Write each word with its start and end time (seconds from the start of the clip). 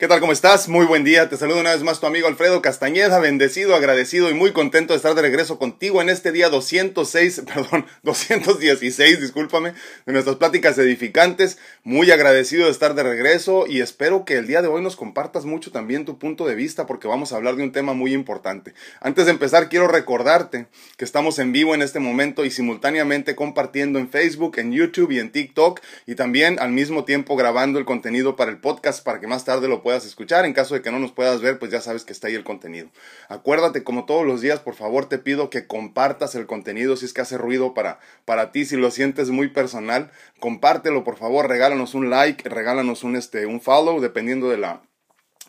¿Qué 0.00 0.06
tal? 0.06 0.20
¿Cómo 0.20 0.30
estás? 0.30 0.68
Muy 0.68 0.86
buen 0.86 1.02
día. 1.02 1.28
Te 1.28 1.36
saludo 1.36 1.58
una 1.58 1.72
vez 1.72 1.82
más 1.82 1.98
tu 1.98 2.06
amigo 2.06 2.28
Alfredo 2.28 2.62
Castañeda, 2.62 3.18
bendecido, 3.18 3.74
agradecido 3.74 4.30
y 4.30 4.32
muy 4.32 4.52
contento 4.52 4.92
de 4.92 4.98
estar 4.98 5.16
de 5.16 5.22
regreso 5.22 5.58
contigo 5.58 6.00
en 6.00 6.08
este 6.08 6.30
día 6.30 6.50
206, 6.50 7.42
perdón, 7.52 7.84
216, 8.04 9.20
discúlpame, 9.20 9.74
de 10.06 10.12
nuestras 10.12 10.36
pláticas 10.36 10.78
edificantes. 10.78 11.58
Muy 11.82 12.12
agradecido 12.12 12.66
de 12.66 12.70
estar 12.70 12.94
de 12.94 13.02
regreso 13.02 13.66
y 13.66 13.80
espero 13.80 14.24
que 14.24 14.36
el 14.36 14.46
día 14.46 14.62
de 14.62 14.68
hoy 14.68 14.82
nos 14.82 14.94
compartas 14.94 15.44
mucho 15.46 15.72
también 15.72 16.04
tu 16.04 16.16
punto 16.16 16.46
de 16.46 16.54
vista 16.54 16.86
porque 16.86 17.08
vamos 17.08 17.32
a 17.32 17.36
hablar 17.36 17.56
de 17.56 17.64
un 17.64 17.72
tema 17.72 17.92
muy 17.92 18.14
importante. 18.14 18.74
Antes 19.00 19.24
de 19.24 19.32
empezar, 19.32 19.68
quiero 19.68 19.88
recordarte 19.88 20.68
que 20.96 21.04
estamos 21.04 21.40
en 21.40 21.50
vivo 21.50 21.74
en 21.74 21.82
este 21.82 21.98
momento 21.98 22.44
y 22.44 22.52
simultáneamente 22.52 23.34
compartiendo 23.34 23.98
en 23.98 24.08
Facebook, 24.08 24.60
en 24.60 24.70
YouTube 24.70 25.10
y 25.10 25.18
en 25.18 25.32
TikTok 25.32 25.80
y 26.06 26.14
también 26.14 26.60
al 26.60 26.70
mismo 26.70 27.04
tiempo 27.04 27.34
grabando 27.34 27.80
el 27.80 27.84
contenido 27.84 28.36
para 28.36 28.52
el 28.52 28.58
podcast 28.58 29.02
para 29.02 29.18
que 29.18 29.26
más 29.26 29.44
tarde 29.44 29.66
lo 29.66 29.82
puedas 29.82 29.87
escuchar. 29.96 30.44
En 30.44 30.52
caso 30.52 30.74
de 30.74 30.82
que 30.82 30.90
no 30.90 30.98
nos 30.98 31.12
puedas 31.12 31.40
ver, 31.40 31.58
pues 31.58 31.70
ya 31.70 31.80
sabes 31.80 32.04
que 32.04 32.12
está 32.12 32.28
ahí 32.28 32.34
el 32.34 32.44
contenido. 32.44 32.88
Acuérdate, 33.28 33.84
como 33.84 34.04
todos 34.04 34.26
los 34.26 34.40
días, 34.40 34.60
por 34.60 34.74
favor 34.74 35.08
te 35.08 35.18
pido 35.18 35.50
que 35.50 35.66
compartas 35.66 36.34
el 36.34 36.46
contenido 36.46 36.96
si 36.96 37.06
es 37.06 37.12
que 37.12 37.20
hace 37.20 37.38
ruido 37.38 37.74
para, 37.74 37.98
para 38.24 38.52
ti, 38.52 38.64
si 38.64 38.76
lo 38.76 38.90
sientes 38.90 39.30
muy 39.30 39.48
personal, 39.48 40.10
compártelo, 40.40 41.04
por 41.04 41.16
favor, 41.16 41.48
regálanos 41.48 41.94
un 41.94 42.10
like, 42.10 42.48
regálanos 42.48 43.04
un, 43.04 43.16
este, 43.16 43.46
un 43.46 43.60
follow, 43.60 44.00
dependiendo 44.00 44.48
de 44.50 44.58
la, 44.58 44.82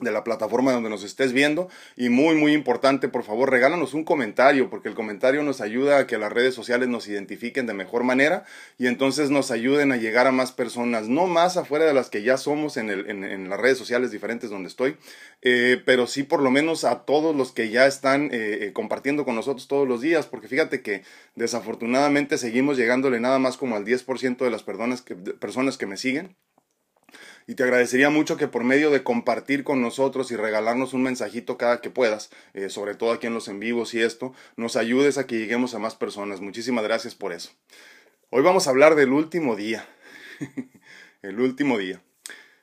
de 0.01 0.11
la 0.11 0.23
plataforma 0.23 0.71
donde 0.71 0.89
nos 0.89 1.03
estés 1.03 1.33
viendo. 1.33 1.69
Y 1.95 2.09
muy, 2.09 2.35
muy 2.35 2.53
importante, 2.53 3.09
por 3.09 3.23
favor, 3.23 3.49
regálanos 3.49 3.93
un 3.93 4.03
comentario, 4.03 4.69
porque 4.69 4.89
el 4.89 4.95
comentario 4.95 5.43
nos 5.43 5.61
ayuda 5.61 5.99
a 5.99 6.07
que 6.07 6.17
las 6.17 6.31
redes 6.31 6.53
sociales 6.53 6.87
nos 6.87 7.07
identifiquen 7.07 7.65
de 7.65 7.73
mejor 7.73 8.03
manera 8.03 8.45
y 8.77 8.87
entonces 8.87 9.29
nos 9.29 9.51
ayuden 9.51 9.91
a 9.91 9.97
llegar 9.97 10.27
a 10.27 10.31
más 10.31 10.51
personas, 10.51 11.07
no 11.07 11.27
más 11.27 11.57
afuera 11.57 11.85
de 11.85 11.93
las 11.93 12.09
que 12.09 12.23
ya 12.23 12.37
somos 12.37 12.77
en, 12.77 12.89
el, 12.89 13.49
las 13.49 13.59
redes 13.59 13.77
sociales 13.77 14.11
diferentes 14.11 14.49
donde 14.49 14.69
estoy, 14.69 14.97
eh, 15.41 15.81
pero 15.85 16.07
sí 16.07 16.23
por 16.23 16.41
lo 16.41 16.51
menos 16.51 16.83
a 16.83 17.05
todos 17.05 17.35
los 17.35 17.51
que 17.51 17.69
ya 17.69 17.87
están 17.87 18.25
eh, 18.25 18.59
eh, 18.61 18.73
compartiendo 18.73 19.25
con 19.25 19.35
nosotros 19.35 19.67
todos 19.67 19.87
los 19.87 20.01
días, 20.01 20.25
porque 20.27 20.47
fíjate 20.47 20.81
que 20.81 21.03
desafortunadamente 21.35 22.37
seguimos 22.37 22.77
llegándole 22.77 23.19
nada 23.19 23.39
más 23.39 23.57
como 23.57 23.75
al 23.75 23.85
10% 23.85 24.37
de 24.37 24.51
las 24.51 24.63
personas 24.63 25.77
que 25.77 25.85
me 25.85 25.97
siguen. 25.97 26.35
Y 27.49 27.55
te 27.55 27.63
agradecería 27.63 28.11
mucho 28.11 28.37
que 28.37 28.47
por 28.47 28.63
medio 28.63 28.91
de 28.91 29.01
compartir 29.01 29.63
con 29.63 29.81
nosotros 29.81 30.29
y 30.29 30.35
regalarnos 30.35 30.93
un 30.93 31.01
mensajito 31.01 31.57
cada 31.57 31.81
que 31.81 31.89
puedas, 31.89 32.29
eh, 32.53 32.69
sobre 32.69 32.93
todo 32.93 33.11
aquí 33.11 33.25
en 33.25 33.33
los 33.33 33.47
en 33.47 33.59
vivos 33.59 33.95
y 33.95 34.03
esto, 34.03 34.35
nos 34.55 34.75
ayudes 34.75 35.17
a 35.17 35.25
que 35.25 35.39
lleguemos 35.39 35.73
a 35.73 35.79
más 35.79 35.95
personas. 35.95 36.41
Muchísimas 36.41 36.83
gracias 36.83 37.15
por 37.15 37.33
eso. 37.33 37.49
Hoy 38.29 38.43
vamos 38.43 38.67
a 38.67 38.69
hablar 38.69 38.93
del 38.93 39.13
último 39.13 39.55
día. 39.55 39.83
el 41.23 41.39
último 41.39 41.79
día. 41.79 42.03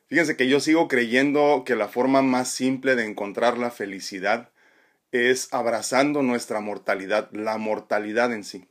Fíjense 0.07 0.37
que 0.37 0.47
yo 0.47 0.61
sigo 0.61 0.87
creyendo 0.87 1.65
que 1.67 1.75
la 1.75 1.89
forma 1.89 2.23
más 2.23 2.49
simple 2.53 2.95
de 2.95 3.07
encontrar 3.07 3.59
la 3.59 3.73
felicidad 3.73 4.51
es 5.11 5.53
abrazando 5.53 6.23
nuestra 6.23 6.61
mortalidad, 6.61 7.29
la 7.33 7.59
mortalidad 7.59 8.33
en 8.33 8.45
sí. 8.45 8.69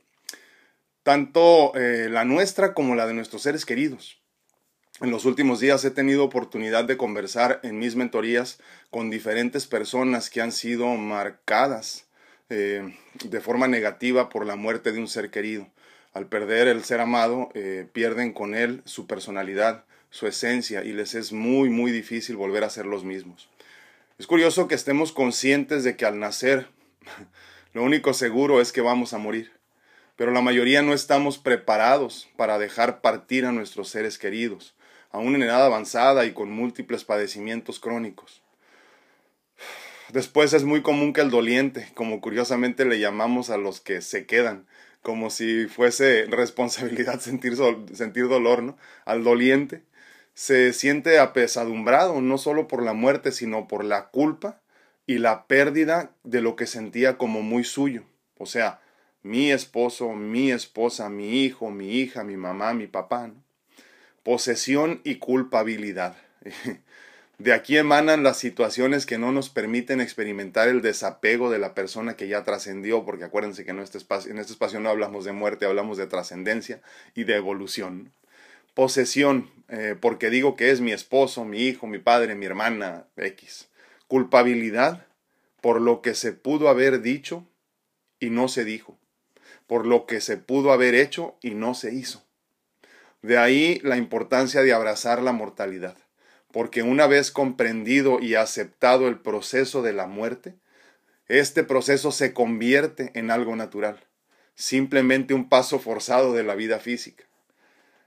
Tanto 1.02 1.74
eh, 1.74 2.08
la 2.08 2.24
nuestra 2.24 2.72
como 2.72 2.94
la 2.94 3.06
de 3.06 3.12
nuestros 3.12 3.42
seres 3.42 3.66
queridos. 3.66 4.22
En 5.02 5.10
los 5.10 5.26
últimos 5.26 5.60
días 5.60 5.84
he 5.84 5.90
tenido 5.90 6.24
oportunidad 6.24 6.84
de 6.84 6.96
conversar 6.96 7.60
en 7.62 7.78
mis 7.78 7.96
mentorías 7.96 8.58
con 8.90 9.10
diferentes 9.10 9.66
personas 9.66 10.30
que 10.30 10.40
han 10.40 10.52
sido 10.52 10.86
marcadas 10.94 12.06
eh, 12.48 12.96
de 13.22 13.40
forma 13.42 13.68
negativa 13.68 14.30
por 14.30 14.46
la 14.46 14.56
muerte 14.56 14.92
de 14.92 14.98
un 14.98 15.06
ser 15.06 15.30
querido. 15.30 15.68
Al 16.14 16.28
perder 16.28 16.66
el 16.66 16.82
ser 16.82 17.00
amado, 17.00 17.50
eh, 17.52 17.86
pierden 17.92 18.32
con 18.32 18.54
él 18.54 18.80
su 18.86 19.06
personalidad, 19.06 19.84
su 20.08 20.26
esencia 20.26 20.82
y 20.82 20.94
les 20.94 21.14
es 21.14 21.30
muy, 21.30 21.68
muy 21.68 21.92
difícil 21.92 22.36
volver 22.36 22.64
a 22.64 22.70
ser 22.70 22.86
los 22.86 23.04
mismos. 23.04 23.50
Es 24.18 24.26
curioso 24.26 24.66
que 24.66 24.76
estemos 24.76 25.12
conscientes 25.12 25.84
de 25.84 25.98
que 25.98 26.06
al 26.06 26.18
nacer 26.18 26.68
lo 27.74 27.82
único 27.82 28.14
seguro 28.14 28.62
es 28.62 28.72
que 28.72 28.80
vamos 28.80 29.12
a 29.12 29.18
morir, 29.18 29.52
pero 30.16 30.30
la 30.30 30.40
mayoría 30.40 30.80
no 30.80 30.94
estamos 30.94 31.36
preparados 31.36 32.30
para 32.38 32.58
dejar 32.58 33.02
partir 33.02 33.44
a 33.44 33.52
nuestros 33.52 33.90
seres 33.90 34.16
queridos 34.16 34.74
aún 35.10 35.34
en 35.34 35.42
edad 35.42 35.64
avanzada 35.64 36.24
y 36.24 36.32
con 36.32 36.50
múltiples 36.50 37.04
padecimientos 37.04 37.80
crónicos. 37.80 38.42
Después 40.12 40.52
es 40.52 40.64
muy 40.64 40.82
común 40.82 41.12
que 41.12 41.20
el 41.20 41.30
doliente, 41.30 41.88
como 41.94 42.20
curiosamente 42.20 42.84
le 42.84 43.00
llamamos 43.00 43.50
a 43.50 43.56
los 43.56 43.80
que 43.80 44.02
se 44.02 44.26
quedan, 44.26 44.66
como 45.02 45.30
si 45.30 45.66
fuese 45.66 46.26
responsabilidad 46.26 47.20
sentir, 47.20 47.56
sentir 47.92 48.28
dolor, 48.28 48.62
¿no? 48.62 48.76
Al 49.04 49.24
doliente 49.24 49.82
se 50.34 50.74
siente 50.74 51.18
apesadumbrado 51.18 52.20
no 52.20 52.36
solo 52.36 52.68
por 52.68 52.82
la 52.82 52.92
muerte, 52.92 53.32
sino 53.32 53.66
por 53.66 53.84
la 53.84 54.08
culpa 54.08 54.60
y 55.06 55.18
la 55.18 55.46
pérdida 55.46 56.10
de 56.24 56.42
lo 56.42 56.56
que 56.56 56.66
sentía 56.66 57.16
como 57.16 57.40
muy 57.40 57.64
suyo. 57.64 58.02
O 58.36 58.44
sea, 58.44 58.80
mi 59.22 59.50
esposo, 59.50 60.12
mi 60.12 60.52
esposa, 60.52 61.08
mi 61.08 61.42
hijo, 61.42 61.70
mi 61.70 62.00
hija, 62.00 62.22
mi 62.22 62.36
mamá, 62.36 62.74
mi 62.74 62.86
papá. 62.86 63.28
¿no? 63.28 63.45
Posesión 64.26 65.00
y 65.04 65.18
culpabilidad. 65.18 66.16
De 67.38 67.52
aquí 67.52 67.76
emanan 67.76 68.24
las 68.24 68.38
situaciones 68.38 69.06
que 69.06 69.18
no 69.18 69.30
nos 69.30 69.50
permiten 69.50 70.00
experimentar 70.00 70.68
el 70.68 70.82
desapego 70.82 71.48
de 71.48 71.60
la 71.60 71.74
persona 71.74 72.16
que 72.16 72.26
ya 72.26 72.42
trascendió, 72.42 73.04
porque 73.04 73.22
acuérdense 73.22 73.64
que 73.64 73.70
en 73.70 73.78
este 73.78 73.98
espacio, 73.98 74.36
este 74.36 74.80
no 74.80 74.88
hablamos 74.88 75.26
de 75.26 75.30
muerte, 75.30 75.64
hablamos 75.64 75.96
de 75.96 76.08
trascendencia 76.08 76.80
y 77.14 77.22
de 77.22 77.36
evolución. 77.36 78.10
Posesión, 78.74 79.48
eh, 79.68 79.94
porque 80.00 80.28
digo 80.28 80.56
que 80.56 80.72
es 80.72 80.80
mi 80.80 80.90
esposo, 80.90 81.44
mi 81.44 81.60
hijo, 81.60 81.86
mi 81.86 81.98
padre, 81.98 82.34
mi 82.34 82.46
hermana, 82.46 83.04
X. 83.16 83.68
Culpabilidad, 84.08 85.06
por 85.60 85.80
lo 85.80 86.02
que 86.02 86.16
se 86.16 86.32
pudo 86.32 86.68
haber 86.68 87.00
dicho 87.00 87.46
y 88.18 88.30
no 88.30 88.48
se 88.48 88.64
dijo, 88.64 88.98
por 89.68 89.86
lo 89.86 90.04
que 90.04 90.20
se 90.20 90.36
pudo 90.36 90.72
haber 90.72 90.96
hecho 90.96 91.36
y 91.42 91.50
no 91.50 91.74
se 91.74 91.94
hizo. 91.94 92.25
De 93.26 93.38
ahí 93.38 93.80
la 93.82 93.96
importancia 93.96 94.62
de 94.62 94.72
abrazar 94.72 95.20
la 95.20 95.32
mortalidad, 95.32 95.96
porque 96.52 96.84
una 96.84 97.08
vez 97.08 97.32
comprendido 97.32 98.20
y 98.20 98.36
aceptado 98.36 99.08
el 99.08 99.18
proceso 99.18 99.82
de 99.82 99.92
la 99.92 100.06
muerte, 100.06 100.54
este 101.26 101.64
proceso 101.64 102.12
se 102.12 102.32
convierte 102.32 103.10
en 103.14 103.32
algo 103.32 103.56
natural, 103.56 103.98
simplemente 104.54 105.34
un 105.34 105.48
paso 105.48 105.80
forzado 105.80 106.34
de 106.34 106.44
la 106.44 106.54
vida 106.54 106.78
física. 106.78 107.24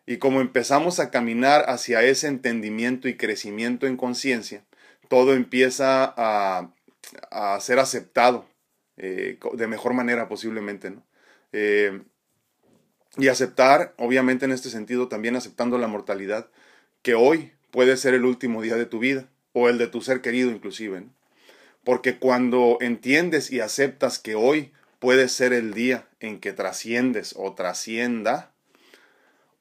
Y 0.05 0.19
como 0.19 0.39
empezamos 0.39 1.01
a 1.01 1.11
caminar 1.11 1.65
hacia 1.67 2.01
ese 2.01 2.27
entendimiento 2.27 3.09
y 3.09 3.17
crecimiento 3.17 3.87
en 3.87 3.97
conciencia, 3.97 4.63
todo 5.09 5.33
empieza 5.33 6.13
a, 6.15 6.71
a, 7.29 7.59
ser 7.59 7.79
aceptado 7.79 8.45
eh, 8.95 9.37
de 9.51 9.67
mejor 9.67 9.93
manera 9.93 10.29
posiblemente. 10.29 10.91
¿no? 10.91 11.03
Eh, 11.51 12.03
y 13.19 13.27
aceptar, 13.27 13.93
obviamente 13.97 14.45
en 14.45 14.51
este 14.51 14.69
sentido, 14.69 15.07
también 15.07 15.35
aceptando 15.35 15.77
la 15.77 15.87
mortalidad, 15.87 16.47
que 17.01 17.15
hoy 17.15 17.51
puede 17.71 17.97
ser 17.97 18.13
el 18.13 18.25
último 18.25 18.61
día 18.61 18.75
de 18.75 18.85
tu 18.85 18.99
vida, 18.99 19.27
o 19.53 19.69
el 19.69 19.77
de 19.77 19.87
tu 19.87 20.01
ser 20.01 20.21
querido 20.21 20.51
inclusive. 20.51 21.03
Porque 21.83 22.17
cuando 22.17 22.77
entiendes 22.81 23.51
y 23.51 23.59
aceptas 23.59 24.19
que 24.19 24.35
hoy 24.35 24.71
puede 24.99 25.27
ser 25.29 25.53
el 25.53 25.73
día 25.73 26.07
en 26.19 26.39
que 26.39 26.53
trasciendes 26.53 27.33
o 27.37 27.53
trascienda, 27.53 28.51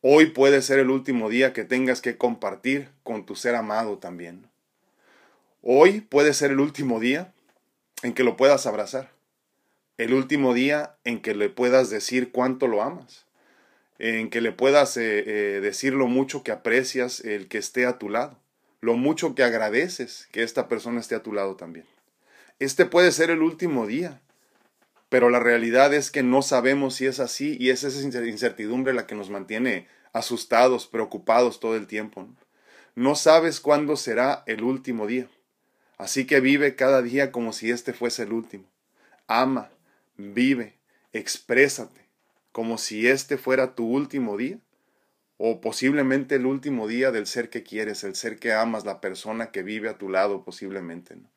hoy 0.02 0.26
puede 0.26 0.62
ser 0.62 0.78
el 0.78 0.90
último 0.90 1.28
día 1.28 1.52
que 1.52 1.64
tengas 1.64 2.00
que 2.00 2.16
compartir 2.16 2.90
con 3.02 3.24
tu 3.24 3.34
ser 3.34 3.54
amado 3.54 3.98
también. 3.98 4.46
Hoy 5.62 6.00
puede 6.00 6.34
ser 6.34 6.50
el 6.50 6.60
último 6.60 7.00
día 7.00 7.32
en 8.02 8.14
que 8.14 8.24
lo 8.24 8.36
puedas 8.36 8.66
abrazar, 8.66 9.10
el 9.96 10.12
último 10.12 10.54
día 10.54 10.96
en 11.04 11.20
que 11.20 11.34
le 11.34 11.48
puedas 11.48 11.90
decir 11.90 12.30
cuánto 12.30 12.68
lo 12.68 12.82
amas 12.82 13.27
en 13.98 14.30
que 14.30 14.40
le 14.40 14.52
puedas 14.52 14.96
eh, 14.96 15.24
eh, 15.26 15.60
decir 15.60 15.92
lo 15.92 16.06
mucho 16.06 16.42
que 16.42 16.52
aprecias 16.52 17.20
el 17.20 17.48
que 17.48 17.58
esté 17.58 17.86
a 17.86 17.98
tu 17.98 18.08
lado, 18.08 18.38
lo 18.80 18.94
mucho 18.94 19.34
que 19.34 19.42
agradeces 19.42 20.28
que 20.30 20.42
esta 20.42 20.68
persona 20.68 21.00
esté 21.00 21.14
a 21.14 21.22
tu 21.22 21.32
lado 21.32 21.56
también. 21.56 21.86
Este 22.60 22.86
puede 22.86 23.12
ser 23.12 23.30
el 23.30 23.42
último 23.42 23.86
día, 23.86 24.20
pero 25.08 25.30
la 25.30 25.40
realidad 25.40 25.94
es 25.94 26.10
que 26.10 26.22
no 26.22 26.42
sabemos 26.42 26.94
si 26.94 27.06
es 27.06 27.18
así 27.20 27.56
y 27.58 27.70
es 27.70 27.82
esa 27.84 28.00
incertidumbre 28.24 28.94
la 28.94 29.06
que 29.06 29.14
nos 29.14 29.30
mantiene 29.30 29.88
asustados, 30.12 30.86
preocupados 30.86 31.60
todo 31.60 31.76
el 31.76 31.86
tiempo. 31.86 32.22
¿no? 32.22 32.36
no 32.94 33.14
sabes 33.14 33.60
cuándo 33.60 33.96
será 33.96 34.42
el 34.46 34.64
último 34.64 35.06
día, 35.06 35.28
así 35.98 36.26
que 36.26 36.40
vive 36.40 36.74
cada 36.74 37.00
día 37.00 37.30
como 37.30 37.52
si 37.52 37.70
este 37.70 37.92
fuese 37.92 38.24
el 38.24 38.32
último. 38.32 38.64
Ama, 39.28 39.70
vive, 40.16 40.78
exprésate 41.12 42.07
como 42.58 42.76
si 42.76 43.06
este 43.06 43.38
fuera 43.38 43.76
tu 43.76 43.86
último 43.86 44.36
día 44.36 44.58
o 45.36 45.60
posiblemente 45.60 46.34
el 46.34 46.44
último 46.44 46.88
día 46.88 47.12
del 47.12 47.28
ser 47.28 47.50
que 47.50 47.62
quieres, 47.62 48.02
el 48.02 48.16
ser 48.16 48.40
que 48.40 48.52
amas, 48.52 48.84
la 48.84 49.00
persona 49.00 49.52
que 49.52 49.62
vive 49.62 49.88
a 49.88 49.96
tu 49.96 50.08
lado 50.08 50.42
posiblemente. 50.42 51.14
¿no? 51.14 51.30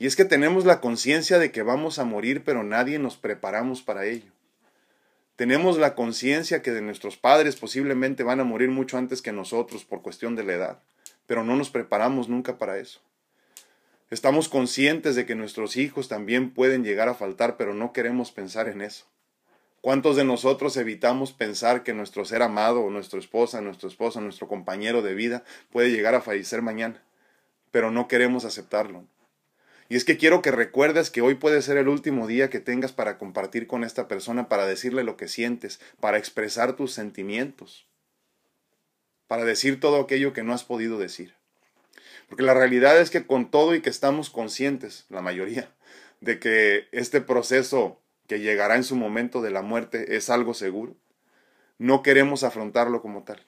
Y 0.00 0.08
es 0.08 0.16
que 0.16 0.24
tenemos 0.24 0.64
la 0.64 0.80
conciencia 0.80 1.38
de 1.38 1.52
que 1.52 1.62
vamos 1.62 2.00
a 2.00 2.04
morir, 2.04 2.42
pero 2.44 2.64
nadie 2.64 2.98
nos 2.98 3.16
preparamos 3.16 3.82
para 3.82 4.04
ello. 4.06 4.32
Tenemos 5.36 5.78
la 5.78 5.94
conciencia 5.94 6.60
que 6.60 6.72
de 6.72 6.82
nuestros 6.82 7.16
padres 7.16 7.54
posiblemente 7.54 8.24
van 8.24 8.40
a 8.40 8.44
morir 8.44 8.70
mucho 8.70 8.98
antes 8.98 9.22
que 9.22 9.30
nosotros 9.30 9.84
por 9.84 10.02
cuestión 10.02 10.34
de 10.34 10.42
la 10.42 10.54
edad, 10.54 10.82
pero 11.28 11.44
no 11.44 11.54
nos 11.54 11.70
preparamos 11.70 12.28
nunca 12.28 12.58
para 12.58 12.78
eso. 12.78 13.00
Estamos 14.10 14.48
conscientes 14.48 15.14
de 15.14 15.24
que 15.24 15.36
nuestros 15.36 15.76
hijos 15.76 16.08
también 16.08 16.50
pueden 16.50 16.82
llegar 16.82 17.08
a 17.08 17.14
faltar, 17.14 17.56
pero 17.56 17.74
no 17.74 17.92
queremos 17.92 18.32
pensar 18.32 18.68
en 18.68 18.80
eso. 18.80 19.06
¿Cuántos 19.80 20.16
de 20.16 20.24
nosotros 20.24 20.76
evitamos 20.76 21.32
pensar 21.32 21.84
que 21.84 21.94
nuestro 21.94 22.24
ser 22.24 22.42
amado 22.42 22.80
o 22.80 22.90
nuestra 22.90 23.20
esposa, 23.20 23.60
nuestro 23.60 23.88
esposo, 23.88 24.20
nuestro 24.20 24.48
compañero 24.48 25.02
de 25.02 25.14
vida 25.14 25.44
puede 25.70 25.90
llegar 25.90 26.16
a 26.16 26.20
fallecer 26.20 26.62
mañana? 26.62 27.02
Pero 27.70 27.92
no 27.92 28.08
queremos 28.08 28.44
aceptarlo. 28.44 29.04
Y 29.88 29.96
es 29.96 30.04
que 30.04 30.18
quiero 30.18 30.42
que 30.42 30.50
recuerdes 30.50 31.10
que 31.10 31.22
hoy 31.22 31.36
puede 31.36 31.62
ser 31.62 31.76
el 31.78 31.88
último 31.88 32.26
día 32.26 32.50
que 32.50 32.60
tengas 32.60 32.92
para 32.92 33.18
compartir 33.18 33.66
con 33.66 33.84
esta 33.84 34.08
persona, 34.08 34.48
para 34.48 34.66
decirle 34.66 35.04
lo 35.04 35.16
que 35.16 35.28
sientes, 35.28 35.80
para 36.00 36.18
expresar 36.18 36.74
tus 36.74 36.92
sentimientos, 36.92 37.86
para 39.28 39.44
decir 39.44 39.80
todo 39.80 40.00
aquello 40.00 40.32
que 40.32 40.42
no 40.42 40.52
has 40.52 40.64
podido 40.64 40.98
decir. 40.98 41.34
Porque 42.28 42.42
la 42.42 42.52
realidad 42.52 43.00
es 43.00 43.10
que 43.10 43.26
con 43.26 43.50
todo 43.50 43.74
y 43.74 43.80
que 43.80 43.90
estamos 43.90 44.28
conscientes, 44.28 45.06
la 45.08 45.22
mayoría, 45.22 45.72
de 46.20 46.38
que 46.38 46.88
este 46.92 47.20
proceso 47.20 48.02
que 48.28 48.38
llegará 48.38 48.76
en 48.76 48.84
su 48.84 48.94
momento 48.94 49.42
de 49.42 49.50
la 49.50 49.62
muerte 49.62 50.16
es 50.16 50.30
algo 50.30 50.54
seguro, 50.54 50.94
no 51.78 52.02
queremos 52.02 52.44
afrontarlo 52.44 53.02
como 53.02 53.24
tal. 53.24 53.44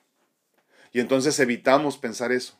Y 0.93 0.99
entonces 0.99 1.39
evitamos 1.39 1.99
pensar 1.99 2.33
eso. 2.33 2.59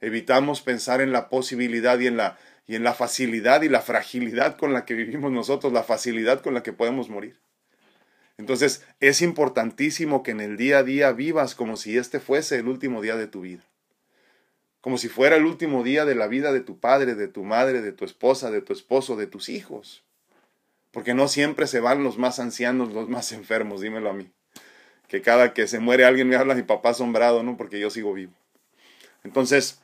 Evitamos 0.00 0.60
pensar 0.60 1.00
en 1.00 1.12
la 1.12 1.30
posibilidad 1.30 1.98
y 1.98 2.06
en 2.06 2.18
la 2.18 2.36
y 2.66 2.74
en 2.74 2.82
la 2.82 2.94
facilidad 2.94 3.62
y 3.62 3.68
la 3.68 3.80
fragilidad 3.80 4.56
con 4.56 4.72
la 4.72 4.84
que 4.84 4.94
vivimos 4.94 5.30
nosotros, 5.30 5.72
la 5.72 5.84
facilidad 5.84 6.42
con 6.42 6.52
la 6.52 6.62
que 6.62 6.72
podemos 6.72 7.08
morir. 7.08 7.38
Entonces 8.38 8.84
es 9.00 9.22
importantísimo 9.22 10.22
que 10.22 10.32
en 10.32 10.40
el 10.40 10.56
día 10.56 10.78
a 10.78 10.82
día 10.82 11.12
vivas 11.12 11.54
como 11.54 11.76
si 11.76 11.96
este 11.96 12.20
fuese 12.20 12.58
el 12.58 12.68
último 12.68 13.00
día 13.02 13.16
de 13.16 13.28
tu 13.28 13.42
vida, 13.42 13.62
como 14.80 14.98
si 14.98 15.08
fuera 15.08 15.36
el 15.36 15.46
último 15.46 15.84
día 15.84 16.04
de 16.04 16.16
la 16.16 16.26
vida 16.26 16.52
de 16.52 16.60
tu 16.60 16.78
padre, 16.78 17.14
de 17.14 17.28
tu 17.28 17.44
madre, 17.44 17.82
de 17.82 17.92
tu 17.92 18.04
esposa, 18.04 18.50
de 18.50 18.60
tu 18.60 18.72
esposo, 18.72 19.16
de 19.16 19.26
tus 19.26 19.48
hijos. 19.48 20.05
Porque 20.96 21.12
no 21.12 21.28
siempre 21.28 21.66
se 21.66 21.80
van 21.80 22.02
los 22.02 22.16
más 22.16 22.38
ancianos, 22.38 22.94
los 22.94 23.06
más 23.06 23.30
enfermos, 23.32 23.82
dímelo 23.82 24.08
a 24.08 24.14
mí. 24.14 24.30
Que 25.08 25.20
cada 25.20 25.52
que 25.52 25.66
se 25.66 25.78
muere 25.78 26.06
alguien 26.06 26.26
me 26.26 26.36
habla 26.36 26.54
mi 26.54 26.62
papá 26.62 26.88
asombrado, 26.88 27.42
¿no? 27.42 27.58
Porque 27.58 27.78
yo 27.78 27.90
sigo 27.90 28.14
vivo. 28.14 28.32
Entonces, 29.22 29.82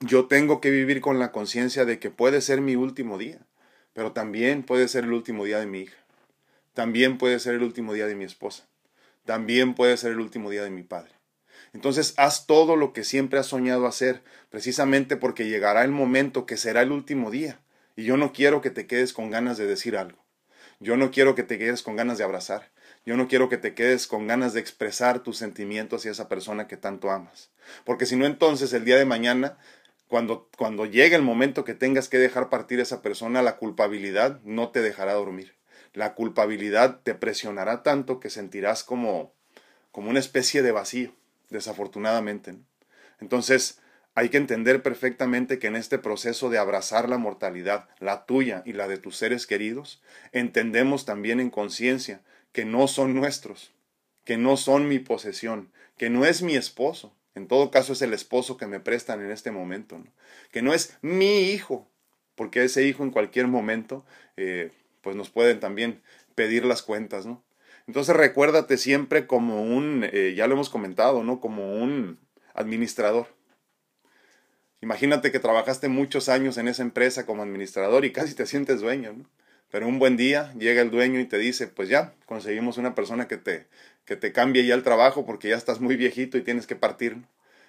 yo 0.00 0.26
tengo 0.26 0.60
que 0.60 0.72
vivir 0.72 1.00
con 1.00 1.20
la 1.20 1.30
conciencia 1.30 1.84
de 1.84 2.00
que 2.00 2.10
puede 2.10 2.40
ser 2.40 2.60
mi 2.60 2.74
último 2.74 3.18
día, 3.18 3.38
pero 3.92 4.10
también 4.10 4.64
puede 4.64 4.88
ser 4.88 5.04
el 5.04 5.12
último 5.12 5.44
día 5.44 5.60
de 5.60 5.66
mi 5.66 5.82
hija, 5.82 5.96
también 6.74 7.18
puede 7.18 7.38
ser 7.38 7.54
el 7.54 7.62
último 7.62 7.92
día 7.92 8.08
de 8.08 8.16
mi 8.16 8.24
esposa, 8.24 8.66
también 9.26 9.76
puede 9.76 9.96
ser 9.96 10.10
el 10.10 10.18
último 10.18 10.50
día 10.50 10.64
de 10.64 10.70
mi 10.70 10.82
padre. 10.82 11.12
Entonces 11.72 12.14
haz 12.16 12.48
todo 12.48 12.74
lo 12.74 12.92
que 12.92 13.04
siempre 13.04 13.38
has 13.38 13.46
soñado 13.46 13.86
hacer, 13.86 14.24
precisamente 14.50 15.16
porque 15.16 15.46
llegará 15.46 15.84
el 15.84 15.92
momento 15.92 16.46
que 16.46 16.56
será 16.56 16.82
el 16.82 16.90
último 16.90 17.30
día, 17.30 17.60
y 17.96 18.04
yo 18.04 18.16
no 18.16 18.32
quiero 18.32 18.60
que 18.60 18.70
te 18.70 18.86
quedes 18.86 19.12
con 19.12 19.30
ganas 19.30 19.56
de 19.56 19.66
decir 19.66 19.96
algo. 19.96 20.24
Yo 20.78 20.96
no 20.96 21.10
quiero 21.10 21.34
que 21.34 21.42
te 21.42 21.58
quedes 21.58 21.82
con 21.82 21.96
ganas 21.96 22.18
de 22.18 22.24
abrazar. 22.24 22.70
Yo 23.06 23.16
no 23.16 23.28
quiero 23.28 23.48
que 23.48 23.56
te 23.56 23.74
quedes 23.74 24.06
con 24.06 24.26
ganas 24.26 24.52
de 24.52 24.60
expresar 24.60 25.20
tus 25.20 25.38
sentimientos 25.38 26.00
hacia 26.00 26.10
esa 26.10 26.28
persona 26.28 26.68
que 26.68 26.76
tanto 26.76 27.10
amas. 27.10 27.50
Porque 27.84 28.04
si 28.04 28.16
no, 28.16 28.26
entonces 28.26 28.72
el 28.74 28.84
día 28.84 28.96
de 28.96 29.06
mañana 29.06 29.56
cuando, 30.08 30.48
cuando 30.56 30.86
llegue 30.86 31.16
el 31.16 31.22
momento 31.22 31.64
que 31.64 31.74
tengas 31.74 32.08
que 32.08 32.18
dejar 32.18 32.48
partir 32.48 32.78
a 32.78 32.82
esa 32.82 33.02
persona, 33.02 33.42
la 33.42 33.56
culpabilidad 33.56 34.40
no 34.44 34.68
te 34.68 34.82
dejará 34.82 35.14
dormir. 35.14 35.54
La 35.94 36.14
culpabilidad 36.14 37.00
te 37.02 37.14
presionará 37.14 37.82
tanto 37.82 38.20
que 38.20 38.30
sentirás 38.30 38.84
como, 38.84 39.32
como 39.90 40.10
una 40.10 40.20
especie 40.20 40.62
de 40.62 40.72
vacío, 40.72 41.12
desafortunadamente. 41.48 42.56
Entonces, 43.20 43.80
hay 44.16 44.30
que 44.30 44.38
entender 44.38 44.82
perfectamente 44.82 45.58
que 45.58 45.66
en 45.66 45.76
este 45.76 45.98
proceso 45.98 46.48
de 46.48 46.56
abrazar 46.56 47.10
la 47.10 47.18
mortalidad, 47.18 47.86
la 48.00 48.24
tuya 48.24 48.62
y 48.64 48.72
la 48.72 48.88
de 48.88 48.96
tus 48.96 49.14
seres 49.18 49.46
queridos, 49.46 50.02
entendemos 50.32 51.04
también 51.04 51.38
en 51.38 51.50
conciencia 51.50 52.22
que 52.52 52.64
no 52.64 52.88
son 52.88 53.14
nuestros, 53.14 53.74
que 54.24 54.38
no 54.38 54.56
son 54.56 54.88
mi 54.88 54.98
posesión, 54.98 55.70
que 55.98 56.08
no 56.08 56.24
es 56.24 56.40
mi 56.40 56.56
esposo, 56.56 57.14
en 57.34 57.46
todo 57.46 57.70
caso 57.70 57.92
es 57.92 58.00
el 58.00 58.14
esposo 58.14 58.56
que 58.56 58.66
me 58.66 58.80
prestan 58.80 59.20
en 59.20 59.30
este 59.30 59.50
momento, 59.50 60.02
que 60.50 60.62
no 60.62 60.72
es 60.72 60.96
mi 61.02 61.50
hijo, 61.50 61.86
porque 62.36 62.64
ese 62.64 62.84
hijo 62.86 63.02
en 63.02 63.10
cualquier 63.10 63.48
momento 63.48 64.06
eh, 64.38 64.72
pues 65.02 65.14
nos 65.14 65.28
pueden 65.28 65.60
también 65.60 66.00
pedir 66.34 66.64
las 66.64 66.80
cuentas, 66.80 67.26
¿no? 67.26 67.44
Entonces 67.86 68.16
recuérdate 68.16 68.78
siempre 68.78 69.26
como 69.26 69.62
un, 69.62 70.08
eh, 70.10 70.32
ya 70.34 70.46
lo 70.46 70.54
hemos 70.54 70.70
comentado, 70.70 71.22
¿no? 71.22 71.38
Como 71.38 71.74
un 71.74 72.18
administrador. 72.54 73.35
Imagínate 74.80 75.32
que 75.32 75.38
trabajaste 75.38 75.88
muchos 75.88 76.28
años 76.28 76.58
en 76.58 76.68
esa 76.68 76.82
empresa 76.82 77.26
como 77.26 77.42
administrador 77.42 78.04
y 78.04 78.12
casi 78.12 78.34
te 78.34 78.46
sientes 78.46 78.80
dueño, 78.80 79.14
¿no? 79.14 79.24
Pero 79.70 79.88
un 79.88 79.98
buen 79.98 80.16
día 80.16 80.52
llega 80.58 80.80
el 80.80 80.90
dueño 80.90 81.18
y 81.18 81.24
te 81.24 81.38
dice, 81.38 81.66
pues 81.66 81.88
ya, 81.88 82.14
conseguimos 82.26 82.78
una 82.78 82.94
persona 82.94 83.26
que 83.26 83.36
te, 83.36 83.66
que 84.04 84.16
te 84.16 84.32
cambie 84.32 84.64
ya 84.64 84.74
el 84.74 84.82
trabajo 84.82 85.26
porque 85.26 85.48
ya 85.48 85.56
estás 85.56 85.80
muy 85.80 85.96
viejito 85.96 86.38
y 86.38 86.42
tienes 86.42 86.66
que 86.66 86.76
partir. 86.76 87.16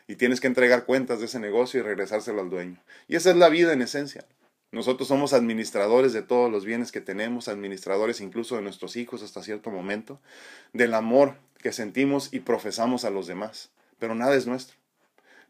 Y 0.08 0.16
tienes 0.16 0.40
que 0.40 0.48
entregar 0.48 0.86
cuentas 0.86 1.20
de 1.20 1.26
ese 1.26 1.40
negocio 1.40 1.80
y 1.80 1.84
regresárselo 1.84 2.40
al 2.40 2.50
dueño. 2.50 2.82
Y 3.10 3.18
esa 3.18 3.32
es 3.32 3.36
la 3.36 3.50
vida 3.50 3.74
en 3.74 3.82
esencia. 3.82 4.26
Nosotros 4.72 5.08
somos 5.08 5.34
administradores 5.34 6.14
de 6.14 6.22
todos 6.22 6.50
los 6.50 6.64
bienes 6.64 6.94
que 6.94 7.02
tenemos, 7.02 7.50
administradores 7.50 8.22
incluso 8.22 8.56
de 8.56 8.62
nuestros 8.62 8.96
hijos 8.96 9.22
hasta 9.22 9.44
cierto 9.44 9.70
momento, 9.70 10.22
del 10.72 10.94
amor 10.94 11.36
que 11.58 11.74
sentimos 11.74 12.34
y 12.34 12.40
profesamos 12.40 13.04
a 13.04 13.10
los 13.10 13.28
demás. 13.28 13.72
Pero 14.00 14.16
nada 14.16 14.36
es 14.36 14.48
nuestro. 14.48 14.78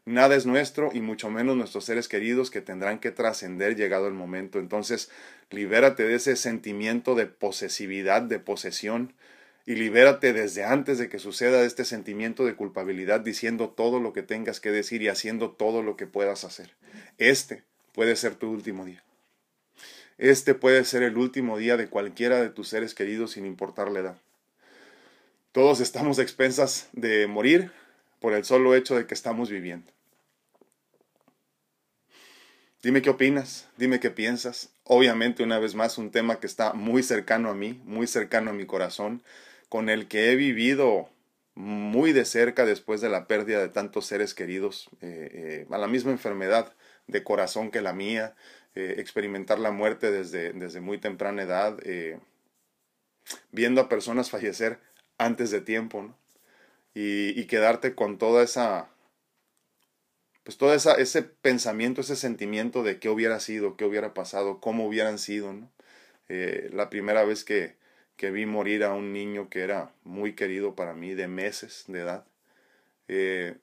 Nada 0.08 0.36
es 0.36 0.46
nuestro 0.46 0.88
y 0.94 1.02
mucho 1.02 1.28
menos 1.28 1.54
nuestros 1.54 1.84
seres 1.84 2.08
queridos 2.08 2.50
que 2.50 2.62
tendrán 2.62 2.98
que 2.98 3.10
trascender 3.10 3.76
llegado 3.76 4.08
el 4.08 4.14
momento. 4.14 4.58
Entonces, 4.58 5.10
libérate 5.50 6.04
de 6.04 6.14
ese 6.14 6.34
sentimiento 6.36 7.14
de 7.14 7.26
posesividad, 7.26 8.22
de 8.22 8.38
posesión, 8.38 9.12
y 9.66 9.74
libérate 9.74 10.32
desde 10.32 10.64
antes 10.64 10.96
de 10.96 11.10
que 11.10 11.18
suceda 11.18 11.62
este 11.62 11.84
sentimiento 11.84 12.46
de 12.46 12.54
culpabilidad 12.54 13.20
diciendo 13.20 13.68
todo 13.68 14.00
lo 14.00 14.14
que 14.14 14.22
tengas 14.22 14.60
que 14.60 14.70
decir 14.70 15.02
y 15.02 15.08
haciendo 15.08 15.50
todo 15.50 15.82
lo 15.82 15.94
que 15.98 16.06
puedas 16.06 16.42
hacer. 16.44 16.70
Este 17.18 17.62
puede 17.92 18.16
ser 18.16 18.34
tu 18.34 18.50
último 18.50 18.86
día. 18.86 19.04
Este 20.16 20.54
puede 20.54 20.86
ser 20.86 21.02
el 21.02 21.18
último 21.18 21.58
día 21.58 21.76
de 21.76 21.88
cualquiera 21.88 22.40
de 22.40 22.48
tus 22.48 22.68
seres 22.68 22.94
queridos 22.94 23.32
sin 23.32 23.44
importar 23.44 23.90
la 23.90 24.00
edad. 24.00 24.16
Todos 25.52 25.80
estamos 25.80 26.18
expensas 26.18 26.88
de 26.92 27.26
morir 27.26 27.72
por 28.20 28.32
el 28.32 28.46
solo 28.46 28.74
hecho 28.74 28.96
de 28.96 29.06
que 29.06 29.12
estamos 29.12 29.50
viviendo. 29.50 29.97
Dime 32.80 33.02
qué 33.02 33.10
opinas, 33.10 33.68
dime 33.76 33.98
qué 33.98 34.10
piensas. 34.10 34.70
Obviamente, 34.84 35.42
una 35.42 35.58
vez 35.58 35.74
más, 35.74 35.98
un 35.98 36.12
tema 36.12 36.38
que 36.38 36.46
está 36.46 36.74
muy 36.74 37.02
cercano 37.02 37.50
a 37.50 37.54
mí, 37.54 37.80
muy 37.84 38.06
cercano 38.06 38.50
a 38.50 38.54
mi 38.54 38.66
corazón, 38.66 39.22
con 39.68 39.88
el 39.88 40.06
que 40.06 40.30
he 40.30 40.36
vivido 40.36 41.08
muy 41.56 42.12
de 42.12 42.24
cerca 42.24 42.64
después 42.64 43.00
de 43.00 43.08
la 43.08 43.26
pérdida 43.26 43.58
de 43.60 43.68
tantos 43.68 44.06
seres 44.06 44.32
queridos, 44.32 44.88
eh, 45.00 45.66
eh, 45.68 45.74
a 45.74 45.78
la 45.78 45.88
misma 45.88 46.12
enfermedad 46.12 46.72
de 47.08 47.24
corazón 47.24 47.72
que 47.72 47.80
la 47.80 47.92
mía, 47.92 48.36
eh, 48.76 48.94
experimentar 48.98 49.58
la 49.58 49.72
muerte 49.72 50.12
desde, 50.12 50.52
desde 50.52 50.80
muy 50.80 50.98
temprana 50.98 51.42
edad, 51.42 51.78
viendo 53.50 53.80
a 53.80 53.88
personas 53.88 54.30
fallecer 54.30 54.78
antes 55.18 55.50
de 55.50 55.60
tiempo, 55.60 56.14
y, 56.94 57.44
quedarte 57.46 57.94
con 57.94 58.18
toda 58.18 58.42
esa, 58.42 58.88
pues 60.48 60.56
todo 60.56 60.72
esa, 60.72 60.94
ese 60.94 61.22
pensamiento, 61.22 62.00
ese 62.00 62.16
sentimiento 62.16 62.82
de 62.82 62.98
qué 62.98 63.10
hubiera 63.10 63.38
sido, 63.38 63.76
qué 63.76 63.84
hubiera 63.84 64.14
pasado, 64.14 64.62
cómo 64.62 64.86
hubieran 64.86 65.18
sido, 65.18 65.52
¿no? 65.52 65.70
la 66.70 66.88
primera 66.88 67.22
vez 67.22 67.44
que, 67.44 67.74
que 68.16 68.30
vi 68.30 68.46
morir 68.46 68.82
a 68.82 68.94
un 68.94 69.12
niño 69.12 69.50
que 69.50 69.60
era 69.60 69.92
muy 70.04 70.32
querido 70.32 70.74
para 70.74 70.94
mí, 70.94 71.12
de 71.12 71.28
meses 71.28 71.84
de 71.88 72.00
edad, 72.00 72.24
eh, 73.08 73.58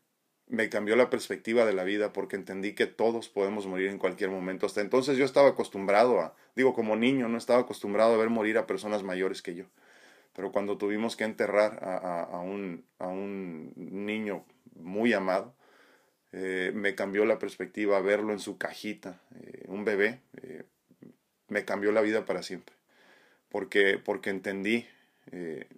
me 0.45 0.69
cambió 0.69 0.95
la 0.95 1.09
perspectiva 1.09 1.65
de 1.65 1.73
la 1.73 1.85
vida 1.85 2.13
porque 2.13 2.35
entendí 2.35 2.75
que 2.75 2.85
todos 2.85 3.29
podemos 3.29 3.65
morir 3.65 3.89
en 3.89 3.97
cualquier 3.97 4.29
momento. 4.29 4.67
Hasta 4.67 4.81
entonces 4.81 5.17
yo 5.17 5.25
estaba 5.25 5.49
acostumbrado 5.49 6.21
a, 6.21 6.35
digo, 6.55 6.75
como 6.75 6.95
niño, 6.95 7.27
no 7.29 7.39
estaba 7.39 7.61
acostumbrado 7.61 8.13
a 8.13 8.17
ver 8.17 8.29
morir 8.29 8.59
a 8.59 8.67
personas 8.67 9.01
mayores 9.01 9.41
que 9.41 9.55
yo. 9.55 9.65
Pero 10.35 10.51
cuando 10.51 10.77
tuvimos 10.77 11.15
que 11.15 11.23
enterrar 11.23 11.83
a, 11.83 12.21
a, 12.21 12.41
un, 12.41 12.85
a 12.99 13.07
un, 13.07 13.73
niño 13.75 14.45
muy 14.75 15.13
amado, 15.13 15.55
eh, 16.35 16.71
me 16.73 16.95
cambió 16.95 17.25
la 17.25 17.39
perspectiva, 17.39 17.99
verlo 18.01 18.33
en 18.33 18.39
su 18.39 18.57
cajita, 18.57 19.21
eh, 19.41 19.63
un 19.67 19.85
bebé, 19.85 20.19
me 21.47 21.65
cambió 21.65 21.91
la 21.91 22.01
vida 22.01 22.25
para 22.25 22.43
siempre 22.43 22.75
porque, 23.55 23.97
porque 24.03 24.31
entendí 24.31 24.85
eh, 25.31 25.69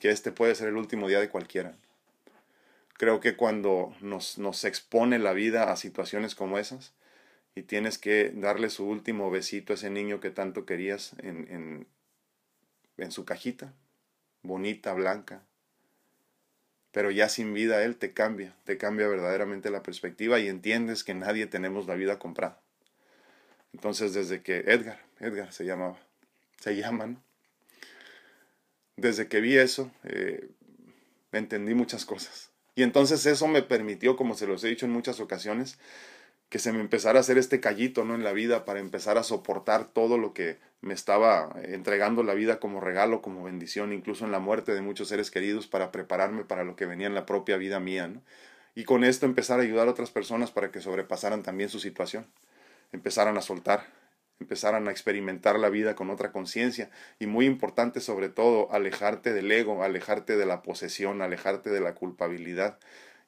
que 0.00 0.10
este 0.10 0.32
puede 0.32 0.56
ser 0.56 0.66
el 0.66 0.76
último 0.76 1.06
día 1.06 1.20
de 1.20 1.28
cualquiera. 1.28 1.76
Creo 2.94 3.20
que 3.20 3.36
cuando 3.36 3.94
nos, 4.00 4.36
nos 4.36 4.64
expone 4.64 5.20
la 5.20 5.32
vida 5.32 5.70
a 5.70 5.76
situaciones 5.76 6.34
como 6.34 6.58
esas 6.58 6.94
y 7.54 7.62
tienes 7.62 7.98
que 7.98 8.32
darle 8.34 8.70
su 8.70 8.88
último 8.88 9.30
besito 9.30 9.72
a 9.72 9.76
ese 9.76 9.88
niño 9.88 10.18
que 10.18 10.30
tanto 10.30 10.66
querías 10.66 11.14
en, 11.18 11.86
en 12.96 13.12
su 13.12 13.24
cajita, 13.24 13.72
bonita, 14.42 14.94
blanca, 14.94 15.44
pero 16.92 17.10
ya 17.10 17.28
sin 17.28 17.52
vida 17.54 17.82
Él 17.84 17.96
te 17.96 18.12
cambia, 18.12 18.54
te 18.64 18.78
cambia 18.78 19.08
verdaderamente 19.08 19.70
la 19.70 19.82
perspectiva 19.82 20.38
y 20.38 20.48
entiendes 20.48 21.04
que 21.04 21.14
nadie 21.14 21.46
tenemos 21.46 21.86
la 21.86 21.94
vida 21.94 22.18
comprada. 22.18 22.60
Entonces 23.72 24.14
desde 24.14 24.42
que 24.42 24.58
Edgar, 24.66 25.00
Edgar 25.20 25.52
se 25.52 25.64
llamaba, 25.64 25.98
se 26.58 26.76
llaman, 26.76 27.22
desde 28.96 29.28
que 29.28 29.40
vi 29.40 29.56
eso, 29.56 29.90
eh, 30.04 30.48
entendí 31.32 31.74
muchas 31.74 32.06
cosas. 32.06 32.50
Y 32.74 32.82
entonces 32.82 33.24
eso 33.26 33.48
me 33.48 33.62
permitió, 33.62 34.16
como 34.16 34.34
se 34.34 34.46
los 34.46 34.62
he 34.64 34.68
dicho 34.68 34.86
en 34.86 34.92
muchas 34.92 35.20
ocasiones, 35.20 35.78
que 36.48 36.58
se 36.58 36.72
me 36.72 36.80
empezara 36.80 37.18
a 37.18 37.20
hacer 37.20 37.38
este 37.38 37.60
callito 37.60 38.04
¿no? 38.04 38.14
en 38.14 38.22
la 38.22 38.32
vida 38.32 38.64
para 38.64 38.80
empezar 38.80 39.18
a 39.18 39.24
soportar 39.24 39.86
todo 39.86 40.16
lo 40.16 40.32
que 40.32 40.58
me 40.80 40.94
estaba 40.94 41.50
entregando 41.64 42.22
la 42.22 42.34
vida 42.34 42.60
como 42.60 42.80
regalo, 42.80 43.20
como 43.20 43.42
bendición, 43.42 43.92
incluso 43.92 44.24
en 44.24 44.32
la 44.32 44.38
muerte 44.38 44.72
de 44.72 44.82
muchos 44.82 45.08
seres 45.08 45.30
queridos, 45.30 45.66
para 45.66 45.90
prepararme 45.90 46.44
para 46.44 46.62
lo 46.62 46.76
que 46.76 46.86
venía 46.86 47.08
en 47.08 47.14
la 47.14 47.26
propia 47.26 47.56
vida 47.56 47.80
mía. 47.80 48.12
Y 48.74 48.84
con 48.84 49.02
esto 49.02 49.26
empezar 49.26 49.58
a 49.58 49.62
ayudar 49.62 49.88
a 49.88 49.90
otras 49.90 50.10
personas 50.10 50.50
para 50.52 50.70
que 50.70 50.80
sobrepasaran 50.80 51.42
también 51.42 51.68
su 51.68 51.80
situación, 51.80 52.26
empezaran 52.92 53.36
a 53.36 53.42
soltar, 53.42 53.86
empezaran 54.38 54.86
a 54.86 54.90
experimentar 54.90 55.58
la 55.58 55.70
vida 55.70 55.96
con 55.96 56.10
otra 56.10 56.30
conciencia 56.30 56.90
y 57.18 57.26
muy 57.26 57.46
importante 57.46 58.00
sobre 58.00 58.28
todo 58.28 58.70
alejarte 58.70 59.32
del 59.32 59.50
ego, 59.50 59.82
alejarte 59.82 60.36
de 60.36 60.46
la 60.46 60.62
posesión, 60.62 61.22
alejarte 61.22 61.70
de 61.70 61.80
la 61.80 61.94
culpabilidad 61.94 62.78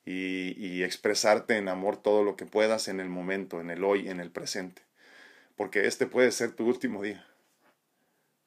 y, 0.05 0.83
expresarte 0.83 1.57
en 1.57 1.69
amor 1.69 2.01
todo 2.01 2.25
lo 2.25 2.37
que 2.37 2.47
puedas 2.47 2.89
en 2.89 3.01
el 3.01 3.09
momento, 3.09 3.61
en 3.61 3.71
el 3.71 3.85
hoy, 3.85 4.09
en 4.09 4.21
el 4.21 4.31
presente. 4.31 4.83
Porque 5.57 5.87
este 5.87 6.07
puede 6.07 6.33
ser 6.33 6.53
tu 6.53 6.67
último 6.67 7.03
día. 7.03 7.27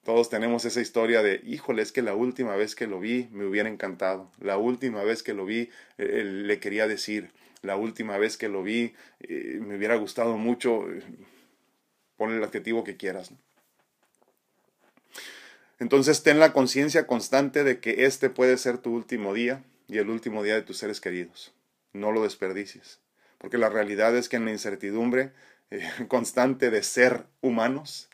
Todos 0.03 0.29
tenemos 0.29 0.65
esa 0.65 0.81
historia 0.81 1.22
de, 1.22 1.41
híjole, 1.43 1.84
es 1.84 1.91
que 1.91 2.01
la 2.01 2.15
última 2.15 2.55
vez 2.55 2.74
que 2.74 2.88
lo 2.88 3.00
vi 3.00 3.29
me 3.31 3.46
hubiera 3.46 3.70
encantado. 3.70 4.31
La 4.39 4.58
última 4.58 5.03
vez 5.03 5.22
que 5.22 5.34
lo 5.34 5.46
vi 5.46 5.70
eh, 6.00 6.24
le 6.24 6.60
quería 6.60 6.88
decir. 6.88 7.29
La 7.62 7.75
última 7.75 8.17
vez 8.17 8.38
que 8.38 8.50
lo 8.50 8.63
vi 8.63 8.96
eh, 9.20 9.60
me 9.62 9.77
hubiera 9.77 9.96
gustado 9.96 10.38
mucho. 10.38 10.86
Pon 12.17 12.31
el 12.31 12.43
adjetivo 12.43 12.84
que 12.84 12.98
quieras. 12.98 13.31
Entonces 15.77 16.24
ten 16.24 16.39
la 16.39 16.53
conciencia 16.53 17.05
constante 17.05 17.63
de 17.63 17.79
que 17.79 18.05
este 18.05 18.29
puede 18.31 18.58
ser 18.58 18.79
tu 18.79 18.93
último 18.96 19.34
día 19.34 19.63
y 19.91 19.98
el 19.98 20.10
último 20.10 20.41
día 20.41 20.55
de 20.55 20.62
tus 20.62 20.77
seres 20.77 21.01
queridos. 21.01 21.53
No 21.91 22.13
lo 22.13 22.24
desperdicies, 22.24 23.00
porque 23.38 23.57
la 23.57 23.67
realidad 23.67 24.15
es 24.15 24.29
que 24.29 24.38
en 24.38 24.45
la 24.45 24.51
incertidumbre 24.51 25.33
eh, 25.69 25.88
constante 26.07 26.71
de 26.71 26.81
ser 26.81 27.25
humanos, 27.41 28.10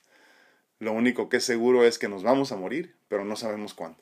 lo 0.80 0.92
único 0.92 1.30
que 1.30 1.38
es 1.38 1.44
seguro 1.44 1.86
es 1.86 2.00
que 2.00 2.10
nos 2.10 2.24
vamos 2.24 2.52
a 2.52 2.56
morir, 2.56 2.96
pero 3.08 3.26
no 3.26 3.36
sabemos 3.36 3.76
cuándo. 3.76 4.00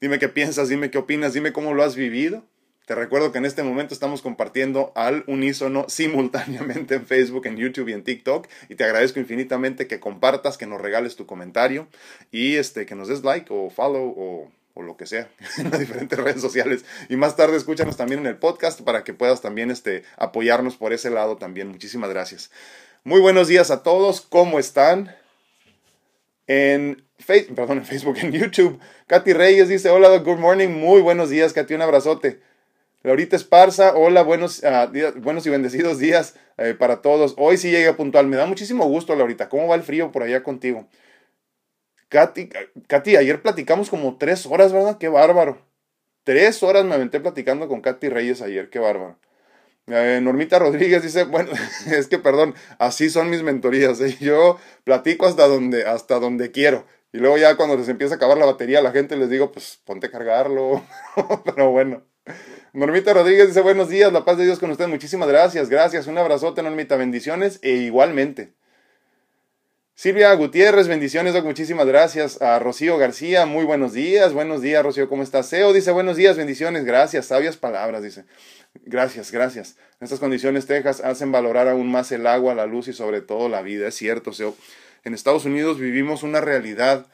Dime 0.00 0.18
qué 0.18 0.28
piensas, 0.30 0.70
dime 0.70 0.90
qué 0.90 0.98
opinas, 0.98 1.34
dime 1.34 1.52
cómo 1.52 1.74
lo 1.74 1.84
has 1.84 1.96
vivido. 1.96 2.44
Te 2.86 2.94
recuerdo 2.94 3.32
que 3.32 3.38
en 3.38 3.46
este 3.46 3.62
momento 3.62 3.92
estamos 3.92 4.22
compartiendo 4.22 4.92
al 4.94 5.24
unísono 5.26 5.84
simultáneamente 5.88 6.94
en 6.94 7.06
Facebook, 7.06 7.46
en 7.46 7.58
YouTube 7.58 7.90
y 7.90 7.92
en 7.92 8.04
TikTok. 8.04 8.48
Y 8.70 8.74
te 8.74 8.84
agradezco 8.84 9.20
infinitamente 9.20 9.86
que 9.86 10.00
compartas, 10.00 10.56
que 10.56 10.66
nos 10.66 10.80
regales 10.80 11.16
tu 11.16 11.26
comentario 11.26 11.88
y 12.30 12.56
este, 12.56 12.86
que 12.86 12.94
nos 12.94 13.08
des 13.08 13.22
like 13.22 13.48
o 13.50 13.68
follow 13.68 14.14
o 14.16 14.50
o 14.74 14.82
lo 14.82 14.96
que 14.96 15.06
sea 15.06 15.28
en 15.58 15.70
las 15.70 15.80
diferentes 15.80 16.18
redes 16.18 16.40
sociales. 16.40 16.84
Y 17.08 17.16
más 17.16 17.36
tarde 17.36 17.56
escúchanos 17.56 17.96
también 17.96 18.20
en 18.20 18.26
el 18.26 18.36
podcast 18.36 18.80
para 18.82 19.04
que 19.04 19.14
puedas 19.14 19.40
también 19.40 19.70
este, 19.70 20.04
apoyarnos 20.16 20.76
por 20.76 20.92
ese 20.92 21.10
lado 21.10 21.36
también. 21.36 21.68
Muchísimas 21.68 22.10
gracias. 22.10 22.50
Muy 23.04 23.20
buenos 23.20 23.48
días 23.48 23.70
a 23.70 23.82
todos. 23.82 24.20
¿Cómo 24.20 24.58
están? 24.58 25.14
En 26.46 27.04
en 27.26 27.84
Facebook, 27.84 28.18
en 28.20 28.32
YouTube. 28.32 28.78
Katy 29.06 29.32
Reyes 29.32 29.68
dice, 29.68 29.88
hola, 29.90 30.16
good 30.18 30.38
morning. 30.38 30.68
Muy 30.68 31.00
buenos 31.00 31.30
días, 31.30 31.52
Katy. 31.52 31.74
Un 31.74 31.82
abrazote. 31.82 32.40
Laurita 33.02 33.36
Esparza, 33.36 33.94
hola, 33.94 34.22
buenos, 34.22 34.64
ah, 34.64 34.90
buenos 35.16 35.46
y 35.46 35.50
bendecidos 35.50 35.98
días 35.98 36.36
eh, 36.56 36.72
para 36.72 37.02
todos. 37.02 37.34
Hoy 37.36 37.58
sí 37.58 37.70
llega 37.70 37.96
puntual. 37.96 38.26
Me 38.26 38.36
da 38.36 38.46
muchísimo 38.46 38.86
gusto, 38.86 39.14
Laurita. 39.14 39.48
¿Cómo 39.48 39.68
va 39.68 39.74
el 39.74 39.82
frío 39.82 40.10
por 40.10 40.22
allá 40.22 40.42
contigo? 40.42 40.86
Katy, 42.14 43.16
ayer 43.16 43.42
platicamos 43.42 43.90
como 43.90 44.16
tres 44.18 44.46
horas, 44.46 44.72
¿verdad? 44.72 44.98
Qué 44.98 45.08
bárbaro. 45.08 45.58
Tres 46.22 46.62
horas 46.62 46.84
me 46.84 46.94
aventé 46.94 47.18
platicando 47.18 47.66
con 47.66 47.80
Katy 47.80 48.08
Reyes 48.08 48.40
ayer, 48.40 48.70
qué 48.70 48.78
bárbaro. 48.78 49.18
Eh, 49.88 50.20
Normita 50.22 50.60
Rodríguez 50.60 51.02
dice, 51.02 51.24
bueno, 51.24 51.50
es 51.90 52.06
que 52.06 52.18
perdón, 52.18 52.54
así 52.78 53.10
son 53.10 53.30
mis 53.30 53.42
mentorías. 53.42 54.00
¿eh? 54.00 54.16
Yo 54.20 54.58
platico 54.84 55.26
hasta 55.26 55.48
donde, 55.48 55.86
hasta 55.86 56.20
donde 56.20 56.52
quiero. 56.52 56.86
Y 57.12 57.18
luego 57.18 57.36
ya 57.36 57.56
cuando 57.56 57.76
les 57.76 57.88
empieza 57.88 58.14
a 58.14 58.16
acabar 58.16 58.38
la 58.38 58.46
batería, 58.46 58.80
la 58.80 58.92
gente 58.92 59.16
les 59.16 59.28
digo, 59.28 59.50
pues 59.50 59.80
ponte 59.84 60.06
a 60.06 60.10
cargarlo. 60.10 60.84
Pero 61.44 61.70
bueno. 61.72 62.02
Normita 62.72 63.12
Rodríguez 63.12 63.48
dice, 63.48 63.60
buenos 63.60 63.88
días, 63.88 64.12
la 64.12 64.24
paz 64.24 64.38
de 64.38 64.44
Dios 64.44 64.58
con 64.60 64.70
usted. 64.70 64.86
Muchísimas 64.86 65.28
gracias, 65.28 65.68
gracias. 65.68 66.06
Un 66.06 66.18
abrazote, 66.18 66.62
Normita. 66.62 66.96
Bendiciones 66.96 67.58
e 67.62 67.70
igualmente. 67.72 68.54
Silvia 69.96 70.34
Gutiérrez, 70.34 70.88
bendiciones, 70.88 71.40
muchísimas 71.44 71.86
gracias. 71.86 72.42
A 72.42 72.58
Rocío 72.58 72.98
García, 72.98 73.46
muy 73.46 73.64
buenos 73.64 73.92
días. 73.92 74.32
Buenos 74.32 74.60
días, 74.60 74.82
Rocío, 74.82 75.08
¿cómo 75.08 75.22
estás? 75.22 75.48
Seo 75.48 75.72
dice, 75.72 75.92
buenos 75.92 76.16
días, 76.16 76.36
bendiciones, 76.36 76.84
gracias, 76.84 77.26
sabias 77.26 77.56
palabras, 77.56 78.02
dice. 78.02 78.24
Gracias, 78.86 79.30
gracias. 79.30 79.76
Estas 80.00 80.18
condiciones, 80.18 80.66
Texas, 80.66 81.00
hacen 81.00 81.30
valorar 81.30 81.68
aún 81.68 81.92
más 81.92 82.10
el 82.10 82.26
agua, 82.26 82.56
la 82.56 82.66
luz 82.66 82.88
y 82.88 82.92
sobre 82.92 83.20
todo 83.20 83.48
la 83.48 83.62
vida. 83.62 83.86
Es 83.86 83.94
cierto, 83.94 84.32
Seo. 84.32 84.56
En 85.04 85.14
Estados 85.14 85.44
Unidos 85.44 85.78
vivimos 85.78 86.24
una 86.24 86.40
realidad 86.40 87.06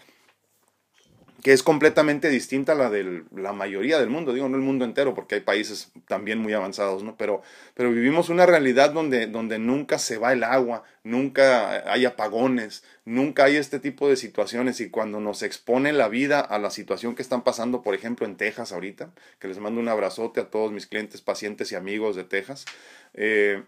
que 1.42 1.52
es 1.52 1.62
completamente 1.62 2.28
distinta 2.28 2.72
a 2.72 2.74
la 2.74 2.90
de 2.90 3.24
la 3.34 3.52
mayoría 3.52 3.98
del 3.98 4.10
mundo, 4.10 4.32
digo, 4.32 4.48
no 4.48 4.56
el 4.56 4.62
mundo 4.62 4.84
entero, 4.84 5.14
porque 5.14 5.36
hay 5.36 5.40
países 5.40 5.90
también 6.06 6.38
muy 6.38 6.52
avanzados, 6.52 7.02
¿no? 7.02 7.16
Pero, 7.16 7.42
pero 7.74 7.90
vivimos 7.90 8.28
una 8.28 8.46
realidad 8.46 8.92
donde, 8.92 9.26
donde 9.26 9.58
nunca 9.58 9.98
se 9.98 10.18
va 10.18 10.32
el 10.32 10.44
agua, 10.44 10.82
nunca 11.02 11.90
hay 11.90 12.04
apagones, 12.04 12.84
nunca 13.04 13.44
hay 13.44 13.56
este 13.56 13.80
tipo 13.80 14.08
de 14.08 14.16
situaciones 14.16 14.80
y 14.80 14.90
cuando 14.90 15.20
nos 15.20 15.42
expone 15.42 15.92
la 15.92 16.08
vida 16.08 16.40
a 16.40 16.58
la 16.58 16.70
situación 16.70 17.14
que 17.14 17.22
están 17.22 17.42
pasando, 17.42 17.82
por 17.82 17.94
ejemplo, 17.94 18.26
en 18.26 18.36
Texas 18.36 18.72
ahorita, 18.72 19.10
que 19.38 19.48
les 19.48 19.58
mando 19.58 19.80
un 19.80 19.88
abrazote 19.88 20.40
a 20.40 20.50
todos 20.50 20.72
mis 20.72 20.86
clientes, 20.86 21.22
pacientes 21.22 21.72
y 21.72 21.74
amigos 21.74 22.16
de 22.16 22.24
Texas, 22.24 22.66
eh, 23.14 23.62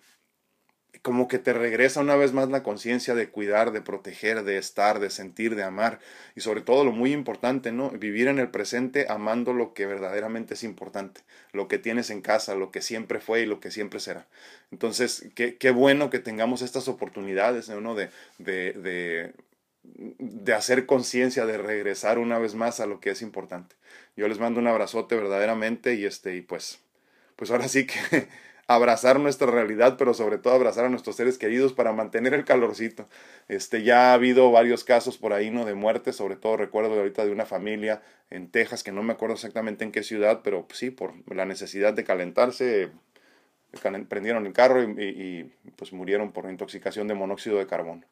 como 1.03 1.27
que 1.27 1.41
te 1.41 1.53
regresa 1.53 2.01
una 2.01 2.15
vez 2.15 2.33
más 2.33 2.49
la 2.49 2.63
conciencia 2.63 3.17
de 3.17 3.29
cuidar, 3.29 3.73
de 3.73 3.83
proteger, 3.83 4.45
de 4.45 4.57
estar, 4.57 5.01
de 5.01 5.11
sentir, 5.11 5.57
de 5.57 5.65
amar 5.65 5.99
y 6.37 6.41
sobre 6.41 6.61
todo 6.61 6.85
lo 6.85 6.93
muy 6.93 7.13
importante, 7.13 7.73
¿no? 7.73 7.91
Vivir 7.91 8.29
en 8.29 8.39
el 8.39 8.51
presente 8.51 9.07
amando 9.09 9.53
lo 9.53 9.75
que 9.75 9.87
verdaderamente 9.87 10.55
es 10.55 10.63
importante, 10.63 11.23
lo 11.53 11.67
que 11.67 11.79
tienes 11.79 12.11
en 12.11 12.23
casa, 12.23 12.55
lo 12.55 12.71
que 12.71 12.81
siempre 12.81 13.19
fue 13.21 13.43
y 13.43 13.47
lo 13.47 13.59
que 13.59 13.73
siempre 13.73 13.99
será. 13.99 14.29
Entonces, 14.71 15.29
qué, 15.35 15.71
bueno 15.73 16.09
que 16.09 16.21
tengamos 16.21 16.63
estas 16.63 16.87
oportunidades, 16.87 17.69
¿no? 17.69 17.97
De, 17.97 18.09
de, 18.39 18.73
de, 18.73 19.33
de 19.83 20.55
hacer 20.55 20.87
conciencia, 20.87 21.47
de 21.47 21.59
regresar 21.59 22.21
una 22.21 22.39
vez 22.39 22.55
más 22.55 22.79
a 22.79 22.87
lo 22.87 23.01
que 23.01 23.11
es 23.11 23.23
importante. 23.23 23.75
Yo 24.17 24.29
les 24.29 24.39
mando 24.39 24.61
un 24.61 24.69
abrazote 24.69 25.17
verdaderamente 25.17 25.95
y 25.95 26.05
este, 26.05 26.37
y 26.37 26.43
pues, 26.43 26.79
pues 27.35 27.51
ahora 27.51 27.67
sí 27.67 27.87
que 27.87 28.29
abrazar 28.67 29.21
nuestra 29.21 29.51
realidad, 29.51 29.97
pero 29.99 30.15
sobre 30.15 30.39
todo 30.39 30.55
abrazar 30.55 30.85
a 30.85 30.89
nuestros 30.89 31.17
seres 31.17 31.39
queridos 31.39 31.73
para 31.73 31.93
mantener 31.93 32.35
el 32.35 32.45
calorcito. 32.45 33.09
Este, 33.49 33.83
ya 33.83 34.11
ha 34.11 34.15
habido 34.15 34.51
varios 34.51 34.85
casos 34.85 35.19
por 35.19 35.33
ahí, 35.33 35.51
¿no? 35.51 35.65
De 35.65 35.75
muerte, 35.75 36.13
sobre 36.13 36.37
todo 36.37 36.57
recuerdo 36.57 36.95
ahorita 36.95 37.25
de 37.25 37.33
una 37.33 37.47
familia 37.47 38.03
en 38.31 38.51
Texas, 38.51 38.83
que 38.83 38.93
no 38.93 39.03
me 39.03 39.13
acuerdo 39.13 39.35
exactamente 39.35 39.85
en 39.85 39.93
qué 39.93 40.03
ciudad, 40.03 40.41
pero 40.43 40.67
sí, 40.73 40.91
por 40.91 41.13
la 41.35 41.45
necesidad 41.45 41.93
de 41.93 42.05
calentarse, 42.05 42.91
prendieron 44.09 44.47
el 44.47 44.53
carro 44.53 44.83
y, 44.83 45.03
y 45.03 45.53
pues 45.77 45.93
murieron 45.93 46.33
por 46.33 46.49
intoxicación 46.51 47.09
de 47.09 47.15
monóxido 47.15 47.59
de 47.59 47.67
carbono. 47.67 48.03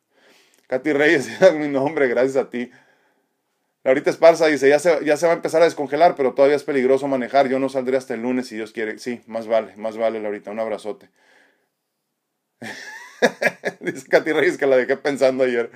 Katy 0.67 0.93
Reyes, 0.93 1.29
mi 1.55 1.69
nombre, 1.69 2.07
gracias 2.09 2.37
a 2.37 2.49
ti. 2.49 2.71
Laurita 3.83 4.11
Esparza 4.11 4.47
dice, 4.47 4.69
ya 4.69 4.79
se, 4.79 5.05
ya 5.05 5.17
se 5.17 5.27
va 5.27 5.33
a 5.33 5.37
empezar 5.37 5.63
a 5.63 5.65
descongelar, 5.65 6.15
pero 6.15 6.35
todavía 6.35 6.57
es 6.57 6.65
peligroso 6.65 7.09
manejar. 7.09 7.49
Yo 7.49 7.59
no 7.59 7.69
saldré 7.71 7.97
hasta 7.97 8.15
el 8.15 8.23
lunes 8.23 8.47
si 8.49 8.57
Dios 8.57 8.73
quiere. 8.73 8.99
Sí, 8.99 9.23
más 9.27 9.47
vale, 9.47 9.75
más 9.77 9.97
vale, 9.97 10.21
Laurita. 10.21 10.51
Un 10.51 10.61
abrazote. 10.61 11.09
dice 13.81 14.07
Katy 14.09 14.33
Reyes 14.33 14.59
que 14.59 14.67
la 14.67 14.77
dejé 14.77 14.97
pensando 14.97 15.45
ayer. 15.45 15.71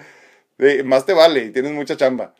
más 0.84 1.06
te 1.06 1.14
vale 1.14 1.50
tienes 1.50 1.72
mucha 1.72 1.96
chamba. 1.96 2.34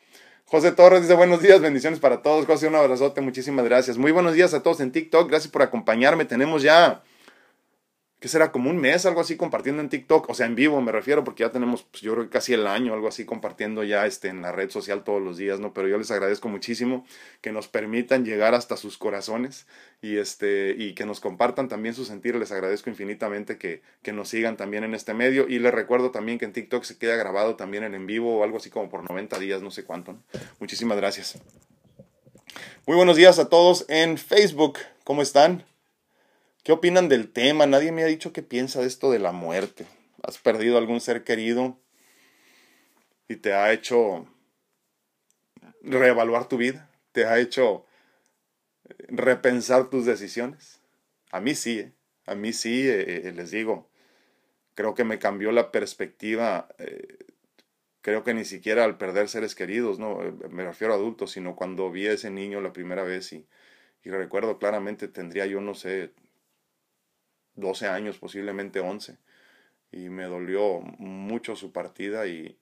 José 0.45 0.73
Torres 0.73 1.03
dice 1.03 1.15
buenos 1.15 1.41
días, 1.41 1.61
bendiciones 1.61 1.99
para 1.99 2.23
todos. 2.23 2.47
José, 2.47 2.69
un 2.69 2.75
abrazote, 2.75 3.23
muchísimas 3.23 3.65
gracias. 3.65 3.97
Muy 3.97 4.13
buenos 4.13 4.35
días 4.35 4.53
a 4.53 4.63
todos 4.63 4.81
en 4.81 4.93
TikTok. 4.93 5.29
Gracias 5.31 5.51
por 5.51 5.63
acompañarme. 5.63 6.27
Tenemos 6.27 6.63
ya 6.63 7.03
que 8.25 8.29
será 8.29 8.53
como 8.53 8.71
un 8.71 8.79
mes, 8.79 9.05
algo 9.05 9.21
así, 9.21 9.37
compartiendo 9.37 9.83
en 9.83 9.91
TikTok, 9.91 10.31
o 10.31 10.33
sea, 10.33 10.47
en 10.47 10.55
vivo 10.55 10.81
me 10.81 10.93
refiero, 10.93 11.25
porque 11.25 11.43
ya 11.43 11.53
tenemos, 11.53 11.83
pues, 11.83 12.03
yo 12.03 12.15
creo 12.15 12.25
que 12.25 12.31
casi 12.31 12.55
el 12.55 12.67
año, 12.67 12.95
algo 12.95 13.07
así, 13.07 13.27
compartiendo 13.27 13.85
ya 13.85 14.07
este, 14.07 14.29
en 14.29 14.41
la 14.41 14.51
red 14.51 14.71
social 14.71 15.05
todos 15.05 15.21
los 15.21 15.37
días, 15.37 15.61
¿no? 15.61 15.75
Pero 15.75 15.89
yo 15.89 15.99
les 15.99 16.11
agradezco 16.11 16.49
muchísimo 16.49 17.05
que 17.43 17.53
nos 17.53 17.69
permitan 17.69 18.25
llegar 18.25 18.55
hasta 18.55 18.79
sus 18.79 18.97
corazones 18.97 19.67
y, 20.01 20.17
este, 20.17 20.75
y 20.75 20.95
que 20.95 21.05
nos 21.05 21.21
compartan 21.21 21.69
también 21.69 21.95
su 21.95 22.07
sentir, 22.07 22.35
les 22.37 22.51
agradezco 22.51 22.89
infinitamente 22.89 23.59
que, 23.59 23.83
que 24.01 24.15
nos 24.15 24.31
sigan 24.31 24.57
también 24.57 24.85
en 24.85 24.95
este 24.95 25.13
medio, 25.13 25.47
y 25.47 25.59
les 25.59 25.75
recuerdo 25.75 26.11
también 26.11 26.39
que 26.39 26.47
en 26.47 26.55
TikTok 26.55 26.83
se 26.85 26.97
queda 26.97 27.17
grabado 27.17 27.57
también 27.57 27.85
en 27.85 27.95
en 27.95 28.07
vivo 28.07 28.39
o 28.39 28.43
algo 28.43 28.57
así 28.57 28.71
como 28.71 28.89
por 28.89 29.07
90 29.07 29.39
días, 29.39 29.61
no 29.61 29.71
sé 29.71 29.85
cuánto, 29.85 30.17
Muchísimas 30.61 30.97
gracias. 30.97 31.39
Muy 32.87 32.97
buenos 32.97 33.17
días 33.17 33.39
a 33.39 33.51
todos 33.51 33.85
en 33.91 34.17
Facebook. 34.17 34.79
¿Cómo 35.05 35.21
están? 35.21 35.74
¿Qué 36.65 36.73
opinan 36.73 37.09
del 37.09 37.31
tema? 37.31 37.67
Nadie 37.67 37.93
me 37.93 38.03
ha 38.03 38.07
dicho 38.07 38.33
qué 38.33 38.43
piensa 38.43 38.81
de 38.81 38.89
esto 38.89 39.13
de 39.13 39.21
la 39.21 39.31
muerte. 39.31 39.87
¿Has 40.23 40.39
perdido 40.39 40.79
algún 40.79 41.01
ser 41.01 41.23
querido 41.23 41.79
y 43.29 43.37
te 43.37 43.53
ha 43.53 43.73
hecho 43.73 44.27
reevaluar 45.83 46.49
tu 46.49 46.57
vida? 46.57 46.91
¿Te 47.13 47.27
ha 47.27 47.39
hecho 47.39 47.87
repensar 49.09 49.91
tus 49.91 50.07
decisiones? 50.07 50.81
A 51.31 51.41
mí 51.41 51.55
sí, 51.55 51.81
¿eh? 51.81 51.93
a 52.27 52.35
mí 52.35 52.53
sí, 52.53 52.89
eh, 52.89 53.29
eh, 53.29 53.33
les 53.33 53.51
digo, 53.51 53.89
creo 54.75 54.95
que 54.95 55.05
me 55.05 55.19
cambió 55.19 55.53
la 55.53 55.71
perspectiva 55.71 56.69
creo 58.05 58.23
que 58.23 58.35
ni 58.35 58.45
siquiera 58.45 58.85
al 58.85 58.99
perder 58.99 59.31
seres 59.31 59.55
queridos, 59.55 59.99
no 59.99 60.23
eh, 60.23 60.31
me 60.51 60.63
refiero 60.63 60.93
a 60.93 60.97
adultos, 60.97 61.33
sino 61.33 61.57
cuando 61.57 61.91
vi 61.91 62.07
a 62.07 62.13
ese 62.13 62.31
niño 62.31 62.61
la 62.61 62.75
primera 62.75 63.03
vez 63.03 63.33
y, 63.33 63.47
y 64.05 64.11
recuerdo 64.11 64.59
claramente 64.59 65.09
tendría 65.09 65.47
yo, 65.47 65.63
no 65.63 65.75
sé, 65.75 66.13
12 67.57 67.89
años, 67.89 68.19
posiblemente 68.19 68.81
11, 68.81 69.19
y 69.93 70.09
me 70.09 70.25
dolió 70.25 70.81
mucho 70.99 71.57
su 71.57 71.73
partida 71.73 72.27
y, 72.27 72.59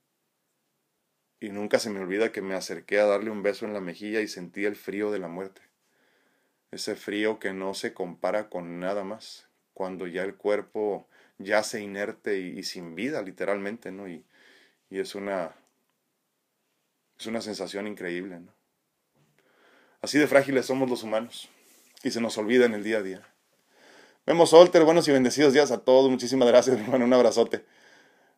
y 1.41 1.49
nunca 1.51 1.79
se 1.79 1.91
me 1.91 2.01
olvida 2.01 2.33
que 2.33 2.43
me 2.43 2.55
acerqué 2.55 3.01
a 3.01 3.07
darle 3.07 3.31
un 3.31 3.43
beso 3.43 3.67
en 3.67 3.73
la 3.73 3.81
mejilla 3.81 4.21
y 4.21 4.29
sentí 4.29 4.65
el 4.65 4.77
frío 4.77 5.11
de 5.11 5.19
la 5.19 5.29
muerte. 5.29 5.63
Ese 6.71 6.97
frío 6.97 7.39
que 7.39 7.53
no 7.53 7.75
se 7.75 7.93
compara 7.93 8.49
con 8.49 8.81
nada 8.81 9.05
más, 9.05 9.49
cuando 9.75 10.07
ya 10.07 10.23
el 10.23 10.37
cuerpo 10.37 11.09
yace 11.39 11.81
inerte 11.81 12.39
y, 12.39 12.63
sin 12.63 12.95
vida, 12.95 13.23
literalmente, 13.23 13.91
¿no? 13.91 14.09
Y, 14.09 14.25
y 14.91 14.99
es 14.99 15.15
una, 15.15 15.55
es 17.19 17.27
una 17.27 17.41
sensación 17.41 17.87
increíble. 17.87 18.41
¿no? 18.41 18.53
Así 20.01 20.19
de 20.19 20.27
frágiles 20.27 20.67
somos 20.67 20.91
los 20.91 21.03
humanos 21.03 21.49
y 22.03 22.11
se 22.11 22.21
nos 22.21 22.37
olvida 22.39 22.67
en 22.67 22.75
el 22.75 22.85
día 22.85 22.99
a 22.99 23.03
día. 23.03 23.32
Vemos 24.25 24.51
Solter, 24.51 24.85
buenos 24.85 25.09
y 25.09 25.11
bendecidos 25.11 25.53
días 25.53 25.73
a 25.73 25.79
todos. 25.79 26.09
Muchísimas 26.09 26.47
gracias, 26.47 26.79
hermano. 26.81 27.05
Un 27.05 27.13
abrazote. 27.13 27.65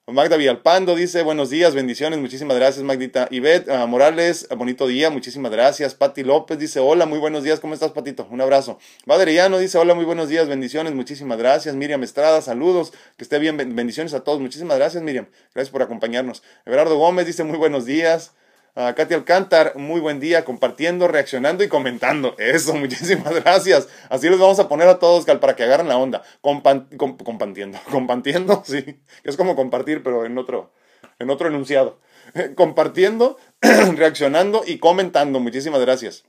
Magda 0.07 0.37
Villalpando 0.37 0.95
dice, 0.95 1.23
buenos 1.23 1.49
días, 1.51 1.75
bendiciones, 1.75 2.19
muchísimas 2.19 2.57
gracias, 2.57 2.85
Magdita. 2.85 3.27
Ivette 3.31 3.69
uh, 3.69 3.87
Morales, 3.87 4.47
bonito 4.55 4.87
día, 4.87 5.09
muchísimas 5.09 5.51
gracias. 5.51 5.95
Pati 5.95 6.23
López 6.23 6.59
dice, 6.59 6.81
hola, 6.81 7.05
muy 7.07 7.19
buenos 7.19 7.43
días, 7.43 7.61
¿cómo 7.61 7.73
estás, 7.73 7.93
Patito? 7.93 8.27
Un 8.31 8.41
abrazo. 8.41 8.79
Valeriano 9.07 9.59
dice, 9.59 9.79
hola, 9.79 9.95
muy 9.95 10.05
buenos 10.05 10.29
días, 10.29 10.47
bendiciones, 10.47 10.95
muchísimas 10.95 11.39
gracias. 11.39 11.75
Miriam 11.75 12.03
Estrada, 12.03 12.43
saludos, 12.43 12.93
que 13.17 13.25
esté 13.25 13.39
bien, 13.39 13.57
bendiciones 13.57 14.13
a 14.13 14.21
todos. 14.21 14.41
Muchísimas 14.41 14.77
gracias, 14.77 15.03
Miriam. 15.03 15.27
Gracias 15.55 15.71
por 15.71 15.83
acompañarnos. 15.83 16.43
Everardo 16.67 16.99
Gómez 16.99 17.27
dice, 17.27 17.45
muy 17.45 17.57
buenos 17.57 17.87
días. 17.87 18.33
Uh, 18.77 18.93
Katy 18.93 19.15
Alcántar, 19.15 19.77
muy 19.77 20.01
buen 20.01 20.19
día, 20.19 20.45
compartiendo, 20.45 21.07
reaccionando 21.07 21.63
y 21.63 21.69
comentando. 21.69 22.35
Eso, 22.39 22.75
muchísimas 22.75 23.33
gracias. 23.33 23.89
Así 24.09 24.29
les 24.29 24.41
vamos 24.41 24.59
a 24.59 24.69
poner 24.69 24.89
a 24.89 24.99
todos 24.99 25.27
para 25.27 25.55
que 25.55 25.63
agarren 25.63 25.87
la 25.87 25.97
onda. 25.97 26.23
compartiendo, 26.41 27.79
compartiendo, 27.91 28.65
sí. 28.67 29.01
Es 29.23 29.37
como 29.37 29.55
compartir, 29.55 30.03
pero 30.03 30.27
en 30.27 30.37
otro, 30.39 30.73
en 31.21 31.31
otro 31.31 31.47
enunciado. 31.47 32.01
compartiendo, 32.57 33.39
reaccionando 33.61 34.65
y 34.67 34.79
comentando. 34.79 35.39
Muchísimas 35.39 35.81
gracias. 35.81 36.25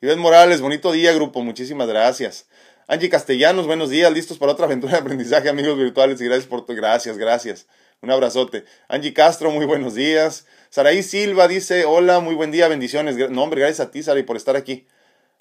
Iván 0.00 0.18
Morales, 0.18 0.62
bonito 0.62 0.90
día, 0.90 1.12
grupo. 1.12 1.42
Muchísimas 1.42 1.86
gracias. 1.86 2.48
Angie 2.86 3.10
Castellanos, 3.10 3.66
buenos 3.66 3.90
días, 3.90 4.12
listos 4.12 4.38
para 4.38 4.52
otra 4.52 4.66
aventura 4.66 4.92
de 4.92 4.98
aprendizaje, 4.98 5.48
amigos 5.48 5.76
virtuales, 5.78 6.20
y 6.20 6.26
gracias 6.26 6.46
por 6.46 6.66
tu, 6.66 6.74
gracias, 6.74 7.16
gracias. 7.16 7.66
Un 8.02 8.10
abrazote. 8.10 8.64
Angie 8.88 9.14
Castro, 9.14 9.50
muy 9.50 9.64
buenos 9.64 9.94
días. 9.94 10.46
Saraí 10.74 11.04
Silva 11.04 11.46
dice, 11.46 11.84
hola, 11.84 12.18
muy 12.18 12.34
buen 12.34 12.50
día, 12.50 12.66
bendiciones. 12.66 13.16
No, 13.30 13.44
hombre, 13.44 13.60
gracias 13.60 13.86
a 13.86 13.92
ti, 13.92 14.02
Saraí, 14.02 14.24
por 14.24 14.36
estar 14.36 14.56
aquí. 14.56 14.88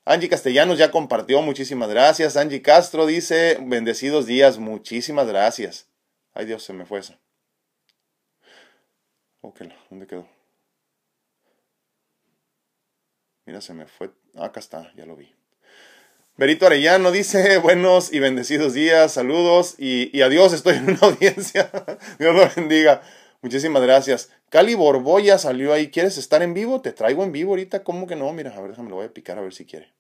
Angie 0.06 0.30
Castellanos 0.30 0.78
ya 0.78 0.92
compartió, 0.92 1.42
muchísimas 1.42 1.90
gracias. 1.90 2.38
Angie 2.38 2.62
Castro 2.62 3.08
dice, 3.08 3.58
bendecidos 3.60 4.28
días, 4.28 4.60
muchísimas 4.60 5.26
gracias. 5.26 5.90
Ay 6.36 6.46
Dios, 6.46 6.62
se 6.62 6.74
me 6.74 6.86
fue 6.86 7.00
eso. 7.00 7.18
Ok, 9.42 9.62
¿dónde 9.90 10.06
quedó? 10.06 10.30
Mira, 13.48 13.60
se 13.60 13.74
me 13.74 13.88
fue. 13.88 14.12
acá 14.38 14.60
está, 14.60 14.94
ya 14.96 15.08
lo 15.08 15.16
vi. 15.16 15.34
Berito 16.38 16.68
Arellano 16.68 17.12
dice, 17.12 17.58
buenos 17.64 18.14
y 18.14 18.20
bendecidos 18.20 18.76
días, 18.76 19.14
saludos 19.14 19.74
y, 19.80 20.16
y 20.16 20.22
adiós, 20.22 20.54
estoy 20.54 20.76
en 20.76 20.92
una 20.92 21.00
audiencia. 21.02 21.72
Dios 22.20 22.36
lo 22.36 22.48
bendiga. 22.56 23.02
Muchísimas 23.44 23.84
gracias. 23.84 24.32
Cali 24.50 24.74
Borboya 24.74 25.38
salió 25.38 25.74
ahí. 25.74 25.92
¿Quieres 25.92 26.18
estar 26.18 26.42
en 26.42 26.54
vivo? 26.54 26.80
Te 26.80 26.94
traigo 26.94 27.26
en 27.26 27.34
vivo 27.34 27.52
ahorita. 27.52 27.84
¿Cómo 27.84 28.08
que 28.08 28.16
no? 28.16 28.32
Mira, 28.32 28.56
a 28.56 28.62
ver, 28.62 28.70
déjame 28.70 28.90
lo 28.90 28.96
voy 28.96 29.06
a 29.06 29.14
picar 29.14 29.38
a 29.38 29.42
ver 29.42 29.54
si 29.54 29.66
quiere. 29.66 29.92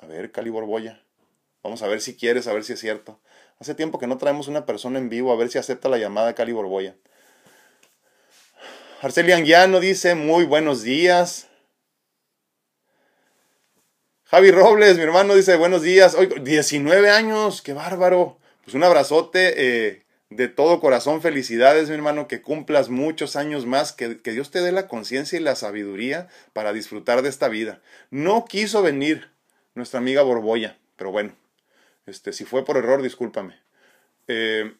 A 0.00 0.06
ver, 0.06 0.30
Cali 0.30 0.50
Borboya. 0.50 1.02
Vamos 1.64 1.82
a 1.82 1.88
ver 1.88 2.00
si 2.00 2.16
quieres, 2.16 2.46
a 2.46 2.52
ver 2.52 2.62
si 2.62 2.74
es 2.74 2.80
cierto. 2.80 3.18
Hace 3.58 3.74
tiempo 3.74 3.98
que 3.98 4.06
no 4.06 4.18
traemos 4.18 4.46
una 4.46 4.66
persona 4.66 5.00
en 5.00 5.08
vivo, 5.08 5.32
a 5.32 5.36
ver 5.36 5.50
si 5.50 5.58
acepta 5.58 5.88
la 5.88 5.98
llamada 5.98 6.36
Cali 6.36 6.52
Borboya. 6.52 6.94
Arcelia 9.02 9.34
Anguiano 9.34 9.80
dice, 9.80 10.14
muy 10.14 10.44
buenos 10.44 10.82
días. 10.82 11.48
Javi 14.26 14.52
Robles, 14.52 14.96
mi 14.96 15.02
hermano, 15.02 15.34
dice, 15.34 15.56
buenos 15.56 15.82
días. 15.82 16.14
Hoy, 16.14 16.28
19 16.40 17.10
años, 17.10 17.62
qué 17.62 17.72
bárbaro. 17.72 18.38
Pues 18.62 18.76
un 18.76 18.84
abrazote. 18.84 19.54
Eh, 19.56 20.07
de 20.30 20.48
todo 20.48 20.80
corazón 20.80 21.22
felicidades, 21.22 21.88
mi 21.88 21.94
hermano, 21.94 22.28
que 22.28 22.42
cumplas 22.42 22.90
muchos 22.90 23.36
años 23.36 23.66
más, 23.66 23.92
que, 23.92 24.20
que 24.20 24.32
Dios 24.32 24.50
te 24.50 24.60
dé 24.60 24.72
la 24.72 24.88
conciencia 24.88 25.38
y 25.38 25.42
la 25.42 25.56
sabiduría 25.56 26.28
para 26.52 26.72
disfrutar 26.72 27.22
de 27.22 27.28
esta 27.28 27.48
vida. 27.48 27.80
No 28.10 28.44
quiso 28.44 28.82
venir 28.82 29.30
nuestra 29.74 30.00
amiga 30.00 30.22
Borboya, 30.22 30.78
pero 30.96 31.10
bueno, 31.10 31.34
este, 32.06 32.32
si 32.32 32.44
fue 32.44 32.64
por 32.64 32.76
error, 32.76 33.02
discúlpame. 33.02 33.58
Eh, 34.26 34.74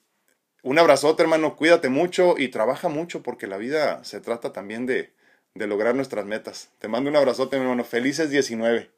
un 0.62 0.78
abrazote, 0.78 1.22
hermano, 1.22 1.56
cuídate 1.56 1.88
mucho 1.88 2.34
y 2.36 2.48
trabaja 2.48 2.88
mucho 2.88 3.22
porque 3.22 3.46
la 3.46 3.56
vida 3.56 4.02
se 4.04 4.20
trata 4.20 4.52
también 4.52 4.86
de, 4.86 5.12
de 5.54 5.66
lograr 5.66 5.94
nuestras 5.94 6.26
metas. 6.26 6.70
Te 6.78 6.88
mando 6.88 7.08
un 7.08 7.16
abrazote, 7.16 7.56
mi 7.56 7.62
hermano. 7.62 7.84
Felices 7.84 8.30
19. 8.30 8.90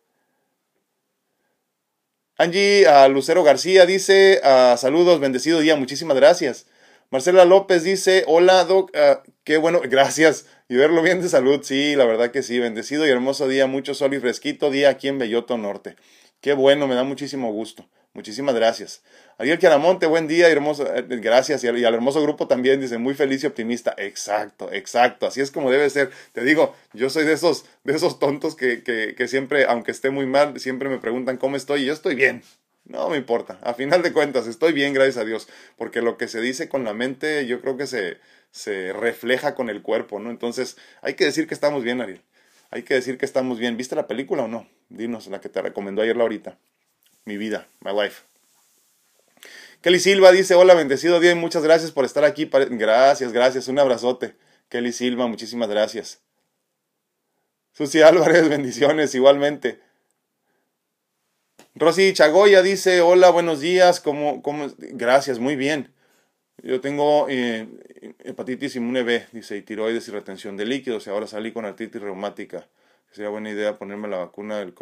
Angie 2.41 2.87
a 2.87 3.07
Lucero 3.09 3.45
García 3.45 3.85
dice, 3.85 4.41
saludos, 4.79 5.21
bendecido 5.21 5.61
día, 5.61 5.77
muchísimas 5.77 6.17
gracias. 6.17 6.67
Marcela 7.11 7.45
López 7.45 7.83
dice, 7.83 8.25
hola 8.27 8.65
Doc, 8.65 8.91
ah, 8.97 9.23
qué 9.45 9.59
bueno, 9.59 9.83
gracias. 9.85 10.47
Y 10.67 10.77
verlo 10.77 11.03
bien 11.03 11.21
de 11.21 11.29
salud, 11.29 11.61
sí, 11.63 11.95
la 11.97 12.07
verdad 12.07 12.31
que 12.31 12.43
sí, 12.43 12.59
bendecido 12.59 13.07
y 13.07 13.11
hermoso 13.11 13.47
día, 13.47 13.67
mucho 13.67 13.93
sol 13.93 14.15
y 14.15 14.21
fresquito 14.21 14.71
día 14.71 14.89
aquí 14.89 15.09
en 15.09 15.19
Belloto 15.19 15.59
Norte. 15.59 15.97
Qué 16.41 16.55
bueno, 16.55 16.87
me 16.87 16.95
da 16.95 17.05
muchísimo 17.05 17.53
gusto. 17.53 17.87
Muchísimas 18.13 18.57
gracias. 18.57 19.03
Ariel 19.39 19.61
Quiaramonte, 19.61 20.07
buen 20.07 20.27
día, 20.27 20.49
hermoso, 20.49 20.85
eh, 20.93 21.05
gracias. 21.09 21.63
Y 21.63 21.69
al, 21.69 21.95
hermoso 21.95 22.21
grupo 22.21 22.49
también 22.49 22.81
dice, 22.81 22.99
muy 22.99 23.15
feliz 23.15 23.45
y 23.45 23.47
optimista. 23.47 23.95
Exacto, 23.97 24.73
exacto. 24.73 25.27
Así 25.27 25.41
es 25.41 25.53
como 25.53 25.71
debe 25.71 25.89
ser. 25.91 26.11
Te 26.33 26.43
digo, 26.43 26.75
yo 26.93 27.09
soy 27.09 27.25
de 27.25 27.35
esos, 27.35 27.67
de 27.85 27.95
esos 27.95 28.19
tontos 28.19 28.57
que, 28.57 28.83
que, 28.83 29.29
siempre, 29.29 29.65
aunque 29.67 29.93
esté 29.93 30.11
muy 30.11 30.27
mal, 30.27 30.59
siempre 30.59 30.89
me 30.89 30.99
preguntan 30.99 31.37
cómo 31.37 31.55
estoy 31.57 31.83
y 31.83 31.87
yo 31.87 31.93
estoy 31.93 32.17
bien. 32.17 32.43
No 32.85 33.09
me 33.09 33.17
importa. 33.17 33.61
A 33.63 33.75
final 33.75 34.03
de 34.03 34.13
cuentas, 34.13 34.49
estoy 34.49 34.73
bien, 34.73 34.93
gracias 34.93 35.19
a 35.19 35.25
Dios. 35.25 35.49
Porque 35.77 36.03
lo 36.03 36.19
que 36.19 36.27
se 36.27 36.41
dice 36.41 36.69
con 36.69 36.83
la 36.83 36.95
mente, 36.95 37.47
yo 37.47 37.61
creo 37.61 37.77
que 37.77 37.87
se, 37.87 38.19
se 38.51 38.93
refleja 38.93 39.55
con 39.55 39.71
el 39.71 39.83
cuerpo, 39.83 40.19
¿no? 40.19 40.31
Entonces, 40.31 40.77
hay 41.01 41.15
que 41.15 41.27
decir 41.27 41.47
que 41.47 41.55
estamos 41.55 41.85
bien, 41.85 42.01
Ariel. 42.01 42.23
Hay 42.71 42.83
que 42.83 42.95
decir 42.95 43.19
que 43.19 43.25
estamos 43.25 43.61
bien. 43.61 43.77
¿Viste 43.77 43.95
la 43.95 44.09
película 44.09 44.45
o 44.45 44.49
no? 44.49 44.69
Dinos, 44.89 45.29
la 45.29 45.41
que 45.41 45.49
te 45.49 45.63
recomendó 45.63 46.03
ayer 46.03 46.17
Laurita 46.17 46.59
mi 47.31 47.37
vida, 47.37 47.69
my 47.81 47.93
life. 47.93 48.23
Kelly 49.83 50.01
Silva 50.01 50.33
dice, 50.33 50.57
hola, 50.57 50.75
bendecido 50.75 51.21
día 51.21 51.31
y 51.31 51.37
muchas 51.37 51.63
gracias 51.63 51.93
por 51.93 52.05
estar 52.05 52.25
aquí. 52.25 52.51
Gracias, 52.53 53.33
gracias, 53.33 53.69
un 53.69 53.79
abrazote. 53.79 54.35
Kelly 54.69 54.93
Silva, 54.93 55.29
muchísimas 55.29 55.69
gracias. 55.69 56.21
Susi 57.73 58.03
Álvarez, 58.03 58.49
bendiciones 58.57 59.15
igualmente. 59.15 59.79
Rosy 61.77 62.13
Chagoya 62.13 62.63
dice, 62.63 63.01
hola, 63.01 63.31
buenos 63.31 63.61
días, 63.61 64.01
¿cómo, 64.01 64.43
cómo? 64.43 64.67
Gracias, 64.77 65.39
muy 65.39 65.55
bien. 65.55 65.95
Yo 66.65 66.81
tengo 66.81 67.27
eh, 67.31 67.69
hepatitis 68.25 68.75
inmune 68.75 69.05
B, 69.05 69.27
dice, 69.31 69.57
y 69.57 69.63
tiroides 69.63 70.09
y 70.09 70.11
retención 70.11 70.57
de 70.57 70.67
líquidos, 70.67 71.07
y 71.07 71.11
ahora 71.11 71.29
salí 71.29 71.53
con 71.53 71.65
artritis 71.65 72.03
reumática. 72.03 72.67
Sería 73.13 73.31
buena 73.31 73.51
idea 73.51 73.79
ponerme 73.79 74.09
la 74.09 74.19
vacuna 74.19 74.59
del... 74.59 74.75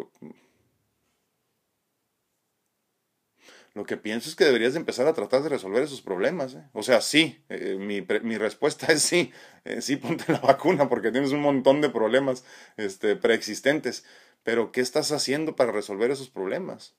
Lo 3.78 3.86
que 3.86 3.96
pienso 3.96 4.28
es 4.28 4.34
que 4.34 4.44
deberías 4.44 4.74
empezar 4.74 5.06
a 5.06 5.12
tratar 5.12 5.40
de 5.44 5.50
resolver 5.50 5.84
esos 5.84 6.00
problemas. 6.00 6.54
¿eh? 6.54 6.64
O 6.72 6.82
sea, 6.82 7.00
sí, 7.00 7.44
eh, 7.48 7.76
mi, 7.78 8.04
mi, 8.22 8.36
respuesta 8.36 8.86
es 8.92 9.02
sí, 9.02 9.30
eh, 9.64 9.80
sí 9.82 9.94
ponte 9.94 10.32
la 10.32 10.40
vacuna 10.40 10.88
porque 10.88 11.12
tienes 11.12 11.30
un 11.30 11.40
montón 11.40 11.80
de 11.80 11.88
problemas 11.88 12.44
este, 12.76 13.14
preexistentes. 13.14 14.04
Pero 14.42 14.72
¿qué 14.72 14.80
estás 14.80 15.12
haciendo 15.12 15.54
para 15.54 15.70
resolver 15.70 16.10
esos 16.10 16.28
problemas? 16.28 16.96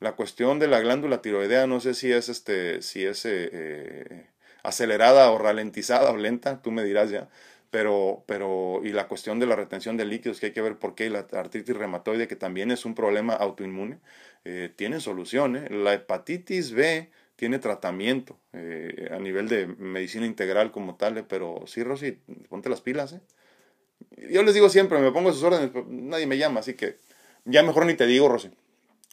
La 0.00 0.16
cuestión 0.16 0.58
de 0.58 0.68
la 0.68 0.80
glándula 0.80 1.22
tiroidea 1.22 1.66
no 1.66 1.80
sé 1.80 1.94
si 1.94 2.12
es, 2.12 2.28
este, 2.28 2.82
si 2.82 3.06
es 3.06 3.26
acelerada 4.62 5.30
o 5.30 5.38
ralentizada 5.38 6.10
o 6.10 6.18
lenta, 6.18 6.60
tú 6.60 6.72
me 6.72 6.84
dirás 6.84 7.08
ya. 7.08 7.30
Pero, 7.70 8.24
pero, 8.26 8.80
y 8.84 8.92
la 8.92 9.08
cuestión 9.08 9.38
de 9.38 9.46
la 9.46 9.56
retención 9.56 9.96
de 9.96 10.04
líquidos, 10.04 10.40
que 10.40 10.46
hay 10.46 10.52
que 10.52 10.62
ver 10.62 10.76
por 10.76 10.94
qué, 10.94 11.10
la 11.10 11.26
artritis 11.32 11.76
reumatoide, 11.76 12.28
que 12.28 12.36
también 12.36 12.70
es 12.70 12.84
un 12.84 12.94
problema 12.94 13.34
autoinmune, 13.34 13.98
eh, 14.44 14.72
tiene 14.74 15.00
solución. 15.00 15.56
¿eh? 15.56 15.68
La 15.70 15.94
hepatitis 15.94 16.72
B 16.72 17.10
tiene 17.36 17.58
tratamiento 17.58 18.38
eh, 18.52 19.10
a 19.12 19.18
nivel 19.18 19.48
de 19.48 19.66
medicina 19.66 20.26
integral 20.26 20.70
como 20.70 20.96
tal, 20.96 21.26
pero 21.26 21.64
sí, 21.66 21.82
Rosy, 21.82 22.18
ponte 22.48 22.68
las 22.68 22.80
pilas. 22.80 23.12
¿eh? 23.12 23.20
Yo 24.30 24.42
les 24.42 24.54
digo 24.54 24.68
siempre, 24.68 24.98
me 24.98 25.12
pongo 25.12 25.30
a 25.30 25.32
sus 25.32 25.42
órdenes, 25.42 25.70
pero 25.72 25.86
nadie 25.88 26.26
me 26.26 26.38
llama, 26.38 26.60
así 26.60 26.74
que 26.74 26.96
ya 27.44 27.62
mejor 27.62 27.86
ni 27.86 27.94
te 27.94 28.06
digo, 28.06 28.28
Rosy. 28.28 28.50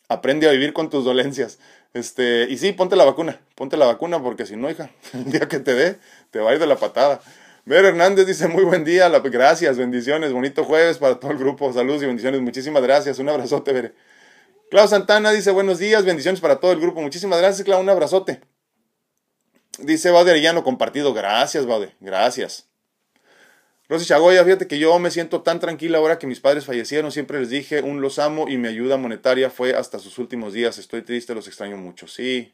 Aprende 0.09 0.47
a 0.47 0.51
vivir 0.51 0.73
con 0.73 0.89
tus 0.89 1.05
dolencias. 1.05 1.59
Este, 1.93 2.47
y 2.49 2.57
sí, 2.57 2.71
ponte 2.71 2.95
la 2.95 3.05
vacuna, 3.05 3.39
ponte 3.55 3.77
la 3.77 3.85
vacuna, 3.85 4.21
porque 4.21 4.45
si 4.45 4.55
no, 4.55 4.69
hija, 4.69 4.89
el 5.13 5.25
día 5.31 5.47
que 5.47 5.59
te 5.59 5.73
dé, 5.73 5.97
te 6.31 6.39
va 6.39 6.51
a 6.51 6.53
ir 6.53 6.59
de 6.59 6.67
la 6.67 6.77
patada. 6.77 7.21
Ver 7.65 7.86
Hernández 7.86 8.28
dice 8.28 8.49
muy 8.49 8.65
buen 8.65 8.84
día, 8.84 9.08
gracias, 9.08 9.78
bendiciones, 9.78 10.34
bonito 10.34 10.65
jueves 10.65 10.97
para 10.97 11.17
todo 11.17 11.32
el 11.32 11.38
grupo, 11.38 11.71
saludos 11.71 12.04
y 12.04 12.08
bendiciones, 12.08 12.41
muchísimas 12.41 12.84
gracias, 12.84 13.19
un 13.19 13.30
abrazote, 13.30 13.71
Bere. 13.71 13.93
Clau 14.69 14.86
Santana 14.86 15.32
dice 15.32 15.49
buenos 15.52 15.80
días, 15.80 16.04
bendiciones 16.04 16.41
para 16.41 16.60
todo 16.60 16.73
el 16.73 16.82
grupo, 16.82 16.99
muchísimas 17.02 17.39
gracias, 17.39 17.63
Clau, 17.63 17.80
un 17.80 17.89
abrazote. 17.89 18.41
Dice 19.80 20.12
Baude 20.12 20.32
Arellano, 20.32 20.65
compartido, 20.65 21.13
gracias, 21.13 21.65
Baude, 21.65 21.95
gracias. 22.02 22.67
Rosy 23.88 24.08
Chagoya, 24.08 24.43
fíjate 24.43 24.67
que 24.67 24.78
yo 24.78 24.99
me 24.99 25.10
siento 25.10 25.41
tan 25.41 25.62
tranquila 25.62 25.99
ahora 25.99 26.19
que 26.19 26.28
mis 26.28 26.41
padres 26.41 26.65
fallecieron, 26.65 27.13
siempre 27.13 27.39
les 27.39 27.49
dije, 27.49 27.82
un 27.82 28.02
los 28.02 28.19
amo 28.19 28.49
y 28.49 28.58
mi 28.58 28.67
ayuda 28.67 28.97
monetaria 28.97 29.49
fue 29.49 29.73
hasta 29.73 29.99
sus 29.99 30.17
últimos 30.17 30.52
días, 30.52 30.78
estoy 30.80 31.02
triste, 31.02 31.34
los 31.34 31.47
extraño 31.47 31.78
mucho, 31.78 32.08
sí. 32.10 32.54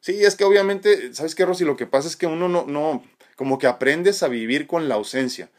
Sí, 0.00 0.24
es 0.24 0.36
que 0.36 0.44
obviamente, 0.44 1.12
¿sabes 1.12 1.34
qué, 1.34 1.44
Rosy? 1.44 1.64
Lo 1.64 1.76
que 1.76 1.86
pasa 1.86 2.08
es 2.08 2.16
que 2.16 2.26
uno 2.26 2.48
no, 2.48 2.64
no, 2.66 3.02
como 3.36 3.58
que 3.58 3.66
aprendes 3.66 4.22
a 4.22 4.28
vivir 4.28 4.66
con 4.66 4.88
la 4.88 4.96
ausencia. 4.96 5.50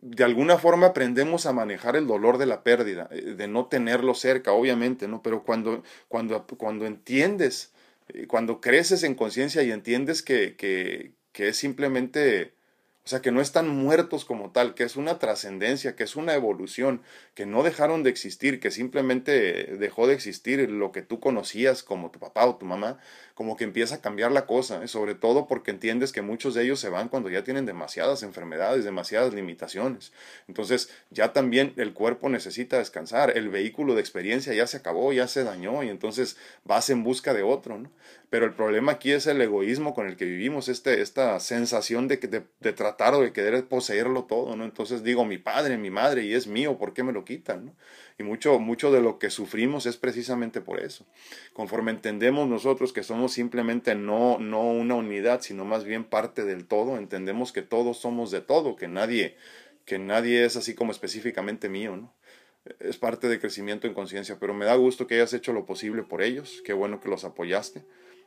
De 0.00 0.24
alguna 0.24 0.56
forma 0.56 0.86
aprendemos 0.86 1.46
a 1.46 1.52
manejar 1.52 1.96
el 1.96 2.06
dolor 2.06 2.38
de 2.38 2.46
la 2.46 2.62
pérdida, 2.62 3.08
eh, 3.10 3.34
de 3.36 3.48
no 3.48 3.66
tenerlo 3.66 4.14
cerca, 4.14 4.52
obviamente, 4.52 5.08
¿no? 5.08 5.22
Pero 5.22 5.42
cuando, 5.42 5.82
cuando, 6.08 6.46
cuando 6.56 6.86
entiendes, 6.86 7.72
eh, 8.08 8.26
cuando 8.26 8.60
creces 8.60 9.02
en 9.02 9.14
conciencia 9.14 9.62
y 9.62 9.72
entiendes 9.72 10.22
que, 10.22 10.56
que, 10.56 11.12
que 11.32 11.48
es 11.48 11.56
simplemente 11.56 12.54
o 13.04 13.08
sea, 13.08 13.22
que 13.22 13.32
no 13.32 13.40
están 13.40 13.68
muertos 13.68 14.24
como 14.24 14.52
tal, 14.52 14.74
que 14.74 14.84
es 14.84 14.94
una 14.96 15.18
trascendencia, 15.18 15.96
que 15.96 16.04
es 16.04 16.16
una 16.16 16.34
evolución, 16.34 17.02
que 17.34 17.46
no 17.46 17.62
dejaron 17.62 18.02
de 18.02 18.10
existir, 18.10 18.60
que 18.60 18.70
simplemente 18.70 19.76
dejó 19.78 20.06
de 20.06 20.14
existir 20.14 20.70
lo 20.70 20.92
que 20.92 21.02
tú 21.02 21.18
conocías 21.18 21.82
como 21.82 22.10
tu 22.10 22.18
papá 22.18 22.46
o 22.46 22.56
tu 22.56 22.66
mamá, 22.66 22.98
como 23.40 23.56
que 23.56 23.64
empieza 23.64 23.94
a 23.94 24.00
cambiar 24.02 24.32
la 24.32 24.44
cosa, 24.44 24.84
¿eh? 24.84 24.86
sobre 24.86 25.14
todo 25.14 25.46
porque 25.46 25.70
entiendes 25.70 26.12
que 26.12 26.20
muchos 26.20 26.52
de 26.52 26.62
ellos 26.62 26.78
se 26.78 26.90
van 26.90 27.08
cuando 27.08 27.30
ya 27.30 27.42
tienen 27.42 27.64
demasiadas 27.64 28.22
enfermedades, 28.22 28.84
demasiadas 28.84 29.32
limitaciones. 29.32 30.12
Entonces, 30.46 30.90
ya 31.08 31.32
también 31.32 31.72
el 31.78 31.94
cuerpo 31.94 32.28
necesita 32.28 32.76
descansar, 32.76 33.34
el 33.38 33.48
vehículo 33.48 33.94
de 33.94 34.02
experiencia 34.02 34.52
ya 34.52 34.66
se 34.66 34.76
acabó, 34.76 35.10
ya 35.14 35.26
se 35.26 35.42
dañó 35.42 35.82
y 35.82 35.88
entonces 35.88 36.36
vas 36.64 36.90
en 36.90 37.02
busca 37.02 37.32
de 37.32 37.42
otro, 37.42 37.78
¿no? 37.78 37.90
Pero 38.28 38.44
el 38.44 38.52
problema 38.52 38.92
aquí 38.92 39.10
es 39.10 39.26
el 39.26 39.40
egoísmo 39.40 39.94
con 39.94 40.06
el 40.06 40.18
que 40.18 40.26
vivimos, 40.26 40.68
este, 40.68 41.00
esta 41.00 41.40
sensación 41.40 42.08
de, 42.08 42.18
de, 42.18 42.42
de 42.60 42.72
tratar 42.74 43.14
o 43.14 43.22
de 43.22 43.32
querer 43.32 43.66
poseerlo 43.66 44.24
todo, 44.24 44.54
¿no? 44.54 44.64
Entonces 44.64 45.02
digo, 45.02 45.24
mi 45.24 45.38
padre, 45.38 45.78
mi 45.78 45.88
madre, 45.88 46.24
y 46.24 46.34
es 46.34 46.46
mío, 46.46 46.76
¿por 46.76 46.92
qué 46.92 47.02
me 47.02 47.12
lo 47.12 47.24
quitan. 47.24 47.74
Y 48.20 48.22
mucho, 48.22 48.58
mucho 48.58 48.92
de 48.92 49.00
lo 49.00 49.18
que 49.18 49.30
sufrimos 49.30 49.86
es 49.86 49.96
precisamente 49.96 50.60
por 50.60 50.78
eso. 50.78 51.06
Conforme 51.54 51.90
entendemos 51.90 52.46
nosotros 52.46 52.92
que 52.92 53.02
somos 53.02 53.32
simplemente 53.32 53.94
no, 53.94 54.38
no 54.38 54.60
una 54.60 54.94
unidad, 54.94 55.40
sino 55.40 55.64
más 55.64 55.84
bien 55.84 56.04
parte 56.04 56.44
del 56.44 56.66
todo, 56.66 56.98
entendemos 56.98 57.50
que 57.50 57.62
todos 57.62 57.96
somos 57.96 58.30
de 58.30 58.42
todo, 58.42 58.76
que 58.76 58.88
nadie, 58.88 59.38
que 59.86 59.98
nadie 59.98 60.44
es 60.44 60.56
así 60.56 60.74
como 60.74 60.92
específicamente 60.92 61.70
mío, 61.70 61.96
¿no? 61.96 62.12
Es 62.78 62.98
parte 62.98 63.26
de 63.26 63.40
crecimiento 63.40 63.86
en 63.86 63.94
conciencia, 63.94 64.36
pero 64.38 64.52
me 64.52 64.66
da 64.66 64.74
gusto 64.74 65.06
que 65.06 65.14
hayas 65.14 65.32
hecho 65.32 65.54
lo 65.54 65.64
posible 65.64 66.02
por 66.02 66.20
ellos, 66.20 66.60
qué 66.62 66.74
bueno 66.74 67.00
que 67.00 67.08
los 67.08 67.24
apoyaste 67.24 67.86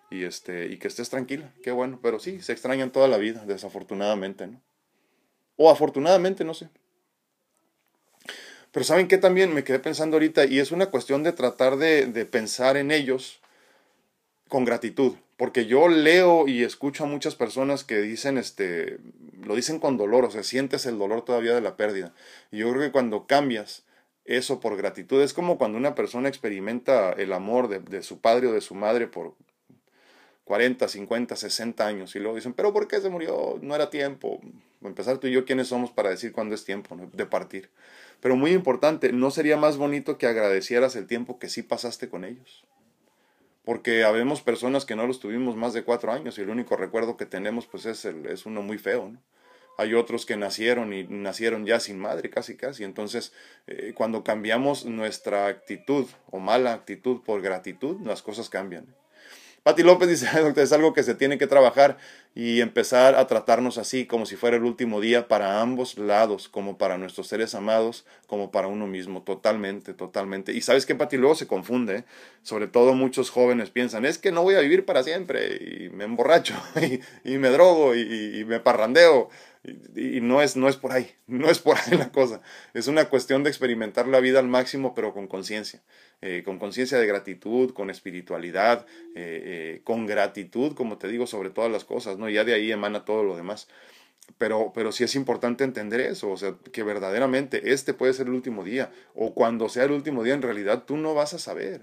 y, 0.09 0.23
este, 0.23 0.69
y 0.69 0.77
que 0.79 0.87
estés 0.87 1.11
tranquila, 1.11 1.53
qué 1.61 1.69
bueno, 1.69 1.99
pero 2.01 2.17
sí, 2.17 2.41
se 2.41 2.51
extrañan 2.51 2.91
toda 2.91 3.07
la 3.07 3.17
vida, 3.17 3.45
desafortunadamente, 3.45 4.47
¿no? 4.47 4.59
O 5.55 5.69
afortunadamente, 5.69 6.43
no 6.43 6.55
sé. 6.55 6.69
Pero 8.73 8.83
¿saben 8.83 9.07
qué 9.07 9.19
también 9.19 9.53
me 9.53 9.63
quedé 9.63 9.79
pensando 9.79 10.15
ahorita? 10.15 10.45
Y 10.45 10.59
es 10.59 10.71
una 10.71 10.87
cuestión 10.87 11.21
de 11.21 11.31
tratar 11.31 11.77
de, 11.77 12.07
de 12.07 12.25
pensar 12.25 12.75
en 12.75 12.91
ellos 12.91 13.39
con 14.49 14.65
gratitud. 14.65 15.13
Porque 15.37 15.67
yo 15.67 15.87
leo 15.87 16.47
y 16.47 16.63
escucho 16.63 17.03
a 17.03 17.07
muchas 17.07 17.35
personas 17.35 17.83
que 17.83 18.01
dicen, 18.01 18.37
este, 18.39 18.97
lo 19.43 19.55
dicen 19.55 19.79
con 19.79 19.95
dolor, 19.97 20.25
o 20.25 20.31
sea, 20.31 20.41
sientes 20.41 20.87
el 20.87 20.97
dolor 20.97 21.23
todavía 21.23 21.53
de 21.53 21.61
la 21.61 21.77
pérdida. 21.77 22.13
Y 22.51 22.57
yo 22.57 22.71
creo 22.71 22.81
que 22.81 22.91
cuando 22.91 23.27
cambias 23.27 23.83
eso 24.25 24.59
por 24.59 24.75
gratitud, 24.75 25.21
es 25.21 25.33
como 25.33 25.59
cuando 25.59 25.77
una 25.77 25.93
persona 25.93 26.27
experimenta 26.27 27.11
el 27.11 27.31
amor 27.31 27.67
de, 27.67 27.79
de 27.79 28.01
su 28.01 28.21
padre 28.21 28.47
o 28.47 28.53
de 28.53 28.61
su 28.61 28.73
madre 28.73 29.05
por 29.07 29.35
40, 30.45 30.87
50, 30.87 31.35
60 31.35 31.85
años 31.85 32.15
y 32.15 32.19
luego 32.19 32.35
dicen, 32.35 32.53
pero 32.53 32.73
¿por 32.73 32.87
qué 32.87 32.99
se 32.99 33.09
murió? 33.09 33.59
No 33.61 33.75
era 33.75 33.89
tiempo. 33.89 34.41
Empezar 34.81 35.17
tú 35.19 35.27
y 35.27 35.31
yo, 35.31 35.45
¿quiénes 35.45 35.67
somos 35.67 35.91
para 35.91 36.09
decir 36.09 36.33
cuándo 36.33 36.55
es 36.55 36.65
tiempo 36.65 36.97
de 37.13 37.25
partir? 37.25 37.69
Pero 38.23 38.37
muy 38.37 38.51
importante, 38.51 39.11
¿no 39.11 39.31
sería 39.31 39.57
más 39.57 39.75
bonito 39.75 40.17
que 40.17 40.27
agradecieras 40.27 40.95
el 40.95 41.07
tiempo 41.07 41.39
que 41.39 41.49
sí 41.49 41.61
pasaste 41.61 42.07
con 42.07 42.23
ellos? 42.23 42.63
Porque 43.65 44.05
habemos 44.05 44.41
personas 44.41 44.85
que 44.85 44.95
no 44.95 45.05
los 45.05 45.19
tuvimos 45.19 45.57
más 45.57 45.73
de 45.73 45.83
cuatro 45.83 46.09
años 46.09 46.37
y 46.37 46.41
el 46.41 46.49
único 46.49 46.77
recuerdo 46.77 47.17
que 47.17 47.25
tenemos 47.25 47.67
pues 47.67 47.85
es, 47.85 48.05
el, 48.05 48.25
es 48.27 48.45
uno 48.45 48.61
muy 48.61 48.77
feo. 48.77 49.11
Hay 49.77 49.93
otros 49.93 50.25
que 50.25 50.37
nacieron 50.37 50.93
y 50.93 51.03
nacieron 51.03 51.65
ya 51.65 51.81
sin 51.81 51.99
madre, 51.99 52.29
casi 52.29 52.55
casi. 52.55 52.85
Entonces, 52.85 53.33
eh, 53.67 53.91
cuando 53.93 54.23
cambiamos 54.23 54.85
nuestra 54.85 55.47
actitud 55.47 56.07
o 56.31 56.39
mala 56.39 56.71
actitud 56.71 57.23
por 57.25 57.41
gratitud, 57.41 57.99
las 58.05 58.21
cosas 58.21 58.49
cambian. 58.49 58.85
Pati 59.63 59.81
López 59.81 60.09
dice, 60.09 60.27
es 60.57 60.73
algo 60.73 60.91
que 60.91 61.03
se 61.03 61.15
tiene 61.15 61.37
que 61.37 61.47
trabajar 61.47 61.97
y 62.35 62.59
empezar 62.59 63.15
a 63.15 63.27
tratarnos 63.27 63.77
así, 63.77 64.05
como 64.05 64.25
si 64.25 64.35
fuera 64.35 64.57
el 64.57 64.65
último 64.65 64.99
día 64.99 65.29
para 65.29 65.61
ambos 65.61 65.97
lados, 65.97 66.49
como 66.49 66.77
para 66.77 66.97
nuestros 66.97 67.27
seres 67.27 67.55
amados, 67.55 68.05
como 68.27 68.51
para 68.51 68.67
uno 68.67 68.87
mismo, 68.87 69.21
totalmente, 69.21 69.93
totalmente. 69.93 70.51
Y 70.51 70.59
sabes 70.59 70.85
que 70.85 70.95
Pati 70.95 71.15
luego 71.15 71.35
se 71.35 71.47
confunde, 71.47 71.99
¿eh? 71.99 72.03
sobre 72.41 72.67
todo 72.67 72.93
muchos 72.93 73.29
jóvenes 73.29 73.69
piensan, 73.69 74.03
es 74.03 74.17
que 74.17 74.33
no 74.33 74.43
voy 74.43 74.55
a 74.55 74.59
vivir 74.59 74.83
para 74.83 75.01
siempre, 75.01 75.55
y 75.55 75.89
me 75.91 76.03
emborracho, 76.03 76.55
y, 77.23 77.37
me 77.37 77.47
drogo, 77.47 77.95
y 77.95 78.43
me 78.45 78.59
parrandeo. 78.59 79.29
Y, 79.63 80.19
no, 80.19 80.41
es, 80.41 80.57
no 80.57 80.67
es 80.67 80.75
por 80.75 80.91
ahí, 80.91 81.09
no 81.27 81.49
es 81.49 81.59
por 81.59 81.77
ahí 81.77 81.97
la 81.97 82.11
cosa. 82.11 82.41
Es 82.73 82.87
una 82.87 83.05
cuestión 83.05 83.43
de 83.43 83.49
experimentar 83.49 84.07
la 84.07 84.19
vida 84.19 84.39
al 84.39 84.47
máximo, 84.47 84.93
pero 84.93 85.13
con 85.13 85.27
conciencia. 85.27 85.81
Eh, 86.21 86.43
con 86.43 86.59
conciencia 86.59 86.97
de 86.99 87.07
gratitud, 87.07 87.73
con 87.73 87.89
espiritualidad, 87.89 88.85
eh, 89.15 89.75
eh, 89.75 89.81
con 89.83 90.05
gratitud, 90.05 90.73
como 90.73 90.97
te 90.97 91.07
digo, 91.07 91.27
sobre 91.27 91.49
todas 91.49 91.71
las 91.71 91.85
cosas, 91.85 92.17
¿no? 92.17 92.29
Ya 92.29 92.43
de 92.43 92.53
ahí 92.53 92.71
emana 92.71 93.05
todo 93.05 93.23
lo 93.23 93.37
demás. 93.37 93.67
Pero, 94.37 94.71
pero 94.73 94.91
sí 94.91 95.03
es 95.03 95.15
importante 95.15 95.63
entender 95.63 95.99
eso, 95.99 96.31
o 96.31 96.37
sea, 96.37 96.55
que 96.71 96.83
verdaderamente 96.83 97.73
este 97.73 97.93
puede 97.93 98.13
ser 98.13 98.27
el 98.27 98.33
último 98.33 98.63
día, 98.63 98.89
o 99.15 99.33
cuando 99.33 99.67
sea 99.67 99.83
el 99.83 99.91
último 99.91 100.23
día, 100.23 100.33
en 100.33 100.41
realidad 100.41 100.83
tú 100.85 100.95
no 100.95 101.13
vas 101.13 101.33
a 101.33 101.39
saber. 101.39 101.81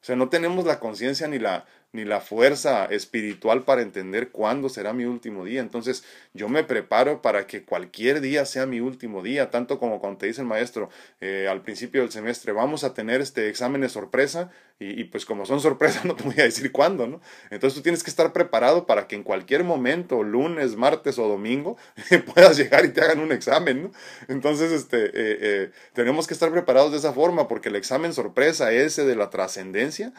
O 0.00 0.04
sea, 0.04 0.16
no 0.16 0.28
tenemos 0.28 0.64
la 0.66 0.80
conciencia 0.80 1.26
ni 1.28 1.38
la, 1.38 1.66
ni 1.92 2.04
la 2.04 2.20
fuerza 2.20 2.84
espiritual 2.86 3.64
para 3.64 3.80
entender 3.80 4.30
cuándo 4.30 4.68
será 4.68 4.92
mi 4.92 5.04
último 5.04 5.44
día. 5.44 5.60
Entonces 5.60 6.04
yo 6.34 6.48
me 6.48 6.62
preparo 6.62 7.22
para 7.22 7.46
que 7.46 7.64
cualquier 7.64 8.20
día 8.20 8.44
sea 8.44 8.66
mi 8.66 8.80
último 8.80 9.22
día, 9.22 9.50
tanto 9.50 9.78
como 9.78 9.98
cuando 9.98 10.18
te 10.18 10.26
dice 10.26 10.42
el 10.42 10.46
maestro 10.46 10.90
eh, 11.20 11.48
al 11.50 11.62
principio 11.62 12.02
del 12.02 12.12
semestre, 12.12 12.52
vamos 12.52 12.84
a 12.84 12.92
tener 12.92 13.20
este 13.20 13.48
examen 13.48 13.80
de 13.80 13.88
sorpresa 13.88 14.50
y, 14.80 15.04
pues 15.04 15.26
como 15.26 15.44
son 15.44 15.60
sorpresas 15.60 16.04
no 16.04 16.14
te 16.14 16.22
voy 16.22 16.34
a 16.38 16.44
decir 16.44 16.70
cuándo, 16.70 17.08
¿no? 17.08 17.20
Entonces 17.50 17.76
tú 17.76 17.82
tienes 17.82 18.04
que 18.04 18.10
estar 18.10 18.32
preparado 18.32 18.86
para 18.86 19.08
que 19.08 19.16
en 19.16 19.24
cualquier 19.24 19.64
momento, 19.64 20.22
lunes, 20.22 20.76
martes 20.76 21.18
o 21.18 21.26
domingo, 21.26 21.76
puedas 22.32 22.56
llegar 22.56 22.84
y 22.84 22.90
te 22.90 23.00
hagan 23.00 23.18
un 23.18 23.32
examen, 23.32 23.84
¿no? 23.84 23.92
Entonces 24.28 24.70
este, 24.70 25.06
eh, 25.06 25.10
eh, 25.14 25.70
tenemos 25.94 26.28
que 26.28 26.34
estar 26.34 26.52
preparados 26.52 26.92
de 26.92 26.98
esa 26.98 27.12
forma 27.12 27.48
porque 27.48 27.70
el 27.70 27.76
examen 27.76 28.12
sorpresa 28.12 28.70
ese 28.70 29.04
de 29.04 29.16
la 29.16 29.30
trascendencia 29.30 30.12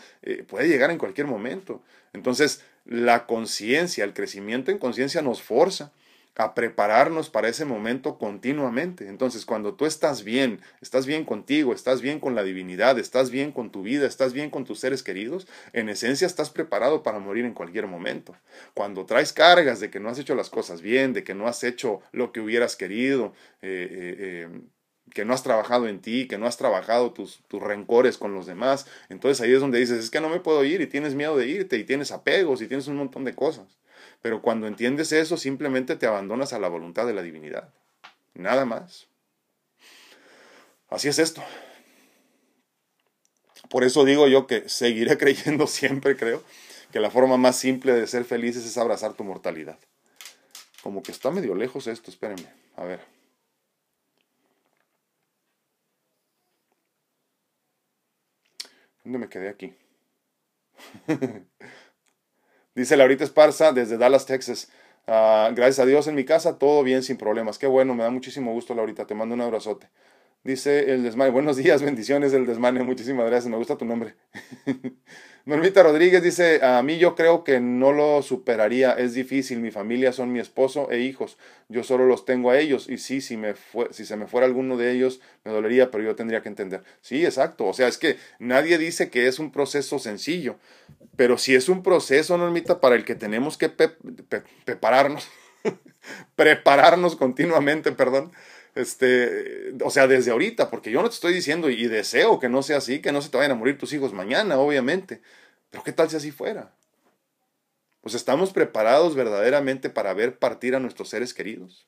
puede 0.47 0.67
llegar 0.67 0.91
en 0.91 0.97
cualquier 0.97 1.27
momento. 1.27 1.58
Entonces, 2.13 2.63
la 2.85 3.25
conciencia, 3.25 4.03
el 4.03 4.13
crecimiento 4.13 4.71
en 4.71 4.77
conciencia 4.77 5.21
nos 5.21 5.41
forza 5.41 5.91
a 6.39 6.55
prepararnos 6.55 7.29
para 7.29 7.49
ese 7.49 7.65
momento 7.65 8.17
continuamente. 8.17 9.09
Entonces, 9.09 9.45
cuando 9.45 9.73
tú 9.73 9.85
estás 9.85 10.23
bien, 10.23 10.61
estás 10.81 11.05
bien 11.05 11.25
contigo, 11.25 11.73
estás 11.73 12.01
bien 12.01 12.21
con 12.21 12.33
la 12.33 12.43
divinidad, 12.43 12.97
estás 12.97 13.29
bien 13.29 13.51
con 13.51 13.71
tu 13.71 13.83
vida, 13.83 14.07
estás 14.07 14.31
bien 14.31 14.49
con 14.49 14.63
tus 14.63 14.79
seres 14.79 15.03
queridos, 15.03 15.47
en 15.73 15.89
esencia 15.89 16.25
estás 16.25 16.49
preparado 16.49 17.03
para 17.03 17.19
morir 17.19 17.43
en 17.43 17.53
cualquier 17.53 17.87
momento. 17.87 18.37
Cuando 18.73 19.05
traes 19.05 19.33
cargas 19.33 19.81
de 19.81 19.89
que 19.89 19.99
no 19.99 20.07
has 20.07 20.17
hecho 20.17 20.33
las 20.33 20.49
cosas 20.49 20.81
bien, 20.81 21.11
de 21.11 21.25
que 21.25 21.35
no 21.35 21.45
has 21.45 21.61
hecho 21.65 22.01
lo 22.13 22.31
que 22.31 22.39
hubieras 22.39 22.77
querido, 22.77 23.33
eh, 23.61 23.87
eh, 23.91 24.15
eh, 24.19 24.61
que 25.13 25.25
no 25.25 25.33
has 25.33 25.43
trabajado 25.43 25.87
en 25.87 25.99
ti, 25.99 26.27
que 26.27 26.37
no 26.37 26.45
has 26.47 26.57
trabajado 26.57 27.11
tus, 27.11 27.41
tus 27.47 27.61
rencores 27.61 28.17
con 28.17 28.33
los 28.33 28.45
demás. 28.45 28.85
Entonces 29.09 29.41
ahí 29.41 29.53
es 29.53 29.59
donde 29.59 29.79
dices, 29.79 30.03
es 30.03 30.09
que 30.09 30.21
no 30.21 30.29
me 30.29 30.39
puedo 30.39 30.63
ir 30.63 30.81
y 30.81 30.87
tienes 30.87 31.15
miedo 31.15 31.37
de 31.37 31.47
irte 31.47 31.77
y 31.77 31.83
tienes 31.83 32.11
apegos 32.11 32.61
y 32.61 32.67
tienes 32.67 32.87
un 32.87 32.97
montón 32.97 33.23
de 33.25 33.35
cosas. 33.35 33.79
Pero 34.21 34.41
cuando 34.41 34.67
entiendes 34.67 35.11
eso, 35.11 35.37
simplemente 35.37 35.95
te 35.95 36.05
abandonas 36.05 36.53
a 36.53 36.59
la 36.59 36.67
voluntad 36.67 37.07
de 37.07 37.13
la 37.13 37.21
divinidad. 37.21 37.69
nada 38.33 38.65
más. 38.65 39.07
Así 40.89 41.07
es 41.07 41.19
esto. 41.19 41.43
Por 43.69 43.83
eso 43.83 44.03
digo 44.03 44.27
yo 44.27 44.47
que 44.47 44.67
seguiré 44.67 45.17
creyendo 45.19 45.67
siempre, 45.67 46.17
creo, 46.17 46.43
que 46.91 46.99
la 46.99 47.11
forma 47.11 47.37
más 47.37 47.55
simple 47.55 47.93
de 47.93 48.07
ser 48.07 48.25
felices 48.25 48.65
es 48.65 48.77
abrazar 48.77 49.13
tu 49.13 49.23
mortalidad. 49.23 49.77
Como 50.81 51.03
que 51.03 51.11
está 51.11 51.29
medio 51.29 51.55
lejos 51.55 51.87
esto, 51.87 52.09
espérenme. 52.09 52.47
A 52.75 52.83
ver. 52.83 53.18
¿Dónde 59.09 59.25
me 59.25 59.27
quedé 59.27 59.49
aquí? 59.49 59.73
Dice 62.75 62.95
Laurita 62.95 63.23
Esparza 63.23 63.71
desde 63.73 63.97
Dallas, 63.97 64.27
Texas. 64.27 64.71
Ah, 65.07 65.49
gracias 65.53 65.79
a 65.79 65.85
Dios 65.85 66.07
en 66.07 66.13
mi 66.13 66.25
casa, 66.25 66.59
todo 66.59 66.83
bien, 66.83 67.01
sin 67.01 67.17
problemas. 67.17 67.57
Qué 67.57 67.65
bueno, 67.65 67.95
me 67.95 68.03
da 68.03 68.11
muchísimo 68.11 68.53
gusto, 68.53 68.75
Laurita. 68.75 69.07
Te 69.07 69.15
mando 69.15 69.33
un 69.33 69.41
abrazote. 69.41 69.89
Dice 70.43 70.93
el 70.93 71.03
desmane. 71.03 71.31
Buenos 71.31 71.57
días, 71.57 71.81
bendiciones 71.83 72.31
del 72.31 72.45
desmane. 72.45 72.81
Muchísimas 72.83 73.25
gracias, 73.25 73.49
me 73.49 73.57
gusta 73.57 73.77
tu 73.77 73.85
nombre. 73.85 74.15
Normita 75.45 75.83
Rodríguez 75.83 76.21
dice, 76.21 76.63
a 76.63 76.81
mí 76.83 76.97
yo 76.97 77.15
creo 77.15 77.43
que 77.43 77.59
no 77.59 77.91
lo 77.91 78.21
superaría, 78.21 78.91
es 78.91 79.13
difícil, 79.15 79.59
mi 79.59 79.71
familia 79.71 80.13
son 80.13 80.31
mi 80.31 80.39
esposo 80.39 80.91
e 80.91 80.99
hijos, 80.99 81.39
yo 81.69 81.83
solo 81.83 82.05
los 82.05 82.23
tengo 82.25 82.51
a 82.51 82.59
ellos 82.59 82.87
y 82.87 82.99
sí, 82.99 83.19
si, 83.19 83.35
me 83.35 83.55
fue, 83.55 83.91
si 83.91 84.05
se 84.05 84.15
me 84.15 84.27
fuera 84.27 84.45
alguno 84.45 84.77
de 84.77 84.91
ellos 84.91 85.21
me 85.43 85.51
dolería, 85.51 85.89
pero 85.89 86.03
yo 86.03 86.15
tendría 86.15 86.43
que 86.43 86.49
entender. 86.49 86.83
Sí, 87.01 87.25
exacto, 87.25 87.65
o 87.65 87.73
sea, 87.73 87.87
es 87.87 87.97
que 87.97 88.17
nadie 88.37 88.77
dice 88.77 89.09
que 89.09 89.27
es 89.27 89.39
un 89.39 89.51
proceso 89.51 89.97
sencillo, 89.97 90.57
pero 91.15 91.39
si 91.39 91.55
es 91.55 91.67
un 91.67 91.81
proceso, 91.81 92.37
Normita, 92.37 92.79
para 92.79 92.95
el 92.95 93.03
que 93.03 93.15
tenemos 93.15 93.57
que 93.57 93.69
prepararnos, 94.65 95.27
prepararnos 96.35 97.15
continuamente, 97.15 97.91
perdón, 97.91 98.31
este, 98.75 99.73
o 99.83 99.89
sea, 99.89 100.07
desde 100.07 100.31
ahorita, 100.31 100.69
porque 100.69 100.91
yo 100.91 101.01
no 101.01 101.09
te 101.09 101.15
estoy 101.15 101.33
diciendo 101.33 101.69
y 101.69 101.87
deseo 101.87 102.39
que 102.39 102.49
no 102.49 102.63
sea 102.63 102.77
así, 102.77 103.01
que 103.01 103.11
no 103.11 103.21
se 103.21 103.29
te 103.29 103.37
vayan 103.37 103.51
a 103.51 103.55
morir 103.55 103.77
tus 103.77 103.93
hijos 103.93 104.13
mañana, 104.13 104.57
obviamente. 104.57 105.21
Pero 105.69 105.83
¿qué 105.83 105.91
tal 105.91 106.09
si 106.09 106.15
así 106.15 106.31
fuera? 106.31 106.73
Pues 108.01 108.15
estamos 108.15 108.53
preparados 108.53 109.15
verdaderamente 109.15 109.89
para 109.89 110.13
ver 110.13 110.39
partir 110.39 110.75
a 110.75 110.79
nuestros 110.79 111.09
seres 111.09 111.33
queridos. 111.33 111.87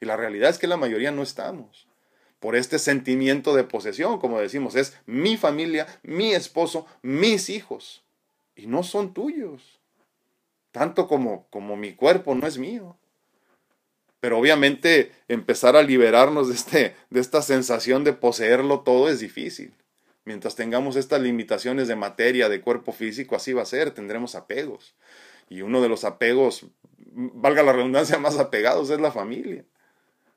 Y 0.00 0.06
la 0.06 0.16
realidad 0.16 0.50
es 0.50 0.58
que 0.58 0.66
la 0.66 0.76
mayoría 0.76 1.10
no 1.10 1.22
estamos. 1.22 1.86
Por 2.40 2.54
este 2.54 2.78
sentimiento 2.78 3.54
de 3.54 3.64
posesión, 3.64 4.20
como 4.20 4.40
decimos, 4.40 4.76
es 4.76 4.96
mi 5.06 5.36
familia, 5.36 5.86
mi 6.02 6.32
esposo, 6.32 6.86
mis 7.02 7.50
hijos. 7.50 8.04
Y 8.54 8.66
no 8.66 8.82
son 8.82 9.12
tuyos. 9.12 9.80
Tanto 10.70 11.08
como, 11.08 11.46
como 11.50 11.76
mi 11.76 11.94
cuerpo 11.94 12.34
no 12.34 12.46
es 12.46 12.58
mío. 12.58 12.96
Pero 14.20 14.38
obviamente 14.38 15.12
empezar 15.28 15.76
a 15.76 15.82
liberarnos 15.82 16.48
de, 16.48 16.54
este, 16.54 16.96
de 17.10 17.20
esta 17.20 17.42
sensación 17.42 18.04
de 18.04 18.12
poseerlo 18.12 18.80
todo 18.80 19.08
es 19.08 19.20
difícil. 19.20 19.72
Mientras 20.24 20.56
tengamos 20.56 20.96
estas 20.96 21.20
limitaciones 21.20 21.88
de 21.88 21.96
materia, 21.96 22.48
de 22.48 22.60
cuerpo 22.60 22.92
físico, 22.92 23.36
así 23.36 23.52
va 23.52 23.62
a 23.62 23.66
ser, 23.66 23.92
tendremos 23.92 24.34
apegos. 24.34 24.94
Y 25.48 25.62
uno 25.62 25.80
de 25.80 25.88
los 25.88 26.04
apegos, 26.04 26.66
valga 26.98 27.62
la 27.62 27.72
redundancia, 27.72 28.18
más 28.20 28.38
apegados 28.38 28.90
es 28.90 29.00
la 29.00 29.12
familia. 29.12 29.64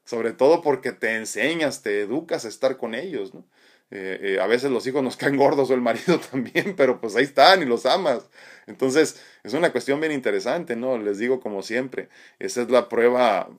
Sobre 0.06 0.32
todo 0.32 0.62
porque 0.62 0.92
te 0.92 1.16
enseñas, 1.16 1.82
te 1.82 2.02
educas 2.02 2.46
a 2.46 2.48
estar 2.48 2.78
con 2.78 2.96
ellos, 2.96 3.34
¿no? 3.34 3.46
Eh, 3.94 4.20
eh, 4.22 4.40
a 4.40 4.48
veces 4.48 4.72
los 4.72 4.88
hijos 4.88 5.04
nos 5.04 5.18
caen 5.18 5.36
gordos 5.36 5.70
o 5.70 5.74
el 5.74 5.82
marido 5.82 6.20
también, 6.32 6.76
pero 6.76 7.00
pues 7.02 7.16
ahí 7.16 7.24
están 7.24 7.62
y 7.62 7.66
los 7.66 7.86
amas. 7.86 8.30
Entonces, 8.68 9.22
es 9.44 9.54
una 9.54 9.72
cuestión 9.72 10.00
bien 10.00 10.14
interesante, 10.14 10.76
¿no? 10.76 10.98
Les 10.98 11.18
digo 11.18 11.42
como 11.42 11.62
siempre, 11.62 12.08
esa 12.40 12.62
es 12.62 12.70
la 12.70 12.88
prueba 12.88 13.50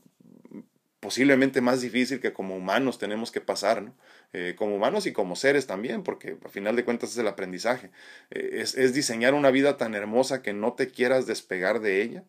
posiblemente 1.03 1.61
más 1.61 1.81
difícil 1.81 2.21
que 2.21 2.33
como 2.33 2.55
humanos 2.57 2.97
tenemos 2.97 3.33
que 3.33 3.41
pasar, 3.41 3.83
¿no? 3.83 3.93
Eh, 4.33 4.55
como 4.57 4.77
humanos 4.77 5.05
y 5.07 5.13
como 5.13 5.35
seres 5.35 5.67
también, 5.67 6.05
porque 6.05 6.37
al 6.43 6.51
final 6.51 6.77
de 6.77 6.85
cuentas 6.85 7.11
es 7.11 7.19
el 7.19 7.27
aprendizaje. 7.27 7.91
Eh, 8.31 8.63
es, 8.63 8.95
diseñar 8.95 9.35
una 9.35 9.51
vida 9.51 9.77
tan 9.77 9.97
hermosa 9.97 10.43
que 10.43 10.53
no 10.53 10.75
te 10.75 10.91
quieras 10.91 11.27
despegar 11.27 11.81
de 11.81 12.03
ella, 12.03 12.23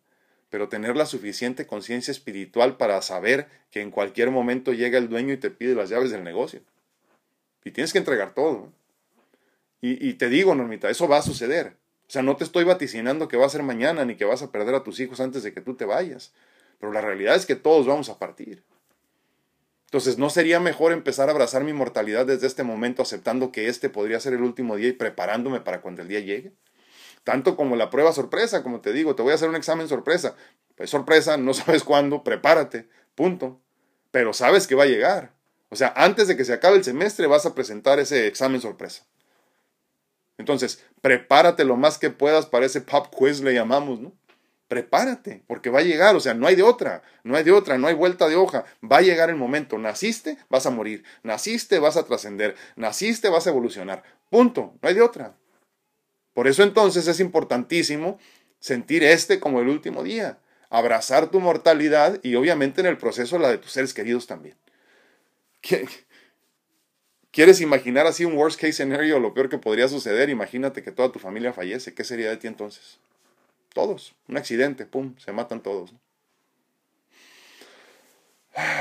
pero 0.49 0.69
tener 0.69 0.95
la 0.95 1.05
suficiente 1.05 1.67
conciencia 1.67 2.11
espiritual 2.11 2.75
para 2.75 2.99
saber 3.03 3.47
que 3.69 3.79
en 3.79 3.91
cualquier 3.91 4.31
momento 4.31 4.73
llega 4.73 4.97
el 4.97 5.07
dueño 5.07 5.35
y 5.35 5.37
te 5.37 5.51
pide 5.51 5.75
las 5.75 5.89
llaves 5.89 6.09
del 6.09 6.23
negocio. 6.23 6.61
Y 7.63 7.69
tienes 7.69 7.93
que 7.93 7.99
entregar 7.99 8.33
todo. 8.33 8.73
Y, 9.81 10.09
y 10.09 10.15
te 10.15 10.29
digo, 10.29 10.55
Normita, 10.55 10.89
eso 10.89 11.07
va 11.07 11.19
a 11.19 11.21
suceder. 11.21 11.75
O 12.07 12.11
sea, 12.11 12.23
no 12.23 12.35
te 12.37 12.43
estoy 12.43 12.63
vaticinando 12.63 13.27
que 13.27 13.37
va 13.37 13.45
a 13.45 13.49
ser 13.49 13.61
mañana 13.61 14.03
ni 14.03 14.15
que 14.15 14.25
vas 14.25 14.41
a 14.41 14.51
perder 14.51 14.73
a 14.73 14.83
tus 14.83 14.99
hijos 14.99 15.19
antes 15.19 15.43
de 15.43 15.53
que 15.53 15.61
tú 15.61 15.75
te 15.75 15.85
vayas. 15.85 16.33
Pero 16.83 16.91
la 16.91 16.99
realidad 16.99 17.37
es 17.37 17.45
que 17.45 17.55
todos 17.55 17.87
vamos 17.87 18.09
a 18.09 18.19
partir. 18.19 18.61
Entonces, 19.85 20.17
¿no 20.17 20.29
sería 20.29 20.59
mejor 20.59 20.91
empezar 20.91 21.29
a 21.29 21.31
abrazar 21.31 21.63
mi 21.63 21.71
mortalidad 21.71 22.25
desde 22.25 22.45
este 22.45 22.63
momento, 22.63 23.01
aceptando 23.01 23.53
que 23.53 23.69
este 23.69 23.89
podría 23.89 24.19
ser 24.19 24.33
el 24.33 24.41
último 24.41 24.75
día 24.75 24.89
y 24.89 24.91
preparándome 24.91 25.61
para 25.61 25.79
cuando 25.79 26.01
el 26.01 26.09
día 26.09 26.19
llegue? 26.19 26.51
Tanto 27.23 27.55
como 27.55 27.77
la 27.77 27.89
prueba 27.89 28.11
sorpresa, 28.11 28.63
como 28.63 28.81
te 28.81 28.91
digo, 28.91 29.15
te 29.15 29.21
voy 29.21 29.31
a 29.31 29.35
hacer 29.35 29.47
un 29.47 29.55
examen 29.55 29.87
sorpresa. 29.87 30.35
Pues 30.75 30.89
sorpresa, 30.89 31.37
no 31.37 31.53
sabes 31.53 31.85
cuándo, 31.85 32.21
prepárate, 32.21 32.89
punto. 33.15 33.61
Pero 34.11 34.33
sabes 34.33 34.67
que 34.67 34.75
va 34.75 34.83
a 34.83 34.87
llegar. 34.87 35.31
O 35.69 35.77
sea, 35.77 35.93
antes 35.95 36.27
de 36.27 36.35
que 36.35 36.43
se 36.43 36.51
acabe 36.51 36.75
el 36.75 36.83
semestre 36.83 37.27
vas 37.27 37.45
a 37.45 37.55
presentar 37.55 37.97
ese 37.99 38.27
examen 38.27 38.59
sorpresa. 38.59 39.05
Entonces, 40.37 40.83
prepárate 41.01 41.63
lo 41.63 41.77
más 41.77 41.97
que 41.97 42.09
puedas 42.09 42.45
para 42.45 42.65
ese 42.65 42.81
pop 42.81 43.07
quiz, 43.09 43.39
le 43.39 43.53
llamamos, 43.53 44.01
¿no? 44.01 44.11
Prepárate, 44.73 45.43
porque 45.45 45.69
va 45.69 45.81
a 45.81 45.83
llegar, 45.83 46.15
o 46.15 46.19
sea, 46.19 46.33
no 46.33 46.47
hay 46.47 46.55
de 46.55 46.63
otra, 46.63 47.03
no 47.23 47.35
hay 47.35 47.43
de 47.43 47.51
otra, 47.51 47.77
no 47.77 47.85
hay 47.85 47.93
vuelta 47.93 48.27
de 48.27 48.35
hoja, 48.35 48.65
va 48.83 48.97
a 48.97 49.01
llegar 49.01 49.29
el 49.29 49.35
momento, 49.35 49.77
naciste, 49.77 50.39
vas 50.49 50.65
a 50.65 50.71
morir, 50.71 51.03
naciste, 51.21 51.77
vas 51.77 51.95
a 51.95 52.05
trascender, 52.05 52.55
naciste, 52.75 53.29
vas 53.29 53.45
a 53.45 53.51
evolucionar, 53.51 54.01
punto, 54.31 54.73
no 54.81 54.89
hay 54.89 54.95
de 54.95 55.03
otra. 55.03 55.35
Por 56.33 56.47
eso 56.47 56.63
entonces 56.63 57.07
es 57.07 57.19
importantísimo 57.19 58.17
sentir 58.59 59.03
este 59.03 59.39
como 59.39 59.61
el 59.61 59.69
último 59.69 60.01
día, 60.01 60.39
abrazar 60.71 61.29
tu 61.29 61.39
mortalidad 61.39 62.19
y 62.23 62.33
obviamente 62.33 62.81
en 62.81 62.87
el 62.87 62.97
proceso 62.97 63.37
la 63.37 63.49
de 63.49 63.59
tus 63.59 63.73
seres 63.73 63.93
queridos 63.93 64.25
también. 64.25 64.57
¿Quieres 67.29 67.61
imaginar 67.61 68.07
así 68.07 68.25
un 68.25 68.35
worst 68.35 68.59
case 68.59 68.73
scenario, 68.73 69.19
lo 69.19 69.35
peor 69.35 69.49
que 69.49 69.59
podría 69.59 69.87
suceder? 69.87 70.31
Imagínate 70.31 70.81
que 70.81 70.91
toda 70.91 71.11
tu 71.11 71.19
familia 71.19 71.53
fallece, 71.53 71.93
¿qué 71.93 72.03
sería 72.03 72.31
de 72.31 72.37
ti 72.37 72.47
entonces? 72.47 72.97
Todos, 73.73 74.15
un 74.27 74.37
accidente, 74.37 74.85
pum, 74.85 75.15
se 75.17 75.31
matan 75.31 75.61
todos. 75.61 75.93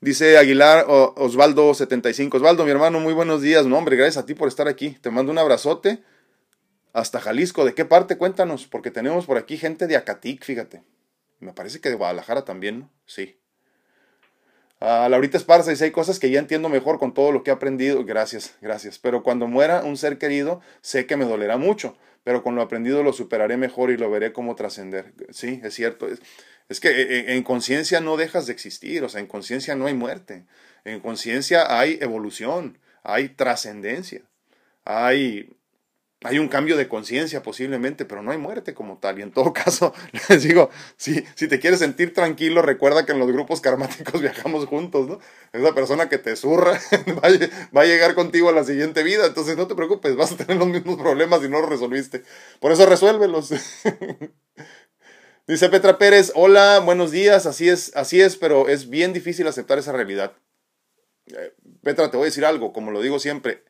Dice 0.00 0.38
Aguilar 0.38 0.86
Osvaldo 0.88 1.74
75. 1.74 2.36
Osvaldo, 2.36 2.64
mi 2.64 2.70
hermano, 2.70 3.00
muy 3.00 3.12
buenos 3.12 3.42
días. 3.42 3.66
No, 3.66 3.78
hombre, 3.78 3.96
gracias 3.96 4.22
a 4.22 4.26
ti 4.26 4.34
por 4.34 4.48
estar 4.48 4.66
aquí. 4.66 4.90
Te 5.00 5.10
mando 5.10 5.30
un 5.30 5.38
abrazote. 5.38 6.02
Hasta 6.92 7.20
Jalisco. 7.20 7.64
¿De 7.64 7.74
qué 7.74 7.84
parte? 7.84 8.18
Cuéntanos, 8.18 8.66
porque 8.66 8.90
tenemos 8.90 9.26
por 9.26 9.38
aquí 9.38 9.56
gente 9.56 9.86
de 9.86 9.96
Acatic, 9.96 10.44
fíjate. 10.44 10.82
Me 11.38 11.52
parece 11.52 11.80
que 11.80 11.88
de 11.88 11.94
Guadalajara 11.94 12.44
también, 12.44 12.80
¿no? 12.80 12.90
Sí. 13.06 13.36
A 14.84 15.08
Laurita 15.08 15.36
Esparza 15.36 15.70
dice, 15.70 15.84
hay 15.84 15.90
cosas 15.92 16.18
que 16.18 16.30
ya 16.30 16.38
entiendo 16.38 16.68
mejor 16.68 16.98
con 16.98 17.14
todo 17.14 17.30
lo 17.30 17.42
que 17.42 17.50
he 17.50 17.54
aprendido. 17.54 18.04
Gracias, 18.04 18.56
gracias. 18.60 18.98
Pero 18.98 19.22
cuando 19.22 19.46
muera 19.46 19.82
un 19.84 19.96
ser 19.96 20.18
querido, 20.18 20.60
sé 20.80 21.06
que 21.06 21.16
me 21.16 21.24
dolerá 21.24 21.56
mucho 21.56 21.96
pero 22.24 22.42
con 22.42 22.54
lo 22.54 22.62
aprendido 22.62 23.02
lo 23.02 23.12
superaré 23.12 23.56
mejor 23.56 23.90
y 23.90 23.96
lo 23.96 24.10
veré 24.10 24.32
como 24.32 24.54
trascender. 24.54 25.12
Sí, 25.30 25.60
es 25.62 25.74
cierto. 25.74 26.08
Es, 26.68 26.80
que 26.80 26.88
eh, 26.88 27.18
eh, 27.18 27.24
en 27.34 27.42
conciencia 27.42 28.00
no 28.00 28.16
dejas 28.16 28.46
de 28.46 28.52
existir, 28.52 29.02
o 29.04 29.08
sea, 29.08 29.20
en 29.20 29.26
conciencia 29.26 29.74
no 29.74 29.86
hay 29.86 29.94
muerte. 29.94 30.46
En 30.84 31.00
conciencia 31.00 31.78
hay 31.78 31.98
evolución, 32.00 32.78
hay 33.02 33.28
trascendencia, 33.30 34.22
hay 34.84 35.50
hay 36.24 36.38
un 36.38 36.48
cambio 36.48 36.76
de 36.76 36.88
conciencia 36.88 37.42
posiblemente, 37.42 38.04
pero 38.04 38.22
no 38.22 38.30
hay 38.30 38.38
muerte 38.38 38.74
como 38.74 38.98
tal. 38.98 39.18
Y 39.18 39.22
en 39.22 39.32
todo 39.32 39.52
caso, 39.54 39.94
les 40.28 40.42
digo, 40.42 40.70
si, 40.96 41.24
si 41.34 41.48
te 41.48 41.58
quieres 41.58 41.80
sentir 41.80 42.14
tranquilo, 42.14 42.62
recuerda 42.62 43.04
que 43.04 43.12
en 43.12 43.18
los 43.18 43.28
grupos 43.28 43.60
karmáticos 43.60 44.20
viajamos 44.20 44.66
juntos, 44.66 45.08
¿no? 45.08 45.18
Esa 45.52 45.74
persona 45.74 46.08
que 46.08 46.18
te 46.18 46.36
zurra 46.36 46.72
va, 47.22 47.28
va, 47.76 47.82
a 47.82 47.86
llegar 47.86 48.14
contigo 48.14 48.48
a 48.48 48.52
la 48.52 48.64
siguiente 48.64 49.02
vida. 49.02 49.26
Entonces 49.26 49.56
no 49.56 49.66
te 49.66 49.74
preocupes, 49.74 50.16
vas 50.16 50.32
a 50.32 50.36
tener 50.36 50.56
los 50.56 50.68
mismos 50.68 50.96
problemas 50.96 51.42
y 51.44 51.48
no 51.48 51.60
los 51.60 51.70
resolviste. 51.70 52.22
Por 52.60 52.72
eso 52.72 52.86
resuélvelos. 52.86 53.52
Dice 55.46 55.68
Petra 55.68 55.98
Pérez, 55.98 56.30
hola, 56.36 56.78
buenos 56.78 57.10
días, 57.10 57.46
así 57.46 57.68
es, 57.68 57.94
así 57.96 58.20
es, 58.20 58.36
pero 58.36 58.68
es 58.68 58.88
bien 58.88 59.12
difícil 59.12 59.48
aceptar 59.48 59.76
esa 59.76 59.90
realidad. 59.90 60.36
Eh, 61.26 61.52
Petra, 61.82 62.10
te 62.10 62.16
voy 62.16 62.24
a 62.24 62.26
decir 62.26 62.44
algo, 62.44 62.72
como 62.72 62.92
lo 62.92 63.02
digo 63.02 63.18
siempre, 63.18 63.64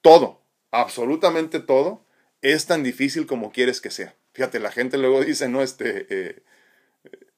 todo, 0.00 0.45
absolutamente 0.70 1.60
todo 1.60 2.04
es 2.42 2.66
tan 2.66 2.82
difícil 2.82 3.26
como 3.26 3.52
quieres 3.52 3.80
que 3.80 3.90
sea. 3.90 4.14
Fíjate, 4.32 4.60
la 4.60 4.70
gente 4.70 4.98
luego 4.98 5.24
dice, 5.24 5.48
no, 5.48 5.62
este... 5.62 6.06
Eh, 6.10 6.42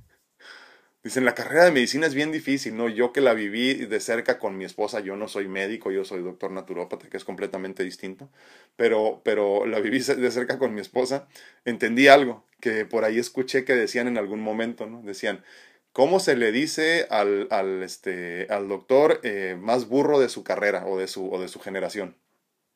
Dicen, 1.03 1.25
la 1.25 1.35
carrera 1.35 1.65
de 1.65 1.71
medicina 1.71 2.07
es 2.07 2.13
bien 2.13 2.31
difícil, 2.31 2.77
¿no? 2.77 2.87
Yo 2.87 3.11
que 3.11 3.19
la 3.19 3.33
viví 3.33 3.73
de 3.73 3.99
cerca 3.99 4.39
con 4.39 4.57
mi 4.57 4.63
esposa, 4.63 5.01
yo 5.01 5.17
no 5.17 5.27
soy 5.27 5.49
médico, 5.49 5.91
yo 5.91 6.05
soy 6.05 6.23
doctor 6.23 6.51
naturópata, 6.51 7.09
que 7.09 7.17
es 7.17 7.25
completamente 7.25 7.83
distinto, 7.83 8.29
pero, 8.77 9.21
pero 9.25 9.65
la 9.65 9.81
viví 9.81 9.99
de 9.99 10.31
cerca 10.31 10.57
con 10.57 10.73
mi 10.73 10.79
esposa, 10.79 11.27
entendí 11.65 12.07
algo 12.07 12.45
que 12.61 12.85
por 12.85 13.03
ahí 13.03 13.19
escuché 13.19 13.65
que 13.65 13.75
decían 13.75 14.07
en 14.07 14.17
algún 14.17 14.39
momento, 14.39 14.85
¿no? 14.85 15.01
Decían, 15.01 15.43
¿cómo 15.91 16.21
se 16.21 16.37
le 16.37 16.53
dice 16.53 17.05
al, 17.09 17.49
al, 17.51 17.83
este, 17.83 18.47
al 18.49 18.69
doctor 18.69 19.19
eh, 19.23 19.57
más 19.59 19.89
burro 19.89 20.21
de 20.21 20.29
su 20.29 20.45
carrera 20.45 20.85
o 20.87 20.97
de 20.97 21.09
su, 21.09 21.29
o 21.29 21.41
de 21.41 21.49
su 21.49 21.59
generación? 21.59 22.15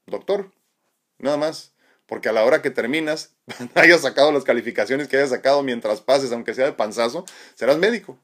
Doctor, 0.08 0.52
nada 1.20 1.38
más 1.38 1.74
porque 2.08 2.30
a 2.30 2.32
la 2.32 2.44
hora 2.44 2.62
que 2.62 2.72
terminas, 2.72 3.36
hayas 3.76 4.02
sacado 4.02 4.32
las 4.32 4.44
calificaciones 4.44 5.08
que 5.08 5.18
hayas 5.18 5.30
sacado 5.30 5.62
mientras 5.62 6.02
pases, 6.02 6.32
aunque 6.32 6.56
sea 6.56 6.66
de 6.66 6.74
panzazo, 6.74 7.26
serás 7.54 7.78
médico. 7.78 8.18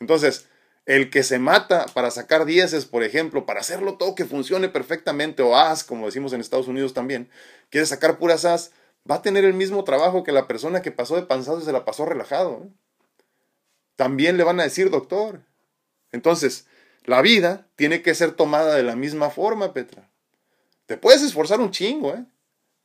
Entonces, 0.00 0.46
el 0.86 1.08
que 1.10 1.22
se 1.22 1.38
mata 1.38 1.86
para 1.94 2.10
sacar 2.10 2.44
dieces, 2.44 2.84
por 2.84 3.04
ejemplo, 3.04 3.46
para 3.46 3.60
hacerlo 3.60 3.96
todo 3.96 4.14
que 4.14 4.24
funcione 4.24 4.68
perfectamente, 4.68 5.42
o 5.42 5.56
as, 5.56 5.84
como 5.84 6.06
decimos 6.06 6.32
en 6.32 6.40
Estados 6.40 6.68
Unidos 6.68 6.92
también, 6.92 7.30
quiere 7.70 7.86
sacar 7.86 8.18
puras 8.18 8.44
as, 8.44 8.72
va 9.08 9.16
a 9.16 9.22
tener 9.22 9.44
el 9.44 9.54
mismo 9.54 9.84
trabajo 9.84 10.24
que 10.24 10.32
la 10.32 10.48
persona 10.48 10.82
que 10.82 10.90
pasó 10.90 11.16
de 11.16 11.22
panzazo 11.22 11.60
y 11.60 11.64
se 11.64 11.72
la 11.72 11.84
pasó 11.84 12.06
relajado. 12.06 12.68
También 13.94 14.36
le 14.36 14.44
van 14.44 14.58
a 14.58 14.64
decir 14.64 14.90
doctor. 14.90 15.42
Entonces, 16.10 16.66
la 17.04 17.22
vida 17.22 17.68
tiene 17.76 18.02
que 18.02 18.14
ser 18.14 18.32
tomada 18.32 18.74
de 18.74 18.82
la 18.82 18.96
misma 18.96 19.30
forma, 19.30 19.72
Petra. 19.72 20.09
Te 20.90 20.96
puedes 20.96 21.22
esforzar 21.22 21.60
un 21.60 21.70
chingo, 21.70 22.12
¿eh? 22.14 22.24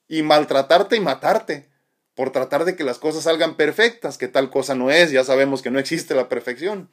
y 0.07 0.21
maltratarte 0.21 0.95
y 0.95 0.99
matarte 0.99 1.67
por 2.13 2.31
tratar 2.31 2.63
de 2.63 2.75
que 2.75 2.83
las 2.83 2.99
cosas 2.99 3.23
salgan 3.23 3.55
perfectas, 3.55 4.19
que 4.19 4.27
tal 4.27 4.51
cosa 4.51 4.75
no 4.75 4.91
es, 4.91 5.09
ya 5.09 5.23
sabemos 5.23 5.63
que 5.63 5.71
no 5.71 5.79
existe 5.79 6.13
la 6.13 6.29
perfección. 6.29 6.91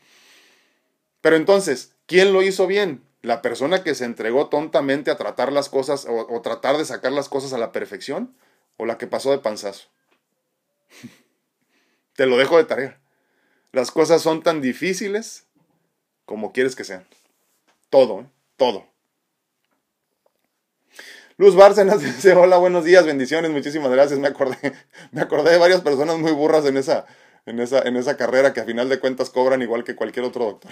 Pero 1.20 1.36
entonces, 1.36 1.92
¿quién 2.06 2.32
lo 2.32 2.40
hizo 2.40 2.66
bien? 2.66 3.04
¿La 3.20 3.42
persona 3.42 3.84
que 3.84 3.94
se 3.94 4.06
entregó 4.06 4.48
tontamente 4.48 5.10
a 5.10 5.18
tratar 5.18 5.52
las 5.52 5.68
cosas 5.68 6.06
o, 6.08 6.40
tratar 6.40 6.78
de 6.78 6.86
sacar 6.86 7.12
las 7.12 7.28
cosas 7.28 7.52
a 7.52 7.58
la 7.58 7.72
perfección? 7.72 8.34
¿O 8.78 8.86
la 8.86 8.96
que 8.96 9.06
pasó 9.06 9.32
de 9.32 9.38
panzazo? 9.40 9.88
Te 12.16 12.24
lo 12.24 12.38
dejo 12.38 12.56
de 12.56 12.64
tarea. 12.64 13.02
Las 13.70 13.90
cosas 13.90 14.22
son 14.22 14.42
tan 14.42 14.62
difíciles 14.62 15.44
como 16.24 16.54
quieres 16.54 16.74
que 16.74 16.84
sean. 16.84 17.06
Todo, 17.90 18.22
¿eh? 18.22 18.26
todo. 18.56 18.91
Luz 21.36 21.54
Bárcenas 21.56 22.00
dice, 22.02 22.32
hola, 22.34 22.58
buenos 22.58 22.84
días, 22.84 23.06
bendiciones, 23.06 23.50
muchísimas 23.50 23.90
gracias. 23.90 24.18
Me 24.18 24.28
acordé, 24.28 24.56
me 25.12 25.20
acordé 25.20 25.52
de 25.52 25.58
varias 25.58 25.80
personas 25.80 26.18
muy 26.18 26.32
burras 26.32 26.64
en 26.66 26.76
esa, 26.76 27.06
en 27.46 27.60
esa, 27.60 27.80
en 27.80 27.96
esa 27.96 28.16
carrera 28.16 28.52
que 28.52 28.60
a 28.60 28.64
final 28.64 28.88
de 28.88 28.98
cuentas 29.00 29.30
cobran 29.30 29.62
igual 29.62 29.84
que 29.84 29.96
cualquier 29.96 30.24
otro 30.24 30.44
doctor. 30.44 30.70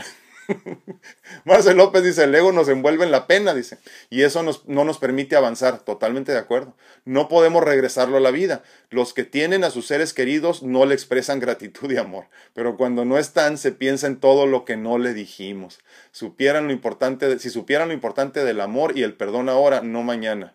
Marcel 1.44 1.76
López 1.76 2.02
dice, 2.02 2.24
el 2.24 2.34
ego 2.34 2.52
nos 2.52 2.68
envuelve 2.68 3.04
en 3.04 3.10
la 3.10 3.26
pena, 3.26 3.54
dice, 3.54 3.78
y 4.08 4.22
eso 4.22 4.42
no 4.42 4.84
nos 4.84 4.98
permite 4.98 5.36
avanzar. 5.36 5.80
Totalmente 5.80 6.32
de 6.32 6.38
acuerdo. 6.38 6.74
No 7.04 7.28
podemos 7.28 7.64
regresarlo 7.64 8.16
a 8.16 8.20
la 8.20 8.30
vida. 8.30 8.62
Los 8.90 9.14
que 9.14 9.24
tienen 9.24 9.64
a 9.64 9.70
sus 9.70 9.86
seres 9.86 10.12
queridos 10.12 10.62
no 10.62 10.84
le 10.86 10.94
expresan 10.94 11.40
gratitud 11.40 11.90
y 11.90 11.96
amor, 11.96 12.26
pero 12.54 12.76
cuando 12.76 13.04
no 13.04 13.18
están 13.18 13.58
se 13.58 13.72
piensa 13.72 14.06
en 14.06 14.20
todo 14.20 14.46
lo 14.46 14.64
que 14.64 14.76
no 14.76 14.98
le 14.98 15.14
dijimos. 15.14 15.78
Supieran 16.12 16.66
lo 16.66 16.72
importante, 16.72 17.38
si 17.38 17.50
supieran 17.50 17.88
lo 17.88 17.94
importante 17.94 18.44
del 18.44 18.60
amor 18.60 18.96
y 18.96 19.02
el 19.02 19.14
perdón 19.14 19.48
ahora, 19.48 19.80
no 19.80 20.02
mañana 20.02 20.54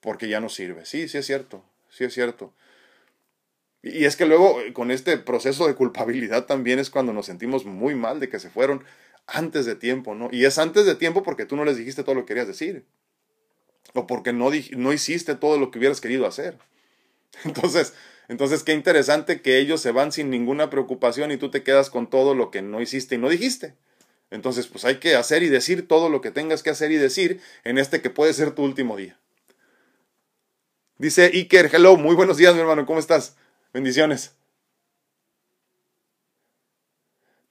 porque 0.00 0.28
ya 0.28 0.40
no 0.40 0.48
sirve. 0.48 0.84
Sí, 0.84 1.08
sí 1.08 1.18
es 1.18 1.26
cierto, 1.26 1.62
sí 1.90 2.04
es 2.04 2.14
cierto. 2.14 2.52
Y 3.82 4.04
es 4.04 4.16
que 4.16 4.26
luego 4.26 4.60
eh, 4.60 4.72
con 4.72 4.90
este 4.90 5.16
proceso 5.18 5.66
de 5.66 5.74
culpabilidad 5.74 6.46
también 6.46 6.78
es 6.78 6.90
cuando 6.90 7.12
nos 7.12 7.26
sentimos 7.26 7.64
muy 7.64 7.94
mal 7.94 8.20
de 8.20 8.28
que 8.28 8.38
se 8.38 8.50
fueron 8.50 8.84
antes 9.26 9.64
de 9.66 9.74
tiempo, 9.74 10.14
¿no? 10.14 10.28
Y 10.32 10.44
es 10.44 10.58
antes 10.58 10.86
de 10.86 10.94
tiempo 10.94 11.22
porque 11.22 11.46
tú 11.46 11.56
no 11.56 11.64
les 11.64 11.76
dijiste 11.76 12.02
todo 12.02 12.14
lo 12.14 12.22
que 12.22 12.28
querías 12.28 12.46
decir. 12.46 12.84
O 13.94 14.06
porque 14.06 14.32
no, 14.32 14.50
no 14.76 14.92
hiciste 14.92 15.34
todo 15.34 15.58
lo 15.58 15.70
que 15.70 15.78
hubieras 15.78 16.00
querido 16.00 16.26
hacer. 16.26 16.58
Entonces, 17.44 17.94
entonces, 18.30 18.62
qué 18.62 18.74
interesante 18.74 19.42
que 19.42 19.58
ellos 19.58 19.80
se 19.80 19.90
van 19.90 20.12
sin 20.12 20.30
ninguna 20.30 20.70
preocupación 20.70 21.32
y 21.32 21.36
tú 21.36 21.50
te 21.50 21.64
quedas 21.64 21.90
con 21.90 22.08
todo 22.08 22.36
lo 22.36 22.52
que 22.52 22.62
no 22.62 22.80
hiciste 22.80 23.16
y 23.16 23.18
no 23.18 23.28
dijiste. 23.28 23.74
Entonces, 24.30 24.68
pues 24.68 24.84
hay 24.84 24.98
que 24.98 25.16
hacer 25.16 25.42
y 25.42 25.48
decir 25.48 25.88
todo 25.88 26.08
lo 26.08 26.20
que 26.20 26.30
tengas 26.30 26.62
que 26.62 26.70
hacer 26.70 26.92
y 26.92 26.96
decir 26.96 27.40
en 27.64 27.76
este 27.76 28.00
que 28.00 28.08
puede 28.08 28.32
ser 28.32 28.52
tu 28.52 28.62
último 28.62 28.96
día. 28.96 29.18
Dice 30.96 31.24
Iker, 31.34 31.70
hello, 31.74 31.96
muy 31.96 32.14
buenos 32.14 32.36
días, 32.36 32.54
mi 32.54 32.60
hermano, 32.60 32.86
¿cómo 32.86 33.00
estás? 33.00 33.34
Bendiciones. 33.72 34.34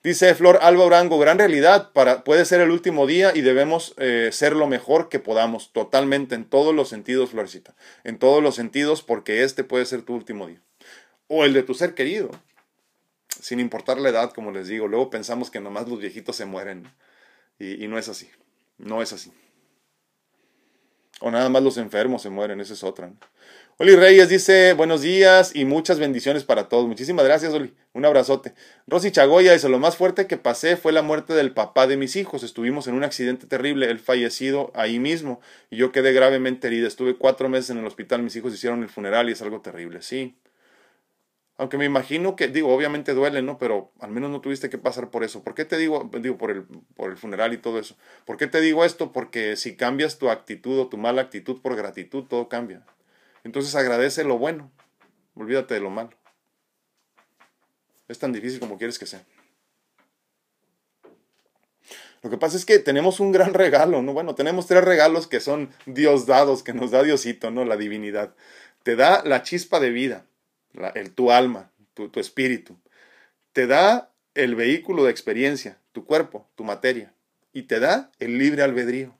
Dice 0.03 0.34
Flor 0.34 0.60
Alba 0.62 0.86
Orango, 0.86 1.19
gran 1.19 1.38
realidad, 1.38 1.91
para, 1.91 2.23
puede 2.23 2.45
ser 2.45 2.62
el 2.62 2.71
último 2.71 3.05
día 3.05 3.34
y 3.36 3.41
debemos 3.41 3.93
eh, 3.97 4.29
ser 4.32 4.55
lo 4.55 4.65
mejor 4.67 5.10
que 5.10 5.19
podamos, 5.19 5.73
totalmente, 5.73 6.36
en 6.36 6.45
todos 6.45 6.73
los 6.73 6.88
sentidos, 6.88 7.32
Florcita, 7.32 7.75
en 8.05 8.17
todos 8.17 8.41
los 8.41 8.55
sentidos, 8.55 9.01
porque 9.01 9.43
este 9.43 9.63
puede 9.63 9.86
ser 9.86 10.03
tu 10.03 10.15
último 10.15 10.47
día. 10.47 10.62
O 11.27 11.43
el 11.43 11.53
de 11.53 11.63
tu 11.63 11.73
ser 11.73 11.95
querido, 11.95 12.32
sin 13.41 13.60
importar 13.60 13.99
la 13.99 14.10
edad, 14.10 14.32
como 14.32 14.51
les 14.51 14.67
digo. 14.67 14.88
Luego 14.88 15.10
pensamos 15.10 15.51
que 15.51 15.60
nomás 15.60 15.88
los 15.88 15.99
viejitos 15.99 16.36
se 16.36 16.45
mueren, 16.45 16.89
y 17.60 17.88
no 17.88 17.97
es 17.97 18.08
así, 18.08 18.29
no 18.77 19.01
es 19.01 19.12
así. 19.12 19.34
O 21.21 21.32
nada 21.32 21.49
más 21.49 21.62
los 21.62 21.77
enfermos 21.77 22.21
se 22.21 22.29
mueren, 22.29 22.60
esa 22.62 22.73
es 22.73 22.84
otra. 22.84 23.12
Oli 23.82 23.95
Reyes 23.95 24.27
dice, 24.27 24.73
buenos 24.73 25.01
días 25.01 25.55
y 25.55 25.63
muchas 25.63 25.99
bendiciones 25.99 26.43
para 26.43 26.67
todos. 26.67 26.86
Muchísimas 26.86 27.23
gracias, 27.23 27.53
Oli. 27.53 27.73
Un 27.93 28.05
abrazote. 28.05 28.53
Rosy 28.88 29.10
Chagoya 29.10 29.53
dice, 29.53 29.69
lo 29.69 29.79
más 29.79 29.95
fuerte 29.95 30.27
que 30.27 30.36
pasé 30.36 30.75
fue 30.75 30.91
la 30.91 31.01
muerte 31.01 31.34
del 31.34 31.53
papá 31.53 31.88
de 31.88 31.95
mis 31.95 32.17
hijos. 32.17 32.43
Estuvimos 32.43 32.88
en 32.88 32.95
un 32.95 33.05
accidente 33.05 33.47
terrible, 33.47 33.89
él 33.89 33.99
fallecido 33.99 34.71
ahí 34.75 34.99
mismo 34.99 35.39
y 35.69 35.77
yo 35.77 35.93
quedé 35.93 36.12
gravemente 36.12 36.67
herida. 36.67 36.89
Estuve 36.89 37.15
cuatro 37.15 37.47
meses 37.47 37.69
en 37.69 37.77
el 37.77 37.88
hospital, 37.88 38.21
mis 38.21 38.36
hijos 38.36 38.53
hicieron 38.53 38.84
el 38.84 38.89
funeral 38.89 39.29
y 39.29 39.32
es 39.32 39.41
algo 39.41 39.62
terrible. 39.62 40.01
Sí, 40.01 40.36
aunque 41.60 41.78
me 41.78 41.84
imagino 41.84 42.38
que, 42.38 42.48
digo, 42.48 42.74
obviamente 42.74 43.13
duele, 43.13 43.41
¿no? 43.41 43.58
Pero 43.58 43.91
al 44.00 44.12
menos 44.12 44.32
no 44.32 44.39
tuviste 44.39 44.69
que 44.69 44.78
pasar 44.78 45.12
por 45.12 45.26
eso. 45.26 45.43
¿Por 45.43 45.56
qué 45.56 45.65
te 45.65 45.76
digo, 45.76 46.10
digo, 46.22 46.38
por 46.38 46.52
el, 46.52 46.63
por 46.95 47.12
el 47.12 47.17
funeral 47.17 47.52
y 47.52 47.58
todo 47.58 47.80
eso? 47.80 47.98
¿Por 48.24 48.38
qué 48.38 48.48
te 48.48 48.62
digo 48.62 48.86
esto? 48.86 49.12
Porque 49.12 49.58
si 49.58 49.76
cambias 49.76 50.17
tu 50.19 50.30
actitud 50.30 50.80
o 50.80 50.88
tu 50.88 50.95
mala 50.95 51.22
actitud 51.22 51.62
por 51.62 51.76
gratitud, 51.76 52.24
todo 52.24 52.48
cambia. 52.48 52.86
Entonces 53.43 53.76
agradece 53.76 54.24
lo 54.24 54.38
bueno, 54.38 54.72
olvídate 55.36 55.74
de 55.74 55.82
lo 55.82 55.89
malo. 55.89 56.12
Es 58.08 58.19
tan 58.19 58.32
difícil 58.32 58.62
como 58.62 58.78
quieres 58.78 58.98
que 58.98 59.06
sea. 59.06 59.26
Lo 62.24 62.30
que 62.30 62.38
pasa 62.38 62.56
es 62.56 62.63
que 62.63 62.80
tenemos 62.80 63.19
un 63.19 63.34
gran 63.34 63.54
regalo, 63.65 64.02
¿no? 64.02 64.13
Bueno, 64.13 64.34
tenemos 64.34 64.65
tres 64.65 64.86
regalos 64.86 65.28
que 65.28 65.41
son 65.41 65.72
Dios 65.86 66.26
dados, 66.26 66.63
que 66.63 66.72
nos 66.72 66.91
da 66.91 67.04
Diosito, 67.04 67.52
¿no? 67.52 67.65
La 67.65 67.76
divinidad. 67.76 68.34
Te 68.84 68.95
da 68.95 69.22
la 69.26 69.43
chispa 69.43 69.82
de 69.82 69.89
vida 69.89 70.26
el, 70.95 71.12
tu 71.12 71.32
alma, 71.32 71.71
tu, 71.93 72.10
tu 72.10 72.19
espíritu. 72.19 72.77
Te 73.53 73.67
da 73.67 74.12
el 74.36 74.55
vehículo 74.55 75.03
de 75.03 75.12
experiencia, 75.12 75.77
tu 75.91 76.05
cuerpo, 76.05 76.47
tu 76.55 76.63
materia, 76.63 77.13
y 77.53 77.63
te 77.63 77.79
da 77.79 78.12
el 78.19 78.38
libre 78.38 78.63
albedrío. 78.63 79.15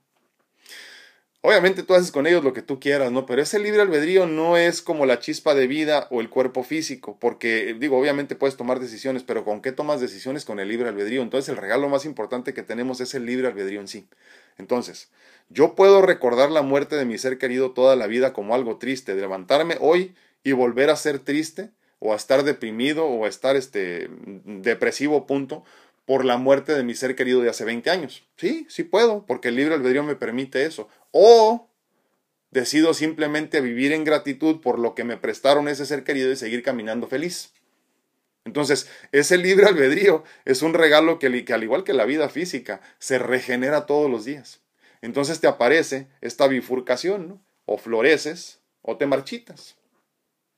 Obviamente 1.42 1.84
tú 1.84 1.94
haces 1.94 2.12
con 2.12 2.28
ellos 2.28 2.44
lo 2.44 2.52
que 2.52 2.62
tú 2.62 2.82
quieras, 2.82 3.14
¿no? 3.14 3.26
Pero 3.26 3.42
ese 3.42 3.60
libre 3.60 3.82
albedrío 3.82 4.28
no 4.28 4.58
es 4.58 4.82
como 4.82 5.06
la 5.06 5.20
chispa 5.20 5.56
de 5.56 5.68
vida 5.68 6.08
o 6.12 6.20
el 6.20 6.30
cuerpo 6.30 6.64
físico, 6.64 7.18
porque 7.18 7.74
digo, 7.80 7.98
obviamente 7.98 8.36
puedes 8.36 8.58
tomar 8.58 8.82
decisiones, 8.82 9.24
pero 9.24 9.46
¿con 9.46 9.62
qué 9.62 9.72
tomas 9.72 10.02
decisiones? 10.02 10.44
Con 10.44 10.60
el 10.60 10.68
libre 10.68 10.90
albedrío. 10.90 11.22
Entonces 11.22 11.48
el 11.48 11.56
regalo 11.56 11.88
más 11.88 12.04
importante 12.04 12.54
que 12.54 12.62
tenemos 12.62 13.00
es 13.00 13.14
el 13.14 13.26
libre 13.26 13.48
albedrío 13.48 13.80
en 13.80 13.88
sí. 13.88 14.06
Entonces, 14.58 15.10
yo 15.48 15.76
puedo 15.76 16.02
recordar 16.02 16.52
la 16.52 16.62
muerte 16.62 16.98
de 16.98 17.06
mi 17.06 17.18
ser 17.18 17.38
querido 17.38 17.72
toda 17.72 17.96
la 17.96 18.08
vida 18.08 18.34
como 18.34 18.54
algo 18.54 18.78
triste, 18.78 19.16
de 19.16 19.22
levantarme 19.22 19.78
hoy 19.80 20.14
y 20.44 20.52
volver 20.54 20.90
a 20.90 20.96
ser 20.96 21.20
triste 21.20 21.72
o 22.00 22.14
a 22.14 22.16
estar 22.16 22.44
deprimido 22.44 23.06
o 23.06 23.26
a 23.26 23.30
estar 23.30 23.56
este, 23.56 24.10
depresivo, 24.46 25.28
punto, 25.28 25.64
por 26.06 26.26
la 26.26 26.38
muerte 26.38 26.74
de 26.74 26.84
mi 26.84 26.96
ser 26.96 27.16
querido 27.16 27.42
de 27.42 27.50
hace 27.50 27.66
20 27.66 27.90
años. 27.90 28.24
Sí, 28.38 28.66
sí 28.70 28.84
puedo, 28.84 29.26
porque 29.26 29.50
el 29.50 29.56
libre 29.56 29.76
albedrío 29.76 30.04
me 30.04 30.16
permite 30.16 30.66
eso. 30.66 30.88
O 31.12 31.70
decido 32.52 32.94
simplemente 32.94 33.62
vivir 33.62 33.92
en 33.92 34.06
gratitud 34.06 34.62
por 34.62 34.80
lo 34.80 34.96
que 34.96 35.04
me 35.04 35.18
prestaron 35.18 35.68
ese 35.68 35.86
ser 35.86 36.04
querido 36.04 36.32
y 36.32 36.36
seguir 36.36 36.64
caminando 36.64 37.08
feliz. 37.08 37.54
Entonces, 38.46 38.90
ese 39.12 39.38
libre 39.38 39.68
albedrío 39.68 40.24
es 40.46 40.64
un 40.64 40.74
regalo 40.74 41.20
que, 41.20 41.46
que, 41.46 41.54
al 41.54 41.64
igual 41.64 41.84
que 41.84 41.94
la 41.94 42.06
vida 42.06 42.30
física, 42.30 42.82
se 42.98 43.20
regenera 43.20 43.86
todos 43.86 44.10
los 44.10 44.26
días. 44.26 44.62
Entonces 45.02 45.40
te 45.40 45.48
aparece 45.48 46.08
esta 46.22 46.48
bifurcación, 46.48 47.28
¿no? 47.28 47.42
O 47.66 47.78
floreces 47.78 48.60
o 48.82 48.98
te 48.98 49.06
marchitas 49.06 49.79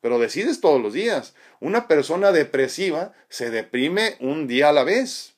pero 0.02 0.20
decides 0.20 0.60
todos 0.60 0.82
los 0.82 0.94
días. 0.94 1.36
Una 1.60 1.88
persona 1.88 2.32
depresiva 2.32 3.14
se 3.30 3.52
deprime 3.52 4.18
un 4.20 4.48
día 4.48 4.70
a 4.70 4.74
la 4.74 4.84
vez. 4.84 5.36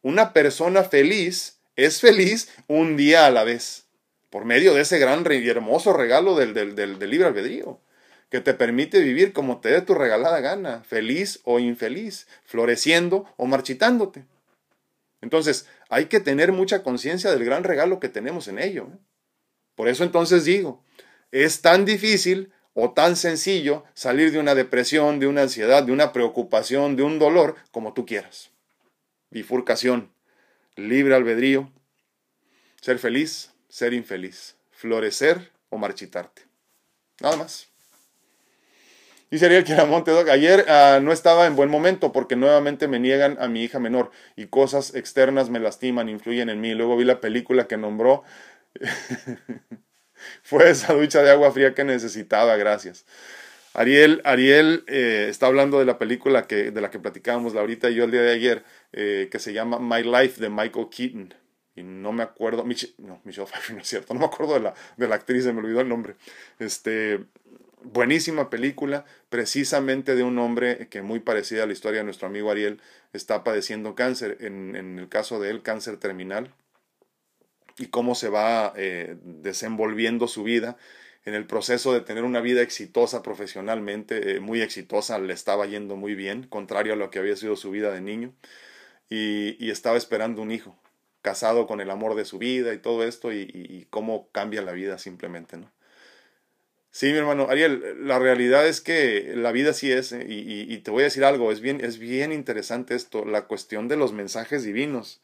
Una 0.00 0.32
persona 0.32 0.84
feliz 0.84 1.58
es 1.76 2.00
feliz 2.00 2.48
un 2.68 2.96
día 2.96 3.26
a 3.26 3.30
la 3.30 3.44
vez, 3.44 3.86
por 4.30 4.44
medio 4.44 4.74
de 4.74 4.82
ese 4.82 4.98
gran 4.98 5.24
y 5.30 5.48
hermoso 5.48 5.92
regalo 5.92 6.36
del, 6.36 6.54
del, 6.54 6.74
del, 6.74 7.10
libre 7.10 7.28
albedrío. 7.28 7.80
que 8.30 8.40
te 8.40 8.54
permite 8.54 9.00
vivir 9.00 9.32
como 9.32 9.60
te 9.60 9.68
dé 9.68 9.82
tu 9.82 9.94
regalada 9.94 10.40
gana, 10.40 10.82
feliz 10.84 11.40
o 11.44 11.58
infeliz, 11.58 12.26
floreciendo 12.44 13.26
o 13.36 13.46
marchitándote. 13.46 14.24
Entonces, 15.20 15.66
hay 15.88 16.06
que 16.06 16.20
tener 16.20 16.52
mucha 16.52 16.82
conciencia 16.82 17.30
del 17.30 17.44
gran 17.44 17.62
regalo 17.62 18.00
que 18.00 18.08
tenemos 18.08 18.48
en 18.48 18.58
ello. 18.58 18.88
¿eh? 18.92 18.98
Por 19.74 19.88
eso 19.88 20.02
entonces 20.02 20.44
digo, 20.44 20.82
es 21.30 21.60
tan 21.60 21.84
difícil 21.84 22.52
o 22.74 22.92
tan 22.92 23.16
sencillo 23.16 23.84
salir 23.94 24.32
de 24.32 24.38
una 24.38 24.54
depresión, 24.54 25.20
de 25.20 25.26
una 25.26 25.42
ansiedad, 25.42 25.82
de 25.82 25.92
una 25.92 26.12
preocupación, 26.12 26.96
de 26.96 27.02
un 27.02 27.18
dolor, 27.18 27.56
como 27.70 27.92
tú 27.92 28.06
quieras. 28.06 28.50
Bifurcación, 29.30 30.12
libre 30.76 31.14
albedrío, 31.14 31.70
ser 32.80 32.98
feliz, 32.98 33.52
ser 33.68 33.92
infeliz, 33.92 34.56
florecer 34.70 35.52
o 35.70 35.78
marchitarte. 35.78 36.42
Nada 37.20 37.36
más. 37.36 37.68
Dice 39.30 39.46
Ariel 39.46 39.64
Quiramonte, 39.64 40.10
ayer 40.30 40.66
uh, 40.68 41.00
no 41.02 41.10
estaba 41.10 41.46
en 41.46 41.56
buen 41.56 41.70
momento 41.70 42.12
porque 42.12 42.36
nuevamente 42.36 42.86
me 42.86 42.98
niegan 42.98 43.38
a 43.40 43.48
mi 43.48 43.62
hija 43.64 43.78
menor 43.78 44.10
y 44.36 44.48
cosas 44.48 44.94
externas 44.94 45.48
me 45.48 45.58
lastiman, 45.58 46.10
influyen 46.10 46.50
en 46.50 46.60
mí. 46.60 46.74
Luego 46.74 46.98
vi 46.98 47.04
la 47.04 47.18
película 47.20 47.66
que 47.66 47.78
nombró. 47.78 48.24
Fue 50.42 50.70
esa 50.70 50.92
ducha 50.94 51.22
de 51.22 51.30
agua 51.30 51.52
fría 51.52 51.74
que 51.74 51.84
necesitaba, 51.84 52.56
gracias. 52.56 53.04
Ariel, 53.74 54.20
Ariel 54.24 54.84
eh, 54.86 55.26
está 55.30 55.46
hablando 55.46 55.78
de 55.78 55.86
la 55.86 55.98
película 55.98 56.46
que, 56.46 56.70
de 56.70 56.80
la 56.80 56.90
que 56.90 56.98
platicábamos 56.98 57.54
ahorita 57.54 57.90
y 57.90 57.94
yo 57.94 58.04
el 58.04 58.10
día 58.10 58.22
de 58.22 58.32
ayer, 58.32 58.64
eh, 58.92 59.28
que 59.30 59.38
se 59.38 59.52
llama 59.52 59.78
My 59.78 60.02
Life 60.02 60.40
de 60.40 60.50
Michael 60.50 60.88
Keaton. 60.90 61.34
Y 61.74 61.82
no 61.82 62.12
me 62.12 62.22
acuerdo, 62.22 62.64
no, 62.98 63.20
Michelle 63.24 63.46
Pfeiffer, 63.46 63.74
no 63.74 63.80
es 63.80 63.88
cierto, 63.88 64.12
no 64.12 64.20
me 64.20 64.26
acuerdo 64.26 64.54
de 64.54 64.60
la, 64.60 64.74
de 64.98 65.08
la 65.08 65.14
actriz, 65.14 65.44
se 65.44 65.52
me 65.52 65.60
olvidó 65.60 65.80
el 65.80 65.88
nombre. 65.88 66.16
Este, 66.58 67.24
buenísima 67.82 68.50
película, 68.50 69.06
precisamente 69.30 70.14
de 70.14 70.22
un 70.22 70.38
hombre 70.38 70.88
que 70.88 71.00
muy 71.00 71.20
parecida 71.20 71.62
a 71.62 71.66
la 71.66 71.72
historia 71.72 72.00
de 72.00 72.04
nuestro 72.04 72.28
amigo 72.28 72.50
Ariel, 72.50 72.80
está 73.14 73.42
padeciendo 73.42 73.94
cáncer, 73.94 74.36
en, 74.40 74.76
en 74.76 74.98
el 74.98 75.08
caso 75.08 75.40
de 75.40 75.48
él, 75.48 75.62
cáncer 75.62 75.96
terminal, 75.96 76.52
y 77.78 77.86
cómo 77.86 78.14
se 78.14 78.28
va 78.28 78.72
eh, 78.76 79.16
desenvolviendo 79.22 80.28
su 80.28 80.42
vida 80.42 80.76
en 81.24 81.34
el 81.34 81.46
proceso 81.46 81.92
de 81.92 82.00
tener 82.00 82.24
una 82.24 82.40
vida 82.40 82.62
exitosa 82.62 83.22
profesionalmente, 83.22 84.36
eh, 84.36 84.40
muy 84.40 84.60
exitosa, 84.60 85.18
le 85.18 85.32
estaba 85.32 85.66
yendo 85.66 85.96
muy 85.96 86.14
bien, 86.14 86.44
contrario 86.48 86.94
a 86.94 86.96
lo 86.96 87.10
que 87.10 87.18
había 87.20 87.36
sido 87.36 87.56
su 87.56 87.70
vida 87.70 87.92
de 87.92 88.00
niño, 88.00 88.34
y, 89.08 89.70
estaba 89.70 89.96
esperando 89.98 90.42
un 90.42 90.50
hijo, 90.52 90.76
casado 91.22 91.66
con 91.66 91.80
el 91.80 91.90
amor 91.90 92.14
de 92.14 92.24
su 92.24 92.38
vida 92.38 92.74
y 92.74 92.78
todo 92.78 93.04
esto, 93.04 93.32
y, 93.32 93.48
y 93.52 93.86
cómo 93.90 94.28
cambia 94.32 94.62
la 94.62 94.72
vida 94.72 94.98
simplemente, 94.98 95.56
¿no? 95.58 95.70
Sí, 96.94 97.06
mi 97.10 97.16
hermano 97.16 97.46
Ariel, 97.48 98.06
la 98.06 98.18
realidad 98.18 98.66
es 98.68 98.82
que 98.82 99.32
la 99.34 99.50
vida 99.50 99.72
sí 99.72 99.90
es, 99.90 100.12
eh, 100.12 100.26
y, 100.28 100.72
y, 100.72 100.78
te 100.80 100.90
voy 100.90 101.02
a 101.02 101.04
decir 101.04 101.24
algo, 101.24 101.50
es 101.50 101.60
bien, 101.60 101.82
es 101.82 101.98
bien 101.98 102.32
interesante 102.32 102.94
esto, 102.94 103.24
la 103.24 103.46
cuestión 103.46 103.88
de 103.88 103.96
los 103.96 104.12
mensajes 104.12 104.62
divinos. 104.62 105.22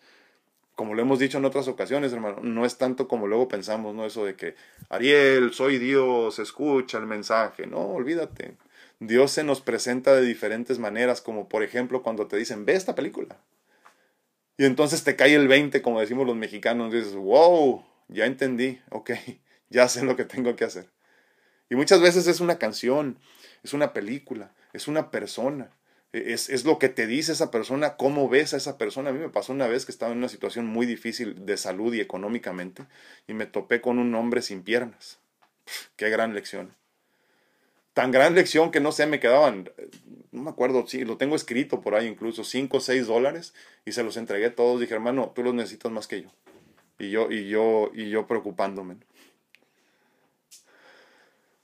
Como 0.78 0.94
lo 0.94 1.02
hemos 1.02 1.18
dicho 1.18 1.38
en 1.38 1.44
otras 1.44 1.66
ocasiones, 1.66 2.12
hermano, 2.12 2.38
no 2.40 2.64
es 2.64 2.78
tanto 2.78 3.08
como 3.08 3.26
luego 3.26 3.48
pensamos, 3.48 3.96
¿no? 3.96 4.06
Eso 4.06 4.24
de 4.24 4.36
que, 4.36 4.54
Ariel, 4.90 5.52
soy 5.52 5.76
Dios, 5.76 6.38
escucha 6.38 6.98
el 6.98 7.06
mensaje. 7.06 7.66
No, 7.66 7.80
olvídate. 7.80 8.54
Dios 9.00 9.32
se 9.32 9.42
nos 9.42 9.60
presenta 9.60 10.14
de 10.14 10.22
diferentes 10.22 10.78
maneras, 10.78 11.20
como 11.20 11.48
por 11.48 11.64
ejemplo 11.64 12.04
cuando 12.04 12.28
te 12.28 12.36
dicen, 12.36 12.64
ve 12.64 12.74
esta 12.74 12.94
película. 12.94 13.38
Y 14.56 14.66
entonces 14.66 15.02
te 15.02 15.16
cae 15.16 15.34
el 15.34 15.48
20, 15.48 15.82
como 15.82 15.98
decimos 15.98 16.28
los 16.28 16.36
mexicanos, 16.36 16.92
dices, 16.92 17.16
wow, 17.16 17.84
ya 18.06 18.26
entendí, 18.26 18.80
ok, 18.90 19.10
ya 19.70 19.88
sé 19.88 20.04
lo 20.04 20.14
que 20.14 20.26
tengo 20.26 20.54
que 20.54 20.64
hacer. 20.64 20.88
Y 21.68 21.74
muchas 21.74 22.00
veces 22.00 22.28
es 22.28 22.38
una 22.38 22.60
canción, 22.60 23.18
es 23.64 23.72
una 23.72 23.92
película, 23.92 24.52
es 24.72 24.86
una 24.86 25.10
persona. 25.10 25.72
Es, 26.12 26.48
es, 26.48 26.64
lo 26.64 26.78
que 26.78 26.88
te 26.88 27.06
dice 27.06 27.32
esa 27.32 27.50
persona, 27.50 27.96
cómo 27.96 28.28
ves 28.28 28.54
a 28.54 28.56
esa 28.56 28.78
persona. 28.78 29.10
A 29.10 29.12
mí 29.12 29.18
me 29.18 29.28
pasó 29.28 29.52
una 29.52 29.66
vez 29.66 29.84
que 29.84 29.92
estaba 29.92 30.12
en 30.12 30.18
una 30.18 30.28
situación 30.28 30.66
muy 30.66 30.86
difícil 30.86 31.44
de 31.44 31.56
salud 31.56 31.92
y 31.92 32.00
económicamente 32.00 32.86
y 33.26 33.34
me 33.34 33.46
topé 33.46 33.80
con 33.80 33.98
un 33.98 34.14
hombre 34.14 34.40
sin 34.40 34.62
piernas. 34.62 35.18
qué 35.96 36.08
gran 36.08 36.34
lección. 36.34 36.74
Tan 37.92 38.10
gran 38.10 38.34
lección 38.34 38.70
que 38.70 38.80
no 38.80 38.92
sé, 38.92 39.06
me 39.06 39.20
quedaban, 39.20 39.70
no 40.30 40.42
me 40.42 40.50
acuerdo, 40.50 40.86
sí, 40.86 41.04
lo 41.04 41.16
tengo 41.16 41.34
escrito 41.34 41.80
por 41.80 41.94
ahí 41.94 42.06
incluso, 42.06 42.44
cinco 42.44 42.76
o 42.76 42.80
seis 42.80 43.08
dólares 43.08 43.54
y 43.84 43.92
se 43.92 44.04
los 44.04 44.16
entregué 44.16 44.50
todos. 44.50 44.80
Dije, 44.80 44.94
hermano, 44.94 45.32
tú 45.34 45.42
los 45.42 45.52
necesitas 45.52 45.90
más 45.90 46.06
que 46.06 46.22
yo. 46.22 46.28
Y 46.98 47.10
yo, 47.10 47.30
y 47.30 47.48
yo, 47.48 47.90
y 47.92 48.08
yo 48.08 48.26
preocupándome. 48.26 48.96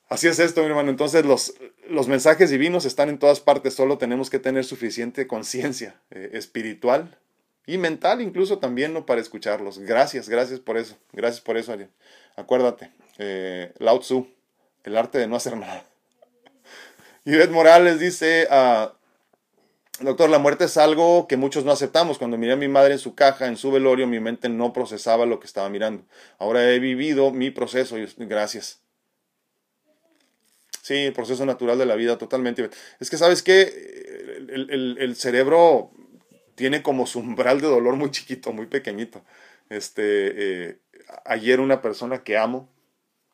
Así 0.08 0.28
es 0.28 0.38
esto, 0.38 0.62
mi 0.62 0.68
hermano. 0.68 0.90
Entonces 0.90 1.24
los, 1.24 1.54
los 1.88 2.08
mensajes 2.08 2.50
divinos 2.50 2.84
están 2.84 3.08
en 3.08 3.18
todas 3.18 3.40
partes, 3.40 3.74
solo 3.74 3.98
tenemos 3.98 4.30
que 4.30 4.38
tener 4.38 4.64
suficiente 4.64 5.26
conciencia 5.26 6.00
eh, 6.10 6.30
espiritual 6.32 7.18
y 7.66 7.78
mental 7.78 8.20
incluso 8.20 8.58
también 8.58 8.92
¿no? 8.92 9.06
para 9.06 9.20
escucharlos. 9.20 9.78
Gracias, 9.78 10.28
gracias 10.28 10.60
por 10.60 10.76
eso. 10.76 10.96
Gracias 11.12 11.40
por 11.40 11.56
eso, 11.56 11.72
Ariel. 11.72 11.90
Acuérdate, 12.36 12.90
eh, 13.18 13.72
Lao 13.78 14.00
Tzu, 14.00 14.28
el 14.84 14.96
arte 14.96 15.18
de 15.18 15.26
no 15.26 15.36
hacer 15.36 15.56
nada. 15.56 15.84
Yvette 17.24 17.50
Morales 17.50 17.98
dice, 17.98 18.46
uh, 18.50 18.90
doctor, 20.04 20.28
la 20.28 20.38
muerte 20.38 20.64
es 20.64 20.76
algo 20.76 21.26
que 21.26 21.36
muchos 21.36 21.64
no 21.64 21.72
aceptamos. 21.72 22.18
Cuando 22.18 22.36
miré 22.36 22.52
a 22.52 22.56
mi 22.56 22.68
madre 22.68 22.92
en 22.92 22.98
su 22.98 23.14
caja, 23.14 23.46
en 23.46 23.56
su 23.56 23.70
velorio, 23.70 24.06
mi 24.06 24.20
mente 24.20 24.48
no 24.48 24.72
procesaba 24.72 25.24
lo 25.24 25.40
que 25.40 25.46
estaba 25.46 25.70
mirando. 25.70 26.04
Ahora 26.38 26.70
he 26.70 26.78
vivido 26.78 27.30
mi 27.30 27.50
proceso 27.50 27.96
gracias. 28.18 28.83
Sí, 30.84 31.10
proceso 31.12 31.46
natural 31.46 31.78
de 31.78 31.86
la 31.86 31.94
vida, 31.94 32.18
totalmente. 32.18 32.68
Es 33.00 33.08
que, 33.08 33.16
¿sabes 33.16 33.42
qué? 33.42 33.62
El, 34.50 35.16
cerebro 35.16 35.90
tiene 36.56 36.82
como 36.82 37.06
su 37.06 37.20
umbral 37.20 37.62
de 37.62 37.68
dolor 37.68 37.96
muy 37.96 38.10
chiquito, 38.10 38.52
muy 38.52 38.66
pequeñito. 38.66 39.24
Este, 39.70 40.02
eh, 40.68 40.78
ayer 41.24 41.60
una 41.60 41.80
persona 41.80 42.22
que 42.22 42.36
amo, 42.36 42.68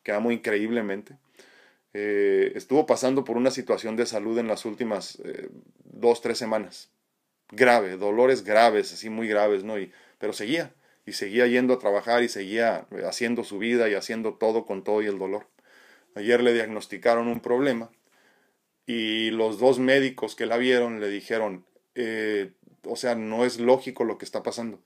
que 0.01 0.13
amo 0.13 0.31
increíblemente, 0.31 1.17
eh, 1.93 2.53
estuvo 2.55 2.85
pasando 2.85 3.25
por 3.25 3.35
una 3.35 3.51
situación 3.51 3.97
de 3.97 4.05
salud 4.05 4.39
en 4.39 4.47
las 4.47 4.63
últimas 4.63 5.19
eh, 5.25 5.49
dos, 5.83 6.21
tres 6.21 6.37
semanas. 6.37 6.89
Grave, 7.51 7.97
dolores 7.97 8.45
graves, 8.45 8.93
así 8.93 9.09
muy 9.09 9.27
graves, 9.27 9.65
¿no? 9.65 9.77
Y, 9.77 9.91
pero 10.19 10.31
seguía, 10.31 10.73
y 11.05 11.11
seguía 11.11 11.47
yendo 11.47 11.73
a 11.73 11.79
trabajar 11.79 12.23
y 12.23 12.29
seguía 12.29 12.87
haciendo 13.05 13.43
su 13.43 13.57
vida 13.57 13.89
y 13.89 13.95
haciendo 13.95 14.35
todo 14.35 14.65
con 14.65 14.85
todo 14.85 15.01
y 15.01 15.07
el 15.07 15.19
dolor. 15.19 15.47
Ayer 16.15 16.41
le 16.43 16.53
diagnosticaron 16.53 17.27
un 17.27 17.39
problema 17.39 17.89
y 18.85 19.31
los 19.31 19.59
dos 19.59 19.79
médicos 19.79 20.35
que 20.35 20.45
la 20.45 20.57
vieron 20.57 20.99
le 20.99 21.09
dijeron, 21.09 21.65
eh, 21.95 22.51
o 22.83 22.95
sea, 22.95 23.15
no 23.15 23.45
es 23.45 23.59
lógico 23.59 24.03
lo 24.03 24.17
que 24.17 24.25
está 24.25 24.43
pasando. 24.43 24.81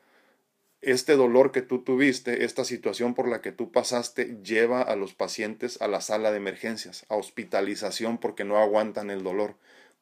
Este 0.81 1.15
dolor 1.15 1.51
que 1.51 1.63
tú 1.63 1.83
tuviste, 1.83 2.45
esta 2.45 2.63
situación 2.63 3.15
por 3.15 3.27
la 3.27 3.41
que 3.41 3.51
tú 3.51 3.71
pasaste, 3.71 4.37
lleva 4.43 4.81
a 4.81 4.95
los 4.95 5.15
pacientes 5.15 5.81
a 5.81 5.87
la 5.87 6.01
sala 6.01 6.29
de 6.29 6.37
emergencias, 6.37 7.05
a 7.09 7.15
hospitalización 7.15 8.19
porque 8.19 8.43
no 8.43 8.57
aguantan 8.57 9.09
el 9.09 9.23
dolor. 9.23 9.55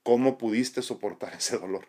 ¿Cómo 0.04 0.38
pudiste 0.38 0.82
soportar 0.82 1.34
ese 1.38 1.58
dolor? 1.58 1.88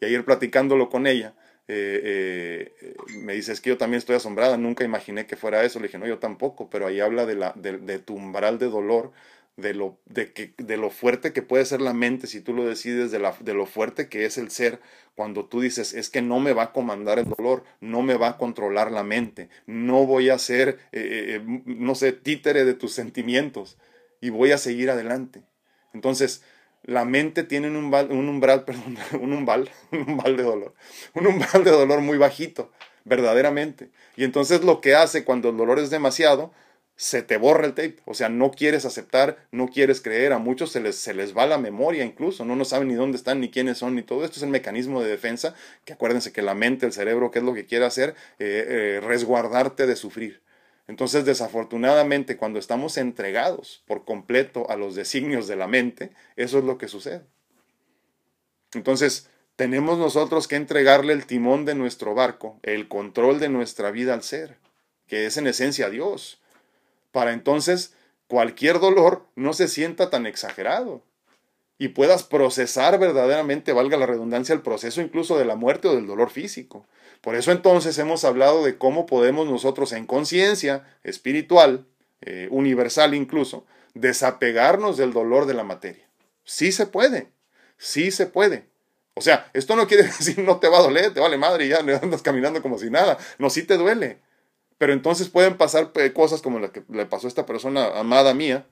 Y 0.00 0.06
ayer 0.06 0.24
platicándolo 0.24 0.90
con 0.90 1.06
ella, 1.06 1.34
eh, 1.70 2.72
eh, 2.80 2.96
me 3.18 3.34
dice, 3.34 3.52
es 3.52 3.60
que 3.60 3.70
yo 3.70 3.76
también 3.76 3.98
estoy 3.98 4.16
asombrada, 4.16 4.56
nunca 4.56 4.84
imaginé 4.84 5.26
que 5.26 5.36
fuera 5.36 5.62
eso. 5.64 5.78
Le 5.78 5.88
dije, 5.88 5.98
no, 5.98 6.06
yo 6.06 6.18
tampoco, 6.18 6.70
pero 6.70 6.86
ahí 6.86 7.00
habla 7.00 7.26
de, 7.26 7.34
la, 7.34 7.52
de, 7.54 7.98
tu 7.98 8.14
umbral 8.14 8.58
de 8.58 8.70
dolor, 8.70 9.12
de 9.56 9.74
lo, 9.74 9.98
de, 10.06 10.32
que, 10.32 10.54
de 10.56 10.76
lo 10.78 10.88
fuerte 10.88 11.32
que 11.32 11.42
puede 11.42 11.66
ser 11.66 11.82
la 11.82 11.92
mente 11.92 12.26
si 12.26 12.40
tú 12.40 12.54
lo 12.54 12.64
decides, 12.64 13.10
de, 13.10 13.18
la, 13.18 13.34
de 13.40 13.52
lo 13.52 13.66
fuerte 13.66 14.08
que 14.08 14.24
es 14.24 14.38
el 14.38 14.50
ser 14.50 14.80
cuando 15.14 15.44
tú 15.44 15.60
dices, 15.60 15.92
es 15.92 16.08
que 16.10 16.22
no 16.22 16.40
me 16.40 16.52
va 16.52 16.64
a 16.64 16.72
comandar 16.72 17.18
el 17.18 17.28
dolor, 17.28 17.64
no 17.80 18.02
me 18.02 18.14
va 18.14 18.28
a 18.28 18.36
controlar 18.38 18.90
la 18.90 19.02
mente, 19.02 19.50
no 19.66 20.06
voy 20.06 20.30
a 20.30 20.38
ser, 20.38 20.78
eh, 20.92 21.42
no 21.66 21.94
sé, 21.96 22.12
títere 22.12 22.64
de 22.64 22.74
tus 22.74 22.92
sentimientos 22.92 23.76
y 24.20 24.30
voy 24.30 24.52
a 24.52 24.58
seguir 24.58 24.90
adelante. 24.90 25.42
Entonces, 25.92 26.42
la 26.88 27.04
mente 27.04 27.44
tiene 27.44 27.68
un 27.68 27.76
umbral, 27.76 28.10
un 28.10 28.28
umbral, 28.30 28.64
perdón, 28.66 28.96
un 29.20 29.32
umbral, 29.34 29.70
un 29.92 30.10
umbral 30.10 30.36
de 30.38 30.42
dolor, 30.42 30.74
un 31.12 31.26
umbral 31.26 31.62
de 31.62 31.70
dolor 31.70 32.00
muy 32.00 32.16
bajito, 32.16 32.72
verdaderamente. 33.04 33.90
Y 34.16 34.24
entonces 34.24 34.64
lo 34.64 34.80
que 34.80 34.94
hace 34.94 35.22
cuando 35.22 35.50
el 35.50 35.58
dolor 35.58 35.78
es 35.78 35.90
demasiado, 35.90 36.50
se 36.96 37.22
te 37.22 37.36
borra 37.36 37.66
el 37.66 37.74
tape, 37.74 37.98
o 38.06 38.14
sea, 38.14 38.30
no 38.30 38.50
quieres 38.50 38.86
aceptar, 38.86 39.36
no 39.52 39.68
quieres 39.68 40.00
creer, 40.00 40.32
a 40.32 40.38
muchos 40.38 40.72
se 40.72 40.80
les, 40.80 40.96
se 40.96 41.12
les 41.12 41.36
va 41.36 41.46
la 41.46 41.58
memoria 41.58 42.04
incluso, 42.04 42.46
no, 42.46 42.56
no 42.56 42.64
saben 42.64 42.88
ni 42.88 42.94
dónde 42.94 43.18
están, 43.18 43.38
ni 43.38 43.50
quiénes 43.50 43.78
son, 43.78 43.94
ni 43.94 44.02
todo 44.02 44.24
esto 44.24 44.38
es 44.38 44.42
el 44.42 44.48
mecanismo 44.48 45.02
de 45.02 45.10
defensa, 45.10 45.54
que 45.84 45.92
acuérdense 45.92 46.32
que 46.32 46.42
la 46.42 46.54
mente, 46.54 46.86
el 46.86 46.92
cerebro, 46.92 47.30
¿qué 47.30 47.38
es 47.38 47.44
lo 47.44 47.52
que 47.52 47.66
quiere 47.66 47.84
hacer? 47.84 48.14
Eh, 48.38 48.64
eh, 48.66 49.00
resguardarte 49.00 49.86
de 49.86 49.94
sufrir. 49.94 50.40
Entonces, 50.88 51.26
desafortunadamente, 51.26 52.38
cuando 52.38 52.58
estamos 52.58 52.96
entregados 52.96 53.84
por 53.86 54.04
completo 54.04 54.68
a 54.70 54.76
los 54.76 54.94
designios 54.94 55.46
de 55.46 55.56
la 55.56 55.68
mente, 55.68 56.10
eso 56.36 56.58
es 56.58 56.64
lo 56.64 56.78
que 56.78 56.88
sucede. 56.88 57.24
Entonces, 58.72 59.28
tenemos 59.54 59.98
nosotros 59.98 60.48
que 60.48 60.56
entregarle 60.56 61.12
el 61.12 61.26
timón 61.26 61.66
de 61.66 61.74
nuestro 61.74 62.14
barco, 62.14 62.58
el 62.62 62.88
control 62.88 63.38
de 63.38 63.50
nuestra 63.50 63.90
vida 63.90 64.14
al 64.14 64.22
ser, 64.22 64.56
que 65.06 65.26
es 65.26 65.36
en 65.36 65.46
esencia 65.46 65.90
Dios, 65.90 66.40
para 67.12 67.32
entonces 67.32 67.94
cualquier 68.26 68.78
dolor 68.78 69.26
no 69.36 69.52
se 69.52 69.68
sienta 69.68 70.10
tan 70.10 70.26
exagerado 70.26 71.02
y 71.78 71.88
puedas 71.88 72.24
procesar 72.24 72.98
verdaderamente, 72.98 73.72
valga 73.72 73.96
la 73.96 74.06
redundancia, 74.06 74.52
el 74.52 74.62
proceso 74.62 75.00
incluso 75.00 75.38
de 75.38 75.44
la 75.44 75.54
muerte 75.54 75.88
o 75.88 75.94
del 75.94 76.06
dolor 76.06 76.30
físico. 76.30 76.86
Por 77.20 77.36
eso 77.36 77.52
entonces 77.52 77.96
hemos 77.98 78.24
hablado 78.24 78.64
de 78.64 78.78
cómo 78.78 79.06
podemos 79.06 79.48
nosotros 79.48 79.92
en 79.92 80.06
conciencia 80.06 80.84
espiritual, 81.04 81.86
eh, 82.20 82.48
universal 82.50 83.14
incluso, 83.14 83.64
desapegarnos 83.94 84.96
del 84.96 85.12
dolor 85.12 85.46
de 85.46 85.54
la 85.54 85.64
materia. 85.64 86.04
Sí 86.44 86.72
se 86.72 86.86
puede, 86.86 87.28
sí 87.76 88.10
se 88.10 88.26
puede. 88.26 88.66
O 89.14 89.20
sea, 89.20 89.50
esto 89.52 89.76
no 89.76 89.86
quiere 89.86 90.02
decir 90.04 90.38
no 90.40 90.58
te 90.58 90.68
va 90.68 90.78
a 90.78 90.82
doler, 90.82 91.14
te 91.14 91.20
vale 91.20 91.36
madre 91.36 91.66
y 91.66 91.68
ya 91.68 91.78
andas 91.78 92.22
caminando 92.22 92.60
como 92.60 92.78
si 92.78 92.90
nada. 92.90 93.18
No, 93.38 93.50
sí 93.50 93.62
te 93.62 93.76
duele. 93.76 94.18
Pero 94.78 94.92
entonces 94.92 95.28
pueden 95.28 95.56
pasar 95.56 95.90
eh, 95.94 96.12
cosas 96.12 96.40
como 96.40 96.60
la 96.60 96.70
que 96.70 96.84
le 96.88 97.06
pasó 97.06 97.26
a 97.26 97.28
esta 97.28 97.46
persona 97.46 97.98
amada 97.98 98.32
mía, 98.32 98.66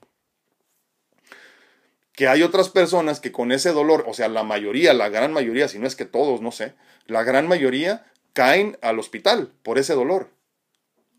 que 2.17 2.27
hay 2.27 2.41
otras 2.41 2.69
personas 2.69 3.19
que 3.19 3.31
con 3.31 3.51
ese 3.51 3.71
dolor, 3.71 4.03
o 4.07 4.13
sea, 4.15 4.27
la 4.27 4.41
mayoría, 4.41 4.91
la 4.95 5.07
gran 5.07 5.31
mayoría, 5.31 5.67
si 5.67 5.77
no 5.77 5.85
es 5.85 5.95
que 5.95 6.03
todos, 6.03 6.41
no 6.41 6.51
sé, 6.51 6.73
la 7.05 7.21
gran 7.21 7.47
mayoría 7.47 8.07
caen 8.33 8.75
al 8.81 8.97
hospital 8.97 9.53
por 9.61 9.77
ese 9.77 9.93
dolor. 9.93 10.31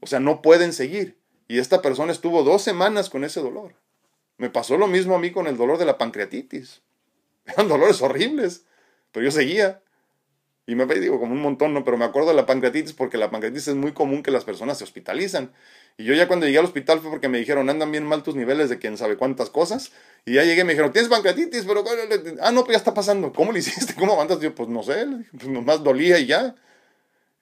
O 0.01 0.09
sea, 0.09 0.19
no 0.19 0.43
pueden 0.43 0.73
seguir. 0.73 1.17
Y 1.47 1.61
esta 1.61 1.83
persona 1.83 2.11
estuvo 2.11 2.43
dos 2.43 2.63
semanas 2.63 3.11
con 3.11 3.23
ese 3.23 3.39
dolor. 3.39 3.77
Me 4.39 4.51
pasó 4.51 4.77
lo 4.77 4.89
mismo 4.89 5.15
a 5.15 5.21
mí 5.21 5.31
con 5.31 5.47
el 5.47 5.57
dolor 5.57 5.79
de 5.79 5.85
la 5.85 5.99
pancreatitis. 5.99 6.83
Eran 7.47 7.69
dolores 7.69 8.03
horribles, 8.03 8.65
pero 9.13 9.25
yo 9.25 9.31
seguía. 9.31 9.81
Y 10.67 10.75
me 10.75 10.85
digo 10.87 11.21
como 11.21 11.33
un 11.33 11.41
montón, 11.41 11.75
¿no? 11.75 11.85
Pero 11.85 11.97
me 11.97 12.07
acuerdo 12.07 12.31
de 12.31 12.35
la 12.35 12.45
pancreatitis 12.45 12.93
porque 12.93 13.19
la 13.19 13.31
pancreatitis 13.31 13.69
es 13.69 13.77
muy 13.77 13.93
común 13.93 14.25
que 14.25 14.33
las 14.33 14.45
personas 14.45 14.79
se 14.79 14.85
hospitalizan. 14.85 15.53
Y 15.99 16.05
yo 16.05 16.15
ya 16.15 16.29
cuando 16.29 16.47
llegué 16.47 16.59
al 16.59 16.65
hospital 16.65 17.01
fue 17.01 17.11
porque 17.11 17.29
me 17.29 17.39
dijeron, 17.39 17.69
andan 17.69 17.91
bien 17.91 18.07
mal 18.07 18.23
tus 18.23 18.37
niveles 18.37 18.71
de 18.71 18.79
quién 18.79 18.97
sabe 18.97 19.17
cuántas 19.17 19.51
cosas. 19.51 19.91
Y 20.25 20.35
ya 20.35 20.45
llegué 20.45 20.61
y 20.61 20.65
me 20.65 20.73
dijeron, 20.73 20.93
tienes 20.93 21.11
pancreatitis, 21.11 21.65
pero... 21.67 21.85
Ah, 22.41 22.53
no, 22.53 22.65
pues 22.65 22.75
ya 22.75 22.79
está 22.79 22.95
pasando. 22.95 23.33
¿Cómo 23.33 23.51
lo 23.51 23.59
hiciste? 23.59 23.95
¿Cómo 23.95 24.13
aguantas? 24.13 24.39
Yo, 24.39 24.55
pues 24.55 24.69
no 24.69 24.85
sé, 24.85 25.07
pues 25.37 25.49
nomás 25.49 25.83
dolía 25.83 26.21
y 26.21 26.27
ya. 26.27 26.55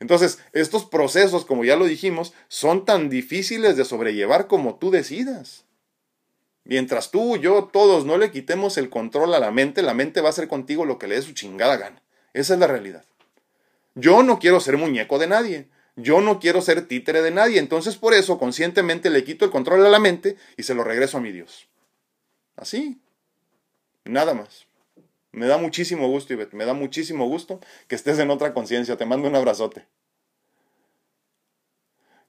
Entonces, 0.01 0.39
estos 0.55 0.87
procesos, 0.87 1.45
como 1.45 1.65
ya 1.65 1.77
lo 1.77 1.85
dijimos, 1.85 2.33
son 2.49 2.87
tan 2.87 3.11
difíciles 3.11 3.77
de 3.77 3.85
sobrellevar 3.85 4.47
como 4.47 4.77
tú 4.77 4.91
decidas. 4.91 5.65
Mientras 6.65 7.11
tú, 7.11 7.37
yo, 7.37 7.69
todos 7.71 8.07
no 8.07 8.17
le 8.17 8.31
quitemos 8.31 8.79
el 8.79 8.89
control 8.89 9.35
a 9.35 9.39
la 9.39 9.51
mente, 9.51 9.83
la 9.83 9.95
mente 9.95 10.23
va 10.23 10.29
a 10.29 10.31
hacer 10.31 10.49
contigo 10.49 10.87
lo 10.87 10.99
que 10.99 11.09
le 11.09 11.17
dé 11.17 11.23
su 11.23 11.33
chingada 11.33 11.77
gana. 11.77 12.03
Esa 12.33 12.55
es 12.55 12.61
la 12.61 12.67
realidad. 12.67 13.05
Yo 13.95 14.23
no 14.23 14.39
quiero 14.39 14.61
ser 14.61 14.79
muñeco 14.79 15.19
de 15.19 15.27
nadie. 15.27 15.69
Yo 15.97 16.21
no 16.21 16.39
quiero 16.39 16.61
ser 16.61 16.87
títere 16.87 17.23
de 17.23 17.31
nadie. 17.31 17.59
Entonces 17.59 17.97
por 17.97 18.15
eso 18.15 18.39
conscientemente 18.39 19.11
le 19.11 19.25
quito 19.25 19.45
el 19.45 19.51
control 19.51 19.85
a 19.85 19.89
la 19.89 19.99
mente 19.99 20.37
y 20.57 20.63
se 20.63 20.75
lo 20.75 20.85
regreso 20.85 21.19
a 21.19 21.21
mi 21.21 21.33
Dios. 21.33 21.69
Así. 22.55 23.01
Nada 24.05 24.35
más. 24.35 24.67
Me 25.33 25.47
da 25.47 25.59
muchísimo 25.59 26.09
gusto, 26.09 26.33
Ivette. 26.33 26.55
Me 26.55 26.65
da 26.65 26.75
muchísimo 26.75 27.27
gusto 27.27 27.61
que 27.89 27.95
estés 27.95 28.19
en 28.19 28.31
otra 28.31 28.55
conciencia. 28.55 28.97
Te 28.97 29.07
mando 29.07 29.29
un 29.29 29.37
abrazote. 29.37 29.87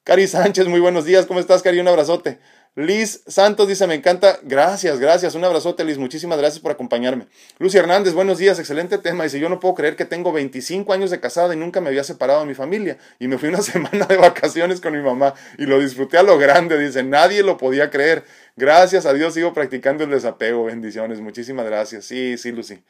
Cari 0.04 0.26
Sánchez, 0.28 0.68
muy 0.68 0.80
buenos 0.80 1.04
días. 1.04 1.26
¿Cómo 1.26 1.40
estás, 1.40 1.62
Cari? 1.62 1.80
Un 1.80 1.88
abrazote. 1.90 2.40
Liz 2.78 3.24
Santos 3.26 3.68
dice, 3.68 3.88
me 3.88 3.96
encanta. 3.96 4.38
Gracias, 4.44 5.00
gracias. 5.00 5.34
Un 5.34 5.44
abrazote, 5.44 5.84
Liz. 5.84 5.98
Muchísimas 5.98 6.38
gracias 6.38 6.62
por 6.62 6.72
acompañarme. 6.72 7.26
Lucy 7.58 7.80
Hernández, 7.80 8.14
buenos 8.14 8.38
días. 8.38 8.60
Excelente 8.60 9.00
tema. 9.00 9.24
Dice, 9.24 9.40
yo 9.40 9.50
no 9.50 9.60
puedo 9.60 9.74
creer 9.74 9.96
que 9.96 10.06
tengo 10.06 10.32
25 10.32 10.94
años 10.94 11.10
de 11.10 11.20
casada 11.20 11.56
y 11.56 11.58
nunca 11.58 11.82
me 11.82 11.90
había 11.90 12.04
separado 12.04 12.42
de 12.42 12.46
mi 12.46 12.54
familia. 12.54 13.00
Y 13.18 13.28
me 13.28 13.40
fui 13.40 13.50
una 13.50 13.62
semana 13.64 14.06
de 14.06 14.18
vacaciones 14.18 14.80
con 14.80 14.96
mi 14.96 15.02
mamá 15.02 15.34
y 15.58 15.66
lo 15.66 15.80
disfruté 15.80 16.20
a 16.20 16.24
lo 16.24 16.38
grande. 16.38 16.78
Dice, 16.78 17.02
nadie 17.02 17.42
lo 17.42 17.58
podía 17.58 17.90
creer. 17.90 18.26
Gracias 18.56 19.08
a 19.08 19.14
Dios 19.14 19.34
sigo 19.34 19.54
practicando 19.56 20.04
el 20.04 20.12
desapego. 20.12 20.66
Bendiciones. 20.66 21.20
Muchísimas 21.20 21.66
gracias. 21.66 22.06
Sí, 22.06 22.38
sí, 22.38 22.52
Lucy. 22.52 22.84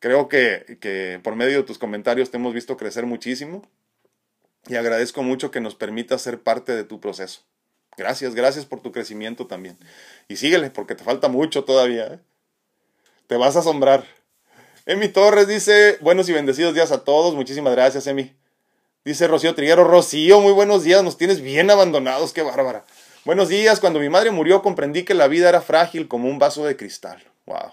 Creo 0.00 0.28
que, 0.28 0.78
que 0.80 1.20
por 1.22 1.36
medio 1.36 1.58
de 1.58 1.62
tus 1.62 1.78
comentarios 1.78 2.32
te 2.32 2.38
hemos 2.38 2.54
visto 2.54 2.76
crecer 2.76 3.06
muchísimo 3.06 3.62
y 4.66 4.74
agradezco 4.74 5.22
mucho 5.22 5.52
que 5.52 5.60
nos 5.60 5.76
permitas 5.76 6.22
ser 6.22 6.40
parte 6.40 6.72
de 6.72 6.82
tu 6.82 7.00
proceso. 7.00 7.47
Gracias, 7.98 8.36
gracias 8.36 8.64
por 8.64 8.80
tu 8.80 8.92
crecimiento 8.92 9.48
también. 9.48 9.76
Y 10.28 10.36
síguele, 10.36 10.70
porque 10.70 10.94
te 10.94 11.02
falta 11.02 11.26
mucho 11.26 11.64
todavía. 11.64 12.06
¿eh? 12.06 12.18
Te 13.26 13.36
vas 13.36 13.56
a 13.56 13.58
asombrar. 13.58 14.06
Emi 14.86 15.08
Torres 15.08 15.48
dice, 15.48 15.98
buenos 16.00 16.28
y 16.28 16.32
bendecidos 16.32 16.74
días 16.74 16.92
a 16.92 17.02
todos. 17.02 17.34
Muchísimas 17.34 17.74
gracias, 17.74 18.06
Emi. 18.06 18.32
Dice 19.04 19.26
Rocío 19.26 19.54
Triguero, 19.54 19.82
Rocío, 19.82 20.40
muy 20.40 20.52
buenos 20.52 20.84
días, 20.84 21.02
nos 21.02 21.16
tienes 21.16 21.40
bien 21.40 21.70
abandonados, 21.70 22.32
qué 22.32 22.42
bárbara. 22.42 22.84
Buenos 23.24 23.48
días, 23.48 23.80
cuando 23.80 24.00
mi 24.00 24.08
madre 24.08 24.30
murió 24.30 24.62
comprendí 24.62 25.02
que 25.02 25.14
la 25.14 25.28
vida 25.28 25.48
era 25.48 25.60
frágil 25.60 26.08
como 26.08 26.28
un 26.28 26.38
vaso 26.38 26.64
de 26.64 26.76
cristal. 26.76 27.22
Wow. 27.46 27.72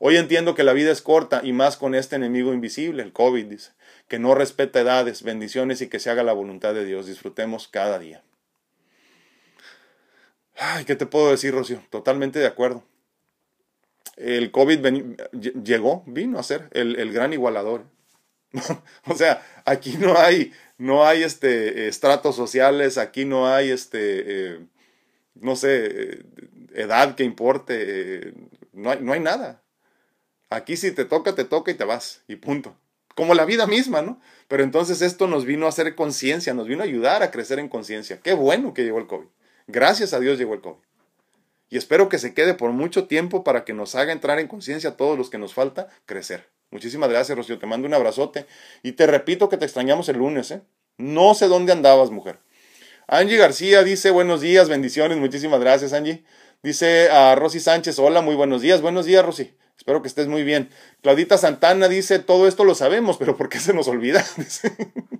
Hoy 0.00 0.16
entiendo 0.16 0.54
que 0.54 0.64
la 0.64 0.72
vida 0.72 0.90
es 0.90 1.00
corta 1.00 1.42
y 1.44 1.52
más 1.52 1.76
con 1.76 1.94
este 1.94 2.16
enemigo 2.16 2.52
invisible, 2.52 3.02
el 3.02 3.12
COVID, 3.12 3.46
dice, 3.46 3.70
que 4.08 4.18
no 4.18 4.34
respeta 4.34 4.80
edades, 4.80 5.22
bendiciones 5.22 5.80
y 5.80 5.88
que 5.88 6.00
se 6.00 6.10
haga 6.10 6.22
la 6.22 6.32
voluntad 6.32 6.74
de 6.74 6.84
Dios. 6.84 7.06
Disfrutemos 7.06 7.68
cada 7.68 7.98
día. 7.98 8.22
Ay, 10.56 10.84
¿qué 10.84 10.96
te 10.96 11.06
puedo 11.06 11.30
decir, 11.30 11.52
Rocío? 11.52 11.82
Totalmente 11.90 12.38
de 12.38 12.46
acuerdo. 12.46 12.84
El 14.16 14.50
COVID 14.52 14.86
llegó, 15.64 16.04
vino 16.06 16.38
a 16.38 16.44
ser 16.44 16.68
el, 16.72 17.12
gran 17.12 17.32
igualador. 17.32 17.84
o 19.06 19.14
sea, 19.16 19.44
aquí 19.64 19.96
no 19.98 20.16
hay, 20.16 20.52
no 20.78 21.04
hay 21.04 21.24
este, 21.24 21.88
estratos 21.88 22.36
sociales, 22.36 22.98
aquí 22.98 23.24
no 23.24 23.48
hay, 23.52 23.70
este, 23.70 24.52
eh, 24.54 24.60
no 25.34 25.56
sé, 25.56 25.86
eh, 25.86 26.22
edad 26.74 27.16
que 27.16 27.24
importe, 27.24 28.28
eh, 28.28 28.34
no, 28.72 28.92
hay, 28.92 29.00
no 29.00 29.12
hay 29.12 29.20
nada. 29.20 29.62
Aquí 30.50 30.76
si 30.76 30.92
te 30.92 31.04
toca, 31.04 31.34
te 31.34 31.44
toca 31.44 31.72
y 31.72 31.74
te 31.74 31.84
vas, 31.84 32.22
y 32.28 32.36
punto. 32.36 32.76
Como 33.16 33.34
la 33.34 33.44
vida 33.44 33.66
misma, 33.66 34.02
¿no? 34.02 34.20
Pero 34.46 34.62
entonces 34.62 35.02
esto 35.02 35.26
nos 35.26 35.44
vino 35.44 35.66
a 35.66 35.70
hacer 35.70 35.94
conciencia, 35.96 36.54
nos 36.54 36.68
vino 36.68 36.82
a 36.82 36.84
ayudar 36.84 37.24
a 37.24 37.32
crecer 37.32 37.58
en 37.58 37.68
conciencia. 37.68 38.20
Qué 38.22 38.34
bueno 38.34 38.74
que 38.74 38.84
llegó 38.84 38.98
el 38.98 39.06
COVID. 39.06 39.26
Gracias 39.66 40.12
a 40.12 40.20
Dios 40.20 40.38
llegó 40.38 40.54
el 40.54 40.60
COVID. 40.60 40.82
Y 41.70 41.76
espero 41.76 42.08
que 42.08 42.18
se 42.18 42.34
quede 42.34 42.54
por 42.54 42.72
mucho 42.72 43.06
tiempo 43.06 43.42
para 43.42 43.64
que 43.64 43.72
nos 43.72 43.94
haga 43.94 44.12
entrar 44.12 44.38
en 44.38 44.48
conciencia 44.48 44.90
a 44.90 44.96
todos 44.96 45.18
los 45.18 45.30
que 45.30 45.38
nos 45.38 45.54
falta 45.54 45.88
crecer. 46.06 46.48
Muchísimas 46.70 47.08
gracias, 47.08 47.36
Rocío. 47.36 47.58
Te 47.58 47.66
mando 47.66 47.86
un 47.86 47.94
abrazote. 47.94 48.46
Y 48.82 48.92
te 48.92 49.06
repito 49.06 49.48
que 49.48 49.56
te 49.56 49.64
extrañamos 49.64 50.08
el 50.08 50.18
lunes, 50.18 50.50
¿eh? 50.50 50.62
No 50.98 51.34
sé 51.34 51.48
dónde 51.48 51.72
andabas, 51.72 52.10
mujer. 52.10 52.38
Angie 53.06 53.36
García 53.36 53.82
dice 53.82 54.10
buenos 54.10 54.40
días, 54.40 54.68
bendiciones. 54.68 55.18
Muchísimas 55.18 55.60
gracias, 55.60 55.92
Angie. 55.92 56.24
Dice 56.62 57.10
a 57.10 57.34
Rosy 57.34 57.60
Sánchez, 57.60 57.98
hola, 57.98 58.22
muy 58.22 58.34
buenos 58.34 58.62
días. 58.62 58.80
Buenos 58.80 59.06
días, 59.06 59.24
Rosy. 59.24 59.54
Espero 59.76 60.00
que 60.02 60.08
estés 60.08 60.28
muy 60.28 60.44
bien. 60.44 60.70
Claudita 61.02 61.36
Santana 61.36 61.88
dice, 61.88 62.18
todo 62.18 62.48
esto 62.48 62.64
lo 62.64 62.74
sabemos, 62.74 63.18
pero 63.18 63.36
¿por 63.36 63.48
qué 63.48 63.58
se 63.58 63.74
nos 63.74 63.88
olvida? 63.88 64.24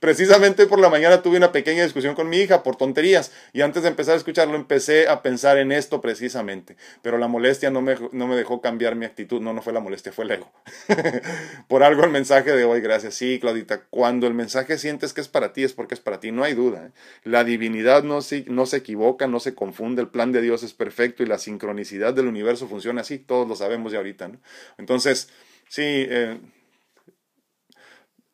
Precisamente 0.00 0.66
por 0.66 0.80
la 0.80 0.88
mañana 0.88 1.22
tuve 1.22 1.36
una 1.36 1.52
pequeña 1.52 1.82
discusión 1.82 2.14
con 2.14 2.28
mi 2.28 2.38
hija 2.38 2.62
por 2.62 2.76
tonterías 2.76 3.32
y 3.52 3.62
antes 3.62 3.82
de 3.82 3.88
empezar 3.88 4.14
a 4.14 4.16
escucharlo 4.16 4.56
empecé 4.56 5.08
a 5.08 5.22
pensar 5.22 5.58
en 5.58 5.72
esto 5.72 6.00
precisamente, 6.00 6.76
pero 7.02 7.18
la 7.18 7.28
molestia 7.28 7.70
no 7.70 7.82
me, 7.82 7.96
no 8.12 8.26
me 8.26 8.36
dejó 8.36 8.60
cambiar 8.60 8.94
mi 8.94 9.04
actitud, 9.04 9.40
no, 9.40 9.52
no 9.52 9.62
fue 9.62 9.72
la 9.72 9.80
molestia, 9.80 10.12
fue 10.12 10.24
el 10.24 10.32
ego. 10.32 10.50
por 11.68 11.82
algo 11.82 12.04
el 12.04 12.10
mensaje 12.10 12.52
de 12.52 12.64
hoy, 12.64 12.80
gracias. 12.80 13.14
Sí, 13.14 13.38
Claudita, 13.40 13.82
cuando 13.90 14.26
el 14.26 14.34
mensaje 14.34 14.78
sientes 14.78 15.12
que 15.12 15.20
es 15.20 15.28
para 15.28 15.52
ti 15.52 15.64
es 15.64 15.72
porque 15.72 15.94
es 15.94 16.00
para 16.00 16.20
ti, 16.20 16.32
no 16.32 16.44
hay 16.44 16.54
duda. 16.54 16.86
¿eh? 16.86 16.90
La 17.24 17.44
divinidad 17.44 18.02
no 18.02 18.22
se, 18.22 18.44
no 18.48 18.66
se 18.66 18.78
equivoca, 18.78 19.26
no 19.26 19.40
se 19.40 19.54
confunde, 19.54 20.02
el 20.02 20.08
plan 20.08 20.32
de 20.32 20.40
Dios 20.40 20.62
es 20.62 20.74
perfecto 20.74 21.22
y 21.22 21.26
la 21.26 21.38
sincronicidad 21.38 22.14
del 22.14 22.26
universo 22.26 22.68
funciona 22.68 23.02
así, 23.02 23.18
todos 23.18 23.48
lo 23.48 23.56
sabemos 23.56 23.92
ya 23.92 23.98
ahorita. 23.98 24.28
¿no? 24.28 24.38
Entonces, 24.78 25.28
sí, 25.68 25.82
eh, 25.84 26.38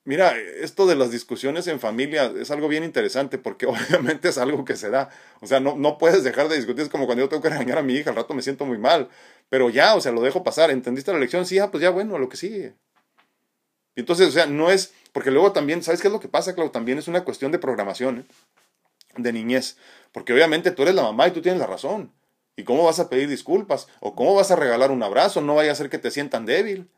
Mira, 0.06 0.36
esto 0.36 0.86
de 0.86 0.96
las 0.96 1.10
discusiones 1.10 1.66
en 1.66 1.80
familia 1.80 2.30
es 2.38 2.50
algo 2.50 2.68
bien 2.68 2.84
interesante 2.84 3.38
porque 3.38 3.66
obviamente 3.66 4.28
es 4.28 4.38
algo 4.38 4.64
que 4.64 4.76
se 4.76 4.90
da. 4.90 5.10
O 5.40 5.46
sea, 5.46 5.60
no, 5.60 5.76
no 5.76 5.96
puedes 5.96 6.22
dejar 6.24 6.48
de 6.48 6.56
discutir. 6.56 6.82
Es 6.84 6.90
como 6.90 7.06
cuando 7.06 7.24
yo 7.24 7.28
tengo 7.28 7.42
que 7.42 7.48
regañar 7.48 7.78
a 7.78 7.82
mi 7.82 7.94
hija, 7.94 8.10
al 8.10 8.16
rato 8.16 8.34
me 8.34 8.42
siento 8.42 8.66
muy 8.66 8.78
mal. 8.78 9.08
Pero 9.48 9.70
ya, 9.70 9.94
o 9.94 10.00
sea, 10.00 10.12
lo 10.12 10.20
dejo 10.20 10.44
pasar. 10.44 10.70
¿Entendiste 10.70 11.12
la 11.12 11.18
lección? 11.18 11.46
Sí, 11.46 11.58
ah, 11.58 11.70
pues 11.70 11.82
ya, 11.82 11.90
bueno, 11.90 12.18
lo 12.18 12.28
que 12.28 12.36
sigue. 12.36 12.74
Y 13.96 14.00
entonces, 14.00 14.28
o 14.28 14.32
sea, 14.32 14.46
no 14.46 14.70
es. 14.70 14.92
Porque 15.12 15.30
luego 15.30 15.52
también, 15.52 15.82
¿sabes 15.82 16.00
qué 16.02 16.08
es 16.08 16.12
lo 16.12 16.20
que 16.20 16.28
pasa, 16.28 16.54
Clau? 16.54 16.70
También 16.70 16.98
es 16.98 17.08
una 17.08 17.24
cuestión 17.24 17.52
de 17.52 17.58
programación, 17.58 18.18
¿eh? 18.18 18.24
de 19.16 19.32
niñez. 19.32 19.78
Porque 20.12 20.32
obviamente 20.32 20.70
tú 20.70 20.82
eres 20.82 20.94
la 20.94 21.02
mamá 21.02 21.28
y 21.28 21.30
tú 21.30 21.40
tienes 21.40 21.60
la 21.60 21.66
razón. 21.66 22.12
¿Y 22.56 22.64
cómo 22.64 22.84
vas 22.84 23.00
a 23.00 23.08
pedir 23.08 23.28
disculpas? 23.28 23.88
¿O 24.00 24.14
cómo 24.14 24.34
vas 24.34 24.50
a 24.50 24.56
regalar 24.56 24.90
un 24.90 25.02
abrazo? 25.02 25.40
No 25.40 25.54
vaya 25.54 25.72
a 25.72 25.76
ser 25.76 25.90
que 25.90 25.98
te 25.98 26.10
sientan 26.10 26.46
débil. 26.46 26.90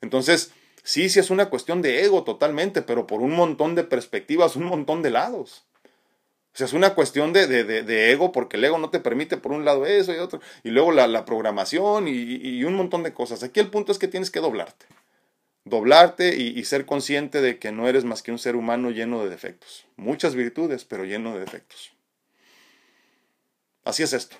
Entonces, 0.00 0.52
Sí, 0.82 1.08
sí 1.08 1.20
es 1.20 1.30
una 1.30 1.50
cuestión 1.50 1.82
de 1.82 2.04
ego 2.04 2.24
totalmente, 2.24 2.82
pero 2.82 3.06
por 3.06 3.20
un 3.20 3.32
montón 3.32 3.74
de 3.74 3.84
perspectivas, 3.84 4.56
un 4.56 4.64
montón 4.64 5.02
de 5.02 5.10
lados. 5.10 5.64
O 6.52 6.56
sea, 6.56 6.66
es 6.66 6.72
una 6.72 6.94
cuestión 6.94 7.32
de, 7.32 7.46
de, 7.46 7.64
de, 7.64 8.10
ego 8.10 8.32
porque 8.32 8.56
el 8.56 8.64
ego 8.64 8.78
no 8.78 8.90
te 8.90 8.98
permite 8.98 9.36
por 9.36 9.52
un 9.52 9.64
lado 9.64 9.86
eso 9.86 10.12
y 10.12 10.18
otro, 10.18 10.40
y 10.64 10.70
luego 10.70 10.90
la, 10.90 11.24
programación 11.24 12.08
y, 12.08 12.12
y, 12.12 12.64
un 12.64 12.74
montón 12.74 13.04
de 13.04 13.14
cosas. 13.14 13.42
Aquí 13.44 13.60
el 13.60 13.70
punto 13.70 13.92
es 13.92 13.98
que 13.98 14.08
tienes 14.08 14.30
que 14.30 14.40
doblarte. 14.40 14.86
Doblarte 15.64 16.36
y, 16.36 16.58
y 16.58 16.64
ser 16.64 16.86
consciente 16.86 17.40
de 17.40 17.58
que 17.58 17.70
no 17.70 17.88
eres 17.88 18.04
más 18.04 18.22
que 18.22 18.32
un 18.32 18.38
ser 18.38 18.56
humano 18.56 18.90
lleno 18.90 19.22
de 19.22 19.30
defectos. 19.30 19.86
Muchas 19.96 20.34
virtudes, 20.34 20.84
pero 20.84 21.04
lleno 21.04 21.34
de 21.34 21.40
defectos. 21.40 21.92
Así 23.84 24.02
es 24.02 24.12
esto. 24.12 24.36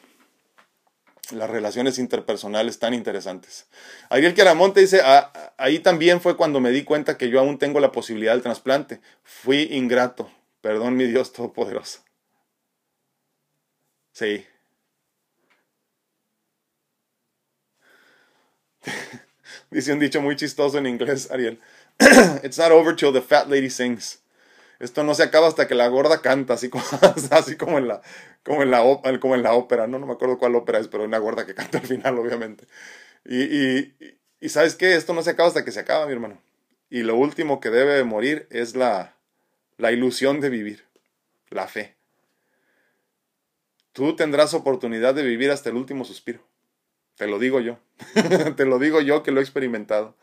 Las 1.33 1.51
relaciones 1.51 1.99
interpersonales 1.99 2.79
tan 2.79 2.95
interesantes. 2.95 3.67
Ariel 4.09 4.35
Queramonte 4.35 4.81
dice, 4.81 5.01
ah, 5.05 5.53
ahí 5.57 5.79
también 5.79 6.21
fue 6.21 6.37
cuando 6.37 6.61
me 6.61 6.71
di 6.71 6.85
cuenta 6.85 7.17
que 7.17 7.29
yo 7.31 7.41
aún 7.41 7.59
tengo 7.59 7.81
la 7.81 7.93
posibilidad 7.93 8.33
del 8.33 8.43
trasplante. 8.43 9.01
Fui 9.23 9.69
ingrato. 9.73 10.31
Perdón, 10.61 10.97
mi 10.97 11.07
Dios 11.07 11.33
Todopoderoso. 11.33 12.01
Sí. 14.13 14.47
Dice 19.71 19.93
un 19.93 19.99
dicho 19.99 20.21
muy 20.21 20.37
chistoso 20.37 20.79
en 20.79 20.87
inglés, 20.87 21.31
Ariel. 21.31 21.59
It's 22.43 22.59
not 22.59 22.73
over 22.73 22.95
till 22.95 23.13
the 23.13 23.21
fat 23.21 23.49
lady 23.49 23.71
sings. 23.71 24.20
Esto 24.81 25.05
no 25.05 25.15
se 25.15 25.23
acaba 25.23 25.47
hasta 25.47 25.69
que 25.69 25.75
la 25.75 25.87
gorda 25.89 26.23
canta, 26.23 26.55
así 26.55 26.71
como, 26.71 26.83
así 27.31 27.57
como, 27.57 27.77
en, 27.79 27.87
la, 27.87 28.01
como, 28.43 28.63
en, 28.63 28.71
la, 28.71 28.83
como 29.21 29.35
en 29.35 29.43
la 29.43 29.53
ópera. 29.53 29.87
No, 29.87 29.99
no 29.99 30.07
me 30.07 30.15
acuerdo 30.15 30.39
cuál 30.39 30.57
ópera 30.57 30.79
es, 30.79 30.89
pero 30.89 31.05
una 31.05 31.19
gorda 31.19 31.47
que 31.47 31.55
canta 31.55 31.79
al 31.79 31.87
final, 31.87 32.19
obviamente. 32.19 32.65
Y, 33.27 33.93
y, 34.41 34.49
sabes 34.49 34.75
qué, 34.75 34.97
esto 34.97 35.13
no 35.13 35.23
se 35.23 35.31
acaba 35.31 35.49
hasta 35.49 35.65
que 35.65 35.71
se 35.71 35.81
acaba, 35.81 36.07
mi 36.07 36.13
hermano. 36.13 36.41
Y 36.89 37.03
lo 37.03 37.15
último 37.15 37.61
que 37.61 37.69
debe 37.69 38.03
morir 38.05 38.49
es 38.51 38.75
la, 38.75 39.15
la 39.77 39.93
ilusión 39.93 40.41
de 40.41 40.49
vivir, 40.49 40.85
la 41.51 41.69
fe. 41.69 41.95
Tú 43.93 44.17
tendrás 44.17 44.55
oportunidad 44.55 45.15
de 45.15 45.23
vivir 45.23 45.51
hasta 45.51 45.69
el 45.69 45.77
último 45.77 46.05
suspiro. 46.07 46.41
Te 47.17 47.27
lo 47.27 47.39
digo 47.39 47.61
yo. 47.61 47.79
Te 48.57 48.65
lo 48.65 48.79
digo 48.79 49.03
yo 49.03 49.23
que 49.23 49.31
lo 49.31 49.41
he 49.41 49.43
experimentado. 49.43 50.17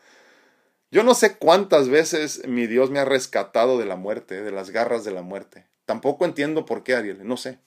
Yo 0.90 1.02
no 1.02 1.14
sé 1.14 1.36
cuántas 1.36 1.88
veces 1.88 2.46
mi 2.46 2.66
Dios 2.66 2.90
me 2.90 2.98
ha 2.98 3.04
rescatado 3.04 3.78
de 3.78 3.84
la 3.84 3.96
muerte, 3.96 4.42
de 4.42 4.50
las 4.50 4.70
garras 4.70 5.04
de 5.04 5.10
la 5.10 5.22
muerte. 5.22 5.66
Tampoco 5.84 6.24
entiendo 6.24 6.64
por 6.64 6.82
qué, 6.82 6.94
Ariel, 6.94 7.26
no 7.26 7.36
sé. 7.36 7.58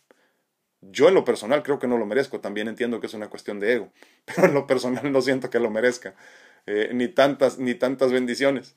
Yo 0.81 1.07
en 1.07 1.13
lo 1.13 1.23
personal 1.23 1.61
creo 1.61 1.77
que 1.77 1.87
no 1.87 1.97
lo 1.99 2.07
merezco, 2.07 2.39
también 2.39 2.67
entiendo 2.67 2.99
que 2.99 3.07
es 3.07 3.13
una 3.13 3.29
cuestión 3.29 3.59
de 3.59 3.73
ego, 3.73 3.93
pero 4.25 4.47
en 4.47 4.53
lo 4.53 4.65
personal 4.65 5.11
no 5.11 5.21
siento 5.21 5.49
que 5.49 5.59
lo 5.59 5.69
merezca, 5.69 6.15
eh, 6.65 6.89
ni, 6.93 7.07
tantas, 7.07 7.59
ni 7.59 7.75
tantas 7.75 8.11
bendiciones. 8.11 8.75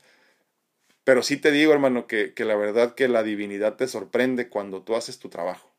Pero 1.04 1.22
sí 1.22 1.36
te 1.36 1.50
digo, 1.50 1.72
hermano, 1.72 2.06
que, 2.06 2.34
que 2.34 2.44
la 2.44 2.56
verdad 2.56 2.94
que 2.94 3.08
la 3.08 3.22
divinidad 3.22 3.76
te 3.76 3.88
sorprende 3.88 4.48
cuando 4.48 4.82
tú 4.82 4.96
haces 4.96 5.18
tu 5.18 5.28
trabajo. 5.28 5.70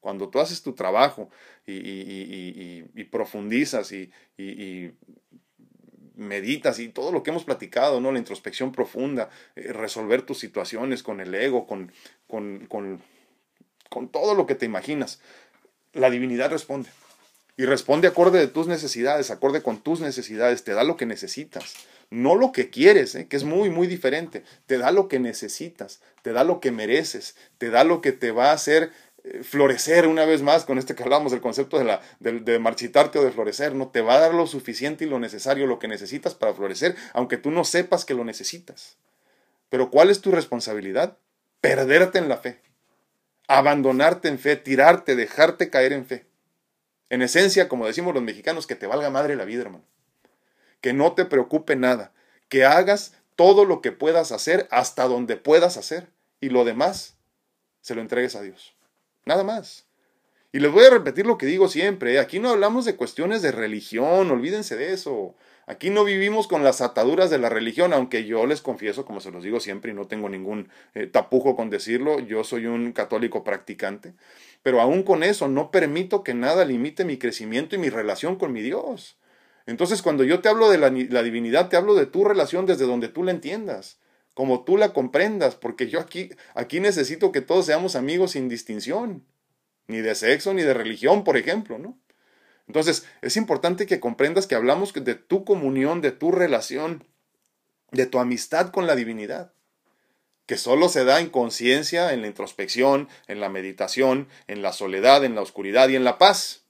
Cuando 0.00 0.30
tú 0.30 0.40
haces 0.40 0.62
tu 0.62 0.74
trabajo 0.74 1.28
y, 1.66 1.74
y, 1.74 2.00
y, 2.08 2.90
y 2.94 3.04
profundizas 3.04 3.92
y, 3.92 4.10
meditas 6.20 6.78
y 6.78 6.88
todo 6.88 7.10
lo 7.10 7.22
que 7.22 7.30
hemos 7.30 7.44
platicado, 7.44 8.00
¿no? 8.00 8.12
La 8.12 8.18
introspección 8.18 8.72
profunda, 8.72 9.30
eh, 9.56 9.72
resolver 9.72 10.22
tus 10.22 10.38
situaciones 10.38 11.02
con 11.02 11.20
el 11.20 11.34
ego, 11.34 11.66
con, 11.66 11.90
con, 12.28 12.66
con, 12.66 13.02
con 13.88 14.08
todo 14.08 14.34
lo 14.34 14.46
que 14.46 14.54
te 14.54 14.66
imaginas. 14.66 15.20
La 15.92 16.10
divinidad 16.10 16.50
responde. 16.50 16.90
Y 17.56 17.64
responde 17.64 18.08
acorde 18.08 18.38
de 18.38 18.46
tus 18.46 18.68
necesidades, 18.68 19.30
acorde 19.30 19.62
con 19.62 19.82
tus 19.82 20.00
necesidades, 20.00 20.64
te 20.64 20.72
da 20.72 20.84
lo 20.84 20.96
que 20.96 21.06
necesitas. 21.06 21.74
No 22.10 22.34
lo 22.34 22.52
que 22.52 22.70
quieres, 22.70 23.14
¿eh? 23.14 23.28
que 23.28 23.36
es 23.36 23.44
muy, 23.44 23.70
muy 23.70 23.86
diferente. 23.86 24.42
Te 24.66 24.78
da 24.78 24.90
lo 24.90 25.08
que 25.08 25.20
necesitas, 25.20 26.00
te 26.22 26.32
da 26.32 26.42
lo 26.42 26.60
que 26.60 26.70
mereces, 26.70 27.36
te 27.58 27.70
da 27.70 27.84
lo 27.84 28.00
que 28.00 28.12
te 28.12 28.30
va 28.32 28.50
a 28.50 28.54
hacer 28.54 28.92
florecer 29.42 30.06
una 30.06 30.24
vez 30.24 30.42
más 30.42 30.64
con 30.64 30.78
este 30.78 30.94
que 30.94 31.02
hablamos 31.02 31.32
del 31.32 31.40
concepto 31.40 31.78
de, 31.78 31.84
la, 31.84 32.00
de, 32.20 32.58
marchitarte 32.58 33.18
o 33.18 33.24
de 33.24 33.30
florecer, 33.30 33.74
no 33.74 33.88
te 33.88 34.00
va 34.00 34.14
a 34.14 34.20
dar 34.20 34.34
lo 34.34 34.46
suficiente 34.46 35.04
y 35.04 35.08
lo 35.08 35.18
necesario, 35.18 35.66
lo 35.66 35.78
que 35.78 35.88
necesitas 35.88 36.34
para 36.34 36.54
florecer, 36.54 36.96
aunque 37.12 37.36
tú 37.36 37.50
no 37.50 37.64
sepas 37.64 38.04
que 38.04 38.14
lo 38.14 38.24
necesitas. 38.24 38.96
Pero 39.68 39.90
¿cuál 39.90 40.10
es 40.10 40.20
tu 40.20 40.30
responsabilidad? 40.30 41.18
Perderte 41.60 42.18
en 42.18 42.28
la 42.28 42.38
fe, 42.38 42.60
abandonarte 43.46 44.28
en 44.28 44.38
fe, 44.38 44.56
tirarte, 44.56 45.16
dejarte 45.16 45.70
caer 45.70 45.92
en 45.92 46.06
fe. 46.06 46.26
En 47.10 47.22
esencia, 47.22 47.68
como 47.68 47.86
decimos 47.86 48.14
los 48.14 48.22
mexicanos, 48.22 48.66
que 48.66 48.76
te 48.76 48.86
valga 48.86 49.10
madre 49.10 49.36
la 49.36 49.44
vida, 49.44 49.62
hermano. 49.62 49.84
Que 50.80 50.92
no 50.92 51.12
te 51.12 51.24
preocupe 51.24 51.76
nada, 51.76 52.12
que 52.48 52.64
hagas 52.64 53.14
todo 53.36 53.64
lo 53.64 53.80
que 53.82 53.92
puedas 53.92 54.32
hacer 54.32 54.66
hasta 54.70 55.04
donde 55.04 55.36
puedas 55.36 55.76
hacer 55.76 56.08
y 56.40 56.48
lo 56.48 56.64
demás 56.64 57.16
se 57.80 57.94
lo 57.94 58.00
entregues 58.00 58.34
a 58.36 58.42
Dios. 58.42 58.74
Nada 59.30 59.44
más. 59.44 59.86
Y 60.50 60.58
les 60.58 60.72
voy 60.72 60.84
a 60.84 60.90
repetir 60.90 61.24
lo 61.24 61.38
que 61.38 61.46
digo 61.46 61.68
siempre, 61.68 62.14
¿eh? 62.14 62.18
aquí 62.18 62.40
no 62.40 62.48
hablamos 62.48 62.84
de 62.84 62.96
cuestiones 62.96 63.42
de 63.42 63.52
religión, 63.52 64.28
olvídense 64.28 64.76
de 64.76 64.92
eso. 64.92 65.36
Aquí 65.68 65.88
no 65.88 66.02
vivimos 66.02 66.48
con 66.48 66.64
las 66.64 66.80
ataduras 66.80 67.30
de 67.30 67.38
la 67.38 67.48
religión, 67.48 67.92
aunque 67.92 68.24
yo 68.24 68.44
les 68.46 68.60
confieso, 68.60 69.04
como 69.04 69.20
se 69.20 69.30
los 69.30 69.44
digo 69.44 69.60
siempre, 69.60 69.92
y 69.92 69.94
no 69.94 70.08
tengo 70.08 70.28
ningún 70.28 70.68
eh, 70.94 71.06
tapujo 71.06 71.54
con 71.54 71.70
decirlo, 71.70 72.18
yo 72.18 72.42
soy 72.42 72.66
un 72.66 72.90
católico 72.90 73.44
practicante, 73.44 74.14
pero 74.64 74.80
aún 74.80 75.04
con 75.04 75.22
eso 75.22 75.46
no 75.46 75.70
permito 75.70 76.24
que 76.24 76.34
nada 76.34 76.64
limite 76.64 77.04
mi 77.04 77.16
crecimiento 77.16 77.76
y 77.76 77.78
mi 77.78 77.88
relación 77.88 78.34
con 78.34 78.52
mi 78.52 78.62
Dios. 78.62 79.16
Entonces, 79.66 80.02
cuando 80.02 80.24
yo 80.24 80.40
te 80.40 80.48
hablo 80.48 80.70
de 80.70 80.78
la, 80.78 80.90
la 80.90 81.22
divinidad, 81.22 81.68
te 81.68 81.76
hablo 81.76 81.94
de 81.94 82.06
tu 82.06 82.24
relación 82.24 82.66
desde 82.66 82.84
donde 82.84 83.06
tú 83.06 83.22
la 83.22 83.30
entiendas 83.30 84.00
como 84.34 84.64
tú 84.64 84.76
la 84.76 84.92
comprendas, 84.92 85.54
porque 85.54 85.88
yo 85.88 86.00
aquí, 86.00 86.30
aquí 86.54 86.80
necesito 86.80 87.32
que 87.32 87.40
todos 87.40 87.66
seamos 87.66 87.96
amigos 87.96 88.32
sin 88.32 88.48
distinción, 88.48 89.24
ni 89.86 89.98
de 89.98 90.14
sexo, 90.14 90.54
ni 90.54 90.62
de 90.62 90.74
religión, 90.74 91.24
por 91.24 91.36
ejemplo, 91.36 91.78
¿no? 91.78 91.98
Entonces, 92.66 93.04
es 93.20 93.36
importante 93.36 93.86
que 93.86 93.98
comprendas 93.98 94.46
que 94.46 94.54
hablamos 94.54 94.92
de 94.92 95.14
tu 95.16 95.44
comunión, 95.44 96.00
de 96.00 96.12
tu 96.12 96.30
relación, 96.30 97.04
de 97.90 98.06
tu 98.06 98.20
amistad 98.20 98.70
con 98.70 98.86
la 98.86 98.94
divinidad, 98.94 99.52
que 100.46 100.56
solo 100.56 100.88
se 100.88 101.04
da 101.04 101.20
en 101.20 101.30
conciencia, 101.30 102.12
en 102.12 102.22
la 102.22 102.28
introspección, 102.28 103.08
en 103.26 103.40
la 103.40 103.48
meditación, 103.48 104.28
en 104.46 104.62
la 104.62 104.72
soledad, 104.72 105.24
en 105.24 105.34
la 105.34 105.42
oscuridad 105.42 105.88
y 105.88 105.96
en 105.96 106.04
la 106.04 106.18
paz. 106.18 106.62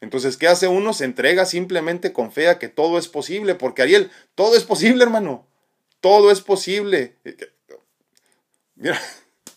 Entonces, 0.00 0.36
¿qué 0.36 0.48
hace 0.48 0.66
uno? 0.66 0.92
Se 0.92 1.04
entrega 1.04 1.46
simplemente 1.46 2.12
con 2.12 2.32
fe 2.32 2.48
a 2.48 2.58
que 2.58 2.68
todo 2.68 2.98
es 2.98 3.06
posible, 3.06 3.54
porque 3.54 3.82
Ariel, 3.82 4.10
todo 4.34 4.56
es 4.56 4.64
posible, 4.64 5.04
hermano. 5.04 5.46
Todo 6.02 6.32
es 6.32 6.40
posible. 6.40 7.16
Mira, 8.74 9.00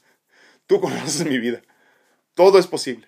tú 0.67 0.79
conoces 0.79 1.25
mi 1.25 1.39
vida. 1.39 1.63
Todo 2.35 2.59
es 2.59 2.67
posible. 2.67 3.07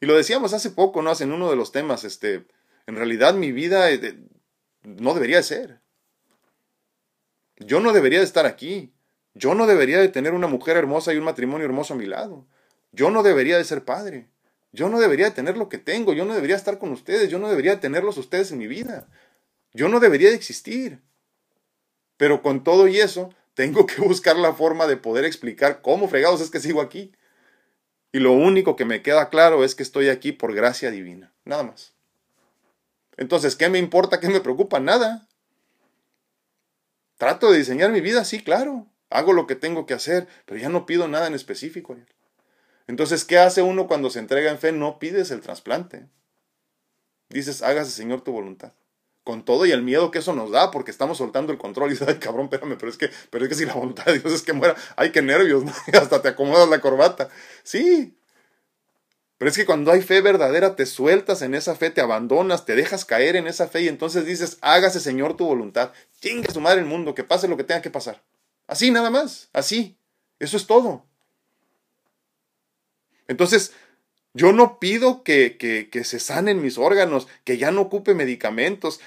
Y 0.00 0.06
lo 0.06 0.16
decíamos 0.16 0.54
hace 0.54 0.70
poco, 0.70 1.02
¿no? 1.02 1.12
En 1.20 1.32
uno 1.32 1.50
de 1.50 1.56
los 1.56 1.70
temas, 1.70 2.04
este, 2.04 2.46
en 2.86 2.96
realidad 2.96 3.34
mi 3.34 3.52
vida 3.52 3.90
eh, 3.90 4.18
no 4.84 5.12
debería 5.12 5.36
de 5.36 5.42
ser. 5.42 5.80
Yo 7.56 7.80
no 7.80 7.92
debería 7.92 8.20
de 8.20 8.24
estar 8.24 8.46
aquí. 8.46 8.94
Yo 9.34 9.54
no 9.54 9.66
debería 9.66 9.98
de 9.98 10.08
tener 10.08 10.32
una 10.32 10.46
mujer 10.46 10.78
hermosa 10.78 11.12
y 11.12 11.18
un 11.18 11.24
matrimonio 11.24 11.66
hermoso 11.66 11.92
a 11.92 11.98
mi 11.98 12.06
lado. 12.06 12.46
Yo 12.90 13.10
no 13.10 13.22
debería 13.22 13.58
de 13.58 13.64
ser 13.64 13.84
padre. 13.84 14.30
Yo 14.72 14.88
no 14.88 14.98
debería 14.98 15.26
de 15.26 15.32
tener 15.32 15.58
lo 15.58 15.68
que 15.68 15.76
tengo. 15.76 16.14
Yo 16.14 16.24
no 16.24 16.34
debería 16.34 16.56
estar 16.56 16.78
con 16.78 16.90
ustedes. 16.90 17.28
Yo 17.28 17.38
no 17.38 17.50
debería 17.50 17.72
de 17.72 17.82
tenerlos 17.82 18.16
ustedes 18.16 18.50
en 18.50 18.56
mi 18.56 18.66
vida. 18.66 19.08
Yo 19.74 19.90
no 19.90 20.00
debería 20.00 20.30
de 20.30 20.36
existir. 20.36 21.02
Pero 22.18 22.42
con 22.42 22.62
todo 22.62 22.86
y 22.88 22.98
eso, 22.98 23.32
tengo 23.54 23.86
que 23.86 24.02
buscar 24.02 24.36
la 24.36 24.52
forma 24.52 24.86
de 24.86 24.98
poder 24.98 25.24
explicar 25.24 25.80
cómo 25.80 26.08
fregados 26.08 26.42
es 26.42 26.50
que 26.50 26.60
sigo 26.60 26.82
aquí. 26.82 27.12
Y 28.12 28.18
lo 28.18 28.32
único 28.32 28.76
que 28.76 28.84
me 28.84 29.02
queda 29.02 29.30
claro 29.30 29.64
es 29.64 29.74
que 29.74 29.82
estoy 29.82 30.10
aquí 30.10 30.32
por 30.32 30.54
gracia 30.54 30.90
divina, 30.90 31.32
nada 31.44 31.62
más. 31.62 31.94
Entonces, 33.16 33.56
¿qué 33.56 33.68
me 33.68 33.78
importa? 33.78 34.20
¿Qué 34.20 34.28
me 34.28 34.40
preocupa? 34.40 34.80
Nada. 34.80 35.26
Trato 37.16 37.50
de 37.50 37.58
diseñar 37.58 37.90
mi 37.90 38.00
vida, 38.00 38.24
sí, 38.24 38.42
claro. 38.42 38.86
Hago 39.10 39.32
lo 39.32 39.46
que 39.46 39.56
tengo 39.56 39.86
que 39.86 39.94
hacer, 39.94 40.28
pero 40.44 40.60
ya 40.60 40.68
no 40.68 40.86
pido 40.86 41.08
nada 41.08 41.26
en 41.26 41.34
específico. 41.34 41.96
Entonces, 42.86 43.24
¿qué 43.24 43.38
hace 43.38 43.62
uno 43.62 43.86
cuando 43.86 44.10
se 44.10 44.18
entrega 44.18 44.50
en 44.50 44.58
fe? 44.58 44.72
No 44.72 44.98
pides 44.98 45.30
el 45.30 45.40
trasplante. 45.40 46.06
Dices, 47.28 47.62
hágase 47.62 47.90
Señor 47.90 48.22
tu 48.22 48.32
voluntad 48.32 48.72
con 49.28 49.44
todo 49.44 49.66
y 49.66 49.72
el 49.72 49.82
miedo 49.82 50.10
que 50.10 50.20
eso 50.20 50.32
nos 50.32 50.50
da, 50.50 50.70
porque 50.70 50.90
estamos 50.90 51.18
soltando 51.18 51.52
el 51.52 51.58
control 51.58 51.90
y 51.90 51.92
dices, 51.92 52.08
ay 52.08 52.14
cabrón, 52.14 52.44
espérame, 52.44 52.78
pero 52.78 52.90
es 52.90 52.96
que, 52.96 53.10
pero 53.28 53.44
es 53.44 53.50
que 53.50 53.56
si 53.56 53.66
la 53.66 53.74
voluntad 53.74 54.06
de 54.06 54.20
Dios 54.20 54.32
es 54.32 54.40
que 54.40 54.54
muera, 54.54 54.74
ay 54.96 55.12
qué 55.12 55.20
nervios, 55.20 55.64
hasta 55.92 56.22
te 56.22 56.28
acomodas 56.28 56.66
la 56.70 56.80
corbata. 56.80 57.28
Sí. 57.62 58.16
Pero 59.36 59.50
es 59.50 59.56
que 59.58 59.66
cuando 59.66 59.92
hay 59.92 60.00
fe 60.00 60.22
verdadera, 60.22 60.76
te 60.76 60.86
sueltas 60.86 61.42
en 61.42 61.54
esa 61.54 61.74
fe, 61.74 61.90
te 61.90 62.00
abandonas, 62.00 62.64
te 62.64 62.74
dejas 62.74 63.04
caer 63.04 63.36
en 63.36 63.48
esa 63.48 63.68
fe 63.68 63.82
y 63.82 63.88
entonces 63.88 64.24
dices, 64.24 64.56
hágase 64.62 64.98
Señor 64.98 65.36
tu 65.36 65.44
voluntad, 65.44 65.92
chinga 66.22 66.50
su 66.50 66.62
madre 66.62 66.80
el 66.80 66.86
mundo, 66.86 67.14
que 67.14 67.22
pase 67.22 67.48
lo 67.48 67.58
que 67.58 67.64
tenga 67.64 67.82
que 67.82 67.90
pasar. 67.90 68.22
Así 68.66 68.90
nada 68.90 69.10
más, 69.10 69.50
así. 69.52 69.98
Eso 70.38 70.56
es 70.56 70.66
todo. 70.66 71.04
Entonces, 73.26 73.74
yo 74.38 74.52
no 74.52 74.78
pido 74.78 75.24
que, 75.24 75.56
que, 75.58 76.04
se 76.04 76.20
sanen 76.20 76.62
mis 76.62 76.78
órganos, 76.78 77.26
que 77.42 77.58
ya 77.58 77.72
no 77.72 77.82
ocupe 77.82 78.14
medicamentos, 78.14 79.00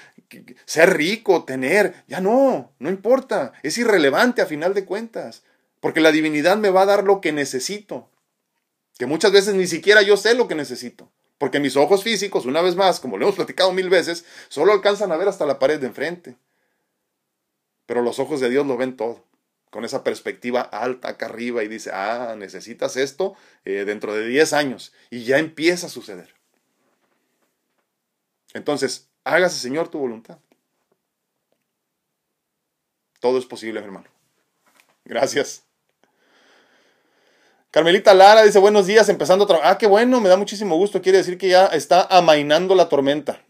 ser 0.66 0.94
rico, 0.94 1.44
tener, 1.44 2.04
ya 2.06 2.20
no, 2.20 2.70
no 2.78 2.90
importa, 2.90 3.54
es 3.62 3.78
irrelevante 3.78 4.42
a 4.42 4.46
final 4.46 4.74
de 4.74 4.84
cuentas, 4.84 5.42
porque 5.80 6.02
la 6.02 6.12
divinidad 6.12 6.58
me 6.58 6.68
va 6.68 6.82
a 6.82 6.86
dar 6.86 7.04
lo 7.04 7.22
que 7.22 7.32
necesito, 7.32 8.10
que 8.98 9.06
muchas 9.06 9.32
veces 9.32 9.54
ni 9.54 9.66
siquiera 9.66 10.02
yo 10.02 10.18
sé 10.18 10.34
lo 10.34 10.48
que 10.48 10.54
necesito, 10.54 11.10
porque 11.38 11.60
mis 11.60 11.76
ojos 11.76 12.04
físicos, 12.04 12.44
una 12.44 12.60
vez 12.60 12.76
más, 12.76 13.00
como 13.00 13.16
lo 13.16 13.24
hemos 13.24 13.36
platicado 13.36 13.72
mil 13.72 13.88
veces, 13.88 14.26
solo 14.48 14.72
alcanzan 14.72 15.12
a 15.12 15.16
ver 15.16 15.28
hasta 15.28 15.46
la 15.46 15.58
pared 15.58 15.80
de 15.80 15.86
enfrente, 15.86 16.36
pero 17.86 18.02
los 18.02 18.18
ojos 18.18 18.38
de 18.40 18.50
Dios 18.50 18.66
lo 18.66 18.76
ven 18.76 18.98
todo 18.98 19.24
con 19.72 19.86
esa 19.86 20.04
perspectiva 20.04 20.60
alta 20.60 21.08
acá 21.08 21.26
arriba 21.26 21.64
y 21.64 21.68
dice, 21.68 21.90
ah, 21.94 22.34
necesitas 22.36 22.98
esto 22.98 23.34
eh, 23.64 23.86
dentro 23.86 24.14
de 24.14 24.26
10 24.26 24.52
años 24.52 24.92
y 25.08 25.24
ya 25.24 25.38
empieza 25.38 25.86
a 25.86 25.88
suceder. 25.90 26.34
Entonces, 28.52 29.08
hágase, 29.24 29.58
Señor, 29.58 29.88
tu 29.88 29.98
voluntad. 29.98 30.36
Todo 33.18 33.38
es 33.38 33.46
posible, 33.46 33.80
hermano. 33.80 34.08
Gracias. 35.06 35.62
Carmelita 37.70 38.12
Lara 38.12 38.42
dice, 38.42 38.58
buenos 38.58 38.86
días, 38.86 39.08
empezando 39.08 39.44
a 39.44 39.46
trabajar. 39.46 39.72
Ah, 39.72 39.78
qué 39.78 39.86
bueno, 39.86 40.20
me 40.20 40.28
da 40.28 40.36
muchísimo 40.36 40.76
gusto. 40.76 41.00
Quiere 41.00 41.16
decir 41.16 41.38
que 41.38 41.48
ya 41.48 41.64
está 41.68 42.02
amainando 42.10 42.74
la 42.74 42.90
tormenta. 42.90 43.40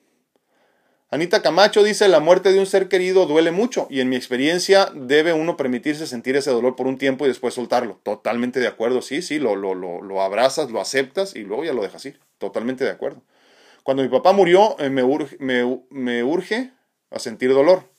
Anita 1.12 1.42
Camacho 1.42 1.82
dice, 1.82 2.08
la 2.08 2.20
muerte 2.20 2.52
de 2.52 2.58
un 2.58 2.64
ser 2.64 2.88
querido 2.88 3.26
duele 3.26 3.50
mucho 3.50 3.86
y 3.90 4.00
en 4.00 4.08
mi 4.08 4.16
experiencia 4.16 4.90
debe 4.94 5.34
uno 5.34 5.58
permitirse 5.58 6.06
sentir 6.06 6.36
ese 6.36 6.50
dolor 6.50 6.74
por 6.74 6.86
un 6.86 6.96
tiempo 6.96 7.26
y 7.26 7.28
después 7.28 7.52
soltarlo. 7.52 8.00
Totalmente 8.02 8.60
de 8.60 8.66
acuerdo, 8.66 9.02
sí, 9.02 9.20
sí, 9.20 9.38
lo, 9.38 9.54
lo, 9.54 9.74
lo, 9.74 10.00
lo 10.00 10.22
abrazas, 10.22 10.70
lo 10.70 10.80
aceptas 10.80 11.36
y 11.36 11.40
luego 11.40 11.64
ya 11.64 11.74
lo 11.74 11.82
dejas 11.82 12.06
ir. 12.06 12.18
Totalmente 12.38 12.84
de 12.84 12.92
acuerdo. 12.92 13.20
Cuando 13.82 14.02
mi 14.02 14.08
papá 14.08 14.32
murió, 14.32 14.74
eh, 14.78 14.88
me, 14.88 15.02
urge, 16.22 16.72
a 17.10 17.18
sentir 17.18 17.52
dolor, 17.52 17.90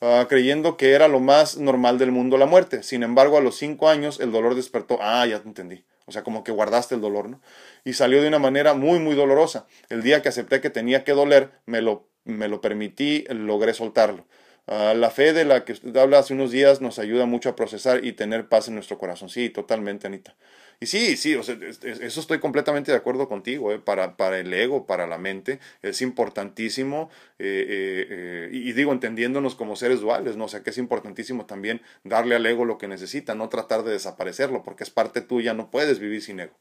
uh, 0.00 0.26
creyendo 0.26 0.78
que 0.78 0.92
era 0.92 1.08
lo 1.08 1.20
más 1.20 1.58
normal 1.58 1.98
del 1.98 2.12
mundo 2.12 2.38
la 2.38 2.46
muerte. 2.46 2.82
Sin 2.82 3.02
embargo, 3.02 3.36
a 3.36 3.42
los 3.42 3.56
cinco 3.56 3.90
años 3.90 4.20
el 4.20 4.32
dolor 4.32 4.54
despertó. 4.54 4.96
Ah, 5.02 5.26
ya 5.26 5.40
te 5.40 5.48
entendí. 5.48 5.84
O 6.06 6.12
sea, 6.12 6.24
como 6.24 6.44
que 6.44 6.50
guardaste 6.52 6.94
el 6.94 7.02
dolor, 7.02 7.28
¿no? 7.28 7.42
Y 7.84 7.92
salió 7.92 8.22
de 8.22 8.28
una 8.28 8.38
manera 8.38 8.72
muy, 8.72 9.00
muy 9.00 9.14
dolorosa. 9.14 9.66
El 9.90 10.02
día 10.02 10.22
que 10.22 10.30
acepté 10.30 10.62
que 10.62 10.70
tenía 10.70 11.04
que 11.04 11.12
doler, 11.12 11.50
me 11.66 11.82
lo, 11.82 12.08
me 12.24 12.48
lo 12.48 12.60
permití, 12.60 13.24
logré 13.30 13.74
soltarlo. 13.74 14.26
Uh, 14.66 14.94
la 14.94 15.10
fe 15.10 15.32
de 15.32 15.44
la 15.44 15.64
que 15.64 15.72
usted 15.72 15.96
habla 15.96 16.20
hace 16.20 16.34
unos 16.34 16.52
días 16.52 16.80
nos 16.80 17.00
ayuda 17.00 17.26
mucho 17.26 17.48
a 17.48 17.56
procesar 17.56 18.04
y 18.04 18.12
tener 18.12 18.48
paz 18.48 18.68
en 18.68 18.74
nuestro 18.74 18.96
corazón. 18.96 19.28
Sí, 19.28 19.50
totalmente, 19.50 20.06
Anita. 20.06 20.36
Y 20.82 20.86
sí, 20.86 21.16
sí, 21.16 21.36
o 21.36 21.44
sea, 21.44 21.56
eso 22.00 22.20
estoy 22.20 22.40
completamente 22.40 22.90
de 22.90 22.96
acuerdo 22.96 23.28
contigo, 23.28 23.70
¿eh? 23.70 23.78
para, 23.78 24.16
para 24.16 24.40
el 24.40 24.52
ego, 24.52 24.84
para 24.84 25.06
la 25.06 25.16
mente, 25.16 25.60
es 25.80 26.02
importantísimo, 26.02 27.08
eh, 27.38 28.08
eh, 28.10 28.48
y 28.50 28.72
digo, 28.72 28.90
entendiéndonos 28.92 29.54
como 29.54 29.76
seres 29.76 30.00
duales, 30.00 30.36
¿no? 30.36 30.46
O 30.46 30.48
sea, 30.48 30.64
que 30.64 30.70
es 30.70 30.78
importantísimo 30.78 31.46
también 31.46 31.82
darle 32.02 32.34
al 32.34 32.44
ego 32.46 32.64
lo 32.64 32.78
que 32.78 32.88
necesita, 32.88 33.36
no 33.36 33.48
tratar 33.48 33.84
de 33.84 33.92
desaparecerlo, 33.92 34.64
porque 34.64 34.82
es 34.82 34.90
parte 34.90 35.20
tuya, 35.20 35.54
no 35.54 35.70
puedes 35.70 36.00
vivir 36.00 36.20
sin 36.20 36.40
ego. 36.40 36.54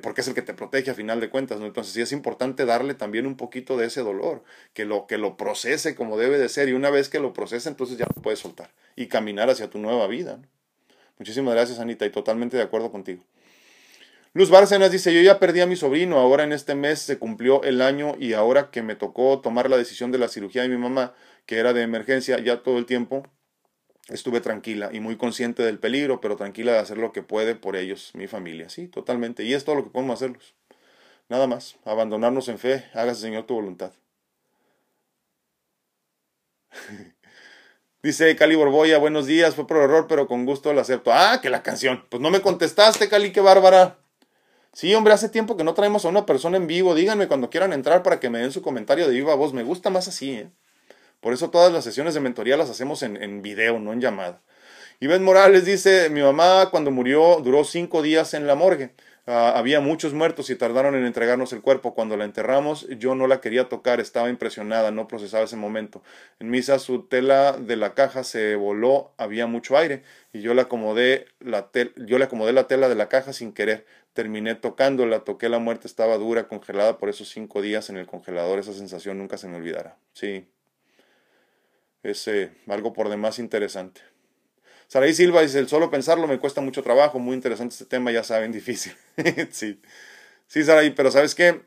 Porque 0.00 0.20
es 0.20 0.28
el 0.28 0.34
que 0.34 0.42
te 0.42 0.54
protege 0.54 0.90
a 0.90 0.94
final 0.94 1.20
de 1.20 1.28
cuentas, 1.28 1.58
¿no? 1.58 1.66
Entonces 1.66 1.92
sí 1.92 2.00
es 2.00 2.12
importante 2.12 2.64
darle 2.64 2.94
también 2.94 3.26
un 3.26 3.36
poquito 3.36 3.76
de 3.76 3.86
ese 3.86 4.00
dolor, 4.02 4.44
que 4.74 4.84
lo, 4.84 5.06
que 5.06 5.18
lo 5.18 5.36
procese 5.36 5.96
como 5.96 6.16
debe 6.16 6.38
de 6.38 6.48
ser, 6.48 6.68
y 6.68 6.72
una 6.72 6.90
vez 6.90 7.08
que 7.08 7.18
lo 7.18 7.32
procese, 7.32 7.68
entonces 7.68 7.98
ya 7.98 8.06
lo 8.14 8.22
puedes 8.22 8.38
soltar 8.38 8.70
y 8.94 9.06
caminar 9.06 9.50
hacia 9.50 9.70
tu 9.70 9.78
nueva 9.78 10.06
vida. 10.06 10.40
Muchísimas 11.18 11.54
gracias, 11.54 11.80
Anita, 11.80 12.06
y 12.06 12.10
totalmente 12.10 12.56
de 12.56 12.62
acuerdo 12.62 12.92
contigo. 12.92 13.24
Luz 14.34 14.50
Bárcenas 14.50 14.90
dice, 14.90 15.12
yo 15.12 15.20
ya 15.20 15.38
perdí 15.38 15.60
a 15.60 15.66
mi 15.66 15.76
sobrino, 15.76 16.18
ahora 16.18 16.44
en 16.44 16.52
este 16.52 16.74
mes 16.74 17.00
se 17.00 17.18
cumplió 17.18 17.62
el 17.64 17.82
año 17.82 18.14
y 18.18 18.32
ahora 18.32 18.70
que 18.70 18.82
me 18.82 18.94
tocó 18.94 19.40
tomar 19.40 19.68
la 19.68 19.76
decisión 19.76 20.10
de 20.10 20.18
la 20.18 20.28
cirugía 20.28 20.62
de 20.62 20.68
mi 20.68 20.78
mamá, 20.78 21.12
que 21.44 21.58
era 21.58 21.72
de 21.72 21.82
emergencia, 21.82 22.38
ya 22.38 22.62
todo 22.62 22.78
el 22.78 22.86
tiempo 22.86 23.26
estuve 24.12 24.40
tranquila 24.40 24.90
y 24.92 25.00
muy 25.00 25.16
consciente 25.16 25.62
del 25.62 25.78
peligro, 25.78 26.20
pero 26.20 26.36
tranquila 26.36 26.72
de 26.72 26.78
hacer 26.78 26.98
lo 26.98 27.12
que 27.12 27.22
puede 27.22 27.54
por 27.54 27.76
ellos, 27.76 28.10
mi 28.14 28.26
familia, 28.26 28.68
sí, 28.68 28.88
totalmente. 28.88 29.44
Y 29.44 29.54
es 29.54 29.64
todo 29.64 29.76
lo 29.76 29.84
que 29.84 29.90
podemos 29.90 30.14
hacerlos. 30.14 30.54
Nada 31.28 31.46
más, 31.46 31.76
abandonarnos 31.84 32.48
en 32.48 32.58
fe, 32.58 32.84
hágase 32.94 33.22
Señor 33.22 33.46
tu 33.46 33.54
voluntad. 33.54 33.92
Dice 38.02 38.34
Cali 38.36 38.56
Borboya, 38.56 38.98
buenos 38.98 39.26
días, 39.26 39.54
fue 39.54 39.66
por 39.66 39.76
error, 39.78 40.06
pero 40.08 40.26
con 40.26 40.44
gusto 40.44 40.72
lo 40.72 40.80
acepto. 40.80 41.12
Ah, 41.12 41.40
que 41.40 41.50
la 41.50 41.62
canción. 41.62 42.04
Pues 42.08 42.20
no 42.20 42.30
me 42.30 42.40
contestaste, 42.40 43.08
Cali, 43.08 43.32
qué 43.32 43.40
bárbara. 43.40 43.98
Sí, 44.72 44.94
hombre, 44.94 45.12
hace 45.12 45.28
tiempo 45.28 45.56
que 45.56 45.64
no 45.64 45.74
traemos 45.74 46.04
a 46.04 46.08
una 46.08 46.26
persona 46.26 46.56
en 46.56 46.66
vivo. 46.66 46.94
Díganme 46.94 47.28
cuando 47.28 47.50
quieran 47.50 47.72
entrar 47.72 48.02
para 48.02 48.20
que 48.20 48.30
me 48.30 48.38
den 48.40 48.52
su 48.52 48.62
comentario 48.62 49.06
de 49.06 49.14
viva 49.14 49.34
voz. 49.34 49.52
Me 49.52 49.62
gusta 49.62 49.90
más 49.90 50.08
así, 50.08 50.32
¿eh? 50.32 50.50
Por 51.22 51.32
eso 51.32 51.50
todas 51.50 51.72
las 51.72 51.84
sesiones 51.84 52.14
de 52.14 52.20
mentoría 52.20 52.56
las 52.56 52.68
hacemos 52.68 53.04
en, 53.04 53.42
video, 53.42 53.78
no 53.78 53.92
en 53.92 54.00
llamada. 54.00 54.42
Iván 54.98 55.22
Morales 55.22 55.64
dice, 55.64 56.10
mi 56.10 56.20
mamá 56.20 56.68
cuando 56.70 56.90
murió 56.90 57.40
duró 57.42 57.62
cinco 57.62 58.02
días 58.02 58.34
en 58.34 58.48
la 58.48 58.56
morgue. 58.56 58.90
Ah, 59.24 59.52
había 59.56 59.78
muchos 59.78 60.14
muertos 60.14 60.50
y 60.50 60.56
tardaron 60.56 60.96
en 60.96 61.06
entregarnos 61.06 61.52
el 61.52 61.62
cuerpo. 61.62 61.94
Cuando 61.94 62.16
la 62.16 62.24
enterramos, 62.24 62.88
yo 62.98 63.14
no 63.14 63.28
la 63.28 63.40
quería 63.40 63.68
tocar, 63.68 64.00
estaba 64.00 64.30
impresionada, 64.30 64.90
no 64.90 65.06
procesaba 65.06 65.44
ese 65.44 65.54
momento. 65.54 66.02
En 66.40 66.50
misa, 66.50 66.80
su 66.80 67.04
tela 67.04 67.52
de 67.52 67.76
la 67.76 67.94
caja 67.94 68.24
se 68.24 68.56
voló, 68.56 69.12
había 69.16 69.46
mucho 69.46 69.78
aire 69.78 70.02
y 70.32 70.40
yo 70.40 70.54
la, 70.54 70.62
yo 70.64 72.18
le 72.18 72.24
acomodé 72.24 72.52
la 72.52 72.66
tela 72.66 72.88
de 72.88 72.96
la 72.96 73.08
caja 73.08 73.32
sin 73.32 73.52
querer. 73.52 73.86
Terminé 74.12 74.56
tocándola, 74.56 75.20
toqué 75.20 75.48
la 75.48 75.60
muerte, 75.60 75.86
estaba 75.86 76.18
dura, 76.18 76.48
congelada 76.48 76.98
por 76.98 77.08
esos 77.08 77.28
cinco 77.28 77.62
días 77.62 77.90
en 77.90 77.96
el 77.96 78.06
congelador. 78.06 78.58
Esa 78.58 78.72
sensación 78.72 79.18
nunca 79.18 79.38
se 79.38 79.46
me 79.46 79.56
olvidará. 79.56 79.96
Sí, 80.14 80.48
es 82.02 82.26
eh, 82.28 82.50
algo 82.68 82.92
por 82.92 83.08
demás 83.08 83.38
interesante. 83.38 84.00
Saraí 84.88 85.14
Silva 85.14 85.42
dice, 85.42 85.58
el 85.58 85.68
solo 85.68 85.90
pensarlo 85.90 86.26
me 86.26 86.38
cuesta 86.38 86.60
mucho 86.60 86.82
trabajo, 86.82 87.18
muy 87.18 87.34
interesante 87.34 87.72
este 87.72 87.86
tema, 87.86 88.10
ya 88.10 88.24
saben, 88.24 88.52
difícil. 88.52 88.94
sí, 89.50 89.80
sí, 90.46 90.64
Saraí, 90.64 90.90
pero 90.90 91.10
¿sabes 91.10 91.34
qué? 91.34 91.62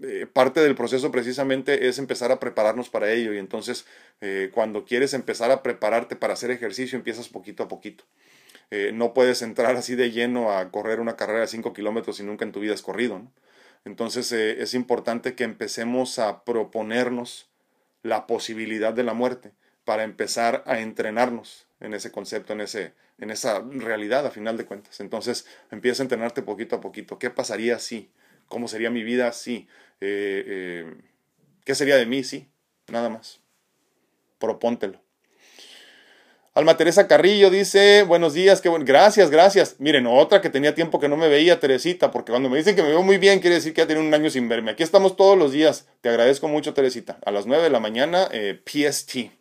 Eh, 0.00 0.26
parte 0.32 0.60
del 0.60 0.76
proceso 0.76 1.10
precisamente 1.10 1.88
es 1.88 1.98
empezar 1.98 2.30
a 2.30 2.38
prepararnos 2.38 2.88
para 2.88 3.10
ello 3.10 3.34
y 3.34 3.38
entonces 3.38 3.84
eh, 4.20 4.50
cuando 4.54 4.84
quieres 4.84 5.12
empezar 5.12 5.50
a 5.50 5.64
prepararte 5.64 6.14
para 6.14 6.34
hacer 6.34 6.52
ejercicio 6.52 6.96
empiezas 6.96 7.28
poquito 7.28 7.64
a 7.64 7.68
poquito. 7.68 8.04
No 8.92 9.14
puedes 9.14 9.40
entrar 9.40 9.76
así 9.76 9.94
de 9.94 10.10
lleno 10.10 10.52
a 10.52 10.70
correr 10.70 11.00
una 11.00 11.16
carrera 11.16 11.40
de 11.40 11.46
5 11.46 11.72
kilómetros 11.72 12.20
y 12.20 12.22
nunca 12.22 12.44
en 12.44 12.52
tu 12.52 12.60
vida 12.60 12.74
has 12.74 12.82
corrido. 12.82 13.22
Entonces 13.86 14.30
es 14.30 14.74
importante 14.74 15.34
que 15.34 15.44
empecemos 15.44 16.18
a 16.18 16.44
proponernos 16.44 17.48
la 18.02 18.26
posibilidad 18.26 18.92
de 18.92 19.04
la 19.04 19.14
muerte 19.14 19.54
para 19.88 20.04
empezar 20.04 20.62
a 20.66 20.80
entrenarnos 20.80 21.66
en 21.80 21.94
ese 21.94 22.12
concepto, 22.12 22.52
en, 22.52 22.60
ese, 22.60 22.92
en 23.16 23.30
esa 23.30 23.60
realidad 23.60 24.26
a 24.26 24.30
final 24.30 24.58
de 24.58 24.66
cuentas. 24.66 25.00
Entonces 25.00 25.46
empieza 25.70 26.02
a 26.02 26.04
entrenarte 26.04 26.42
poquito 26.42 26.76
a 26.76 26.82
poquito. 26.82 27.18
¿Qué 27.18 27.30
pasaría 27.30 27.78
si? 27.78 28.10
¿Cómo 28.48 28.68
sería 28.68 28.90
mi 28.90 29.02
vida 29.02 29.32
si? 29.32 29.66
Eh, 30.02 30.44
eh, 30.46 30.94
¿Qué 31.64 31.74
sería 31.74 31.96
de 31.96 32.04
mí 32.04 32.22
si? 32.22 32.48
Nada 32.88 33.08
más. 33.08 33.40
Propóntelo. 34.38 35.00
Alma 36.52 36.76
Teresa 36.76 37.08
Carrillo 37.08 37.48
dice, 37.48 38.02
buenos 38.02 38.34
días, 38.34 38.60
qué 38.60 38.68
bueno. 38.68 38.84
Gracias, 38.84 39.30
gracias. 39.30 39.76
Miren, 39.78 40.06
otra 40.06 40.42
que 40.42 40.50
tenía 40.50 40.74
tiempo 40.74 41.00
que 41.00 41.08
no 41.08 41.16
me 41.16 41.28
veía, 41.28 41.60
Teresita, 41.60 42.10
porque 42.10 42.32
cuando 42.32 42.50
me 42.50 42.58
dicen 42.58 42.76
que 42.76 42.82
me 42.82 42.90
veo 42.90 43.02
muy 43.02 43.16
bien, 43.16 43.40
quiere 43.40 43.56
decir 43.56 43.72
que 43.72 43.80
ya 43.80 43.86
tiene 43.86 44.02
un 44.02 44.12
año 44.12 44.28
sin 44.28 44.50
verme. 44.50 44.72
Aquí 44.72 44.82
estamos 44.82 45.16
todos 45.16 45.38
los 45.38 45.52
días. 45.52 45.86
Te 46.02 46.10
agradezco 46.10 46.46
mucho, 46.46 46.74
Teresita. 46.74 47.18
A 47.24 47.30
las 47.30 47.46
9 47.46 47.62
de 47.62 47.70
la 47.70 47.80
mañana, 47.80 48.28
eh, 48.32 48.60
PST. 48.66 49.37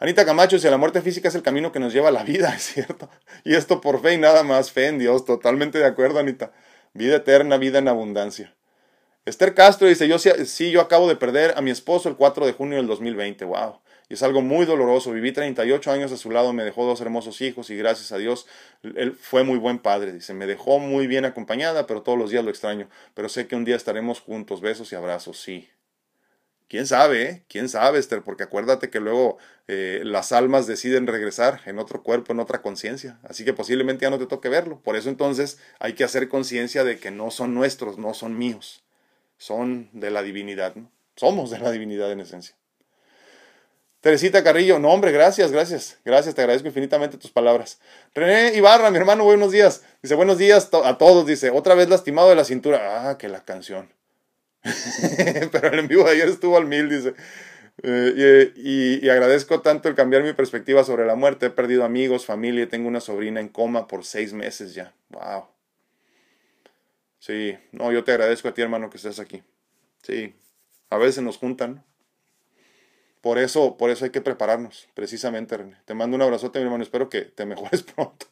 Anita 0.00 0.24
Camacho 0.24 0.56
dice, 0.56 0.70
la 0.70 0.76
muerte 0.76 1.02
física 1.02 1.28
es 1.28 1.34
el 1.34 1.42
camino 1.42 1.72
que 1.72 1.80
nos 1.80 1.92
lleva 1.92 2.08
a 2.08 2.12
la 2.12 2.22
vida, 2.22 2.54
es 2.56 2.62
cierto. 2.62 3.10
Y 3.44 3.54
esto 3.54 3.80
por 3.80 4.00
fe 4.00 4.14
y 4.14 4.18
nada 4.18 4.44
más, 4.44 4.70
fe 4.70 4.86
en 4.86 4.98
Dios. 4.98 5.24
Totalmente 5.24 5.78
de 5.78 5.86
acuerdo, 5.86 6.20
Anita. 6.20 6.52
Vida 6.94 7.16
eterna, 7.16 7.56
vida 7.56 7.78
en 7.78 7.88
abundancia. 7.88 8.54
Esther 9.24 9.54
Castro 9.54 9.88
dice, 9.88 10.08
yo 10.08 10.18
sí, 10.18 10.70
yo 10.70 10.80
acabo 10.80 11.08
de 11.08 11.16
perder 11.16 11.52
a 11.56 11.60
mi 11.60 11.70
esposo 11.70 12.08
el 12.08 12.16
4 12.16 12.46
de 12.46 12.52
junio 12.52 12.78
del 12.78 12.86
2020. 12.86 13.44
Wow. 13.44 13.80
Y 14.08 14.14
es 14.14 14.22
algo 14.22 14.40
muy 14.40 14.64
doloroso. 14.64 15.12
Viví 15.12 15.32
38 15.32 15.92
años 15.92 16.12
a 16.12 16.16
su 16.16 16.30
lado, 16.30 16.52
me 16.52 16.64
dejó 16.64 16.86
dos 16.86 17.00
hermosos 17.00 17.40
hijos 17.42 17.68
y 17.68 17.76
gracias 17.76 18.10
a 18.12 18.16
Dios, 18.16 18.46
él 18.82 19.12
fue 19.12 19.44
muy 19.44 19.58
buen 19.58 19.80
padre. 19.80 20.12
Dice, 20.12 20.32
me 20.32 20.46
dejó 20.46 20.78
muy 20.78 21.06
bien 21.06 21.24
acompañada, 21.26 21.86
pero 21.86 22.02
todos 22.02 22.16
los 22.16 22.30
días 22.30 22.44
lo 22.44 22.50
extraño. 22.50 22.88
Pero 23.14 23.28
sé 23.28 23.48
que 23.48 23.56
un 23.56 23.64
día 23.64 23.76
estaremos 23.76 24.20
juntos. 24.20 24.60
Besos 24.60 24.92
y 24.92 24.96
abrazos. 24.96 25.38
Sí, 25.40 25.68
quién 26.68 26.86
sabe, 26.86 27.22
¿eh? 27.22 27.44
quién 27.48 27.68
sabe, 27.68 27.98
Esther, 27.98 28.22
porque 28.22 28.44
acuérdate 28.44 28.90
que 28.90 29.00
luego 29.00 29.38
eh, 29.66 30.02
las 30.04 30.32
almas 30.32 30.66
deciden 30.66 31.06
regresar 31.06 31.60
en 31.66 31.78
otro 31.78 32.02
cuerpo, 32.02 32.32
en 32.32 32.40
otra 32.40 32.62
conciencia, 32.62 33.18
así 33.24 33.44
que 33.44 33.52
posiblemente 33.52 34.04
ya 34.04 34.10
no 34.10 34.18
te 34.18 34.26
toque 34.26 34.48
verlo. 34.48 34.80
Por 34.80 34.96
eso 34.96 35.08
entonces 35.08 35.58
hay 35.78 35.94
que 35.94 36.04
hacer 36.04 36.28
conciencia 36.28 36.84
de 36.84 36.98
que 36.98 37.10
no 37.10 37.30
son 37.30 37.54
nuestros, 37.54 37.98
no 37.98 38.14
son 38.14 38.38
míos, 38.38 38.84
son 39.38 39.88
de 39.92 40.10
la 40.10 40.22
divinidad, 40.22 40.74
¿no? 40.74 40.90
somos 41.16 41.50
de 41.50 41.58
la 41.58 41.70
divinidad 41.70 42.12
en 42.12 42.20
esencia. 42.20 42.54
Teresita 44.00 44.44
Carrillo, 44.44 44.78
no 44.78 44.90
hombre, 44.92 45.10
gracias, 45.10 45.50
gracias, 45.50 45.98
gracias, 46.04 46.32
te 46.36 46.42
agradezco 46.42 46.68
infinitamente 46.68 47.18
tus 47.18 47.32
palabras. 47.32 47.80
René 48.14 48.54
Ibarra, 48.54 48.92
mi 48.92 48.96
hermano, 48.96 49.24
buenos 49.24 49.50
días. 49.50 49.82
Dice, 50.02 50.14
buenos 50.14 50.38
días 50.38 50.70
a 50.84 50.98
todos, 50.98 51.26
dice, 51.26 51.50
otra 51.50 51.74
vez 51.74 51.88
lastimado 51.88 52.28
de 52.28 52.36
la 52.36 52.44
cintura. 52.44 53.10
Ah, 53.10 53.18
que 53.18 53.28
la 53.28 53.44
canción. 53.44 53.97
Pero 55.52 55.68
el 55.68 55.78
en 55.78 55.88
vivo 55.88 56.04
de 56.04 56.12
ayer 56.12 56.28
estuvo 56.28 56.56
al 56.56 56.66
mil, 56.66 56.88
dice. 56.88 57.14
Eh, 57.82 58.52
y, 58.56 59.08
agradezco 59.08 59.60
tanto 59.60 59.88
el 59.88 59.94
cambiar 59.94 60.24
mi 60.24 60.32
perspectiva 60.32 60.84
sobre 60.84 61.06
la 61.06 61.14
muerte. 61.14 61.46
He 61.46 61.50
perdido 61.50 61.84
amigos, 61.84 62.26
familia 62.26 62.64
y 62.64 62.66
tengo 62.66 62.88
una 62.88 63.00
sobrina 63.00 63.40
en 63.40 63.48
coma 63.48 63.86
por 63.86 64.04
seis 64.04 64.32
meses 64.32 64.74
ya. 64.74 64.94
Wow. 65.10 65.46
Sí, 67.20 67.56
no, 67.72 67.92
yo 67.92 68.04
te 68.04 68.12
agradezco 68.12 68.48
a 68.48 68.54
ti, 68.54 68.62
hermano, 68.62 68.90
que 68.90 68.96
estés 68.96 69.18
aquí. 69.18 69.42
Sí, 70.02 70.34
a 70.90 70.98
veces 70.98 71.22
nos 71.22 71.36
juntan. 71.36 71.84
Por 73.20 73.38
eso, 73.38 73.76
por 73.76 73.90
eso 73.90 74.04
hay 74.04 74.12
que 74.12 74.20
prepararnos, 74.20 74.88
precisamente, 74.94 75.56
René. 75.56 75.76
Te 75.84 75.94
mando 75.94 76.14
un 76.14 76.22
abrazote, 76.22 76.60
mi 76.60 76.64
hermano. 76.66 76.84
Espero 76.84 77.08
que 77.08 77.22
te 77.22 77.46
mejores 77.46 77.82
pronto. 77.82 78.26